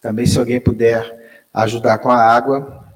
Também, 0.00 0.24
se 0.24 0.38
alguém 0.38 0.58
puder 0.58 1.44
ajudar 1.52 1.98
com 1.98 2.10
a 2.10 2.16
água. 2.16 2.90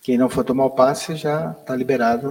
Quem 0.00 0.16
não 0.16 0.30
for 0.30 0.44
tomar 0.44 0.64
o 0.64 0.70
passe 0.70 1.14
já 1.14 1.50
está 1.60 1.76
liberado 1.76 2.24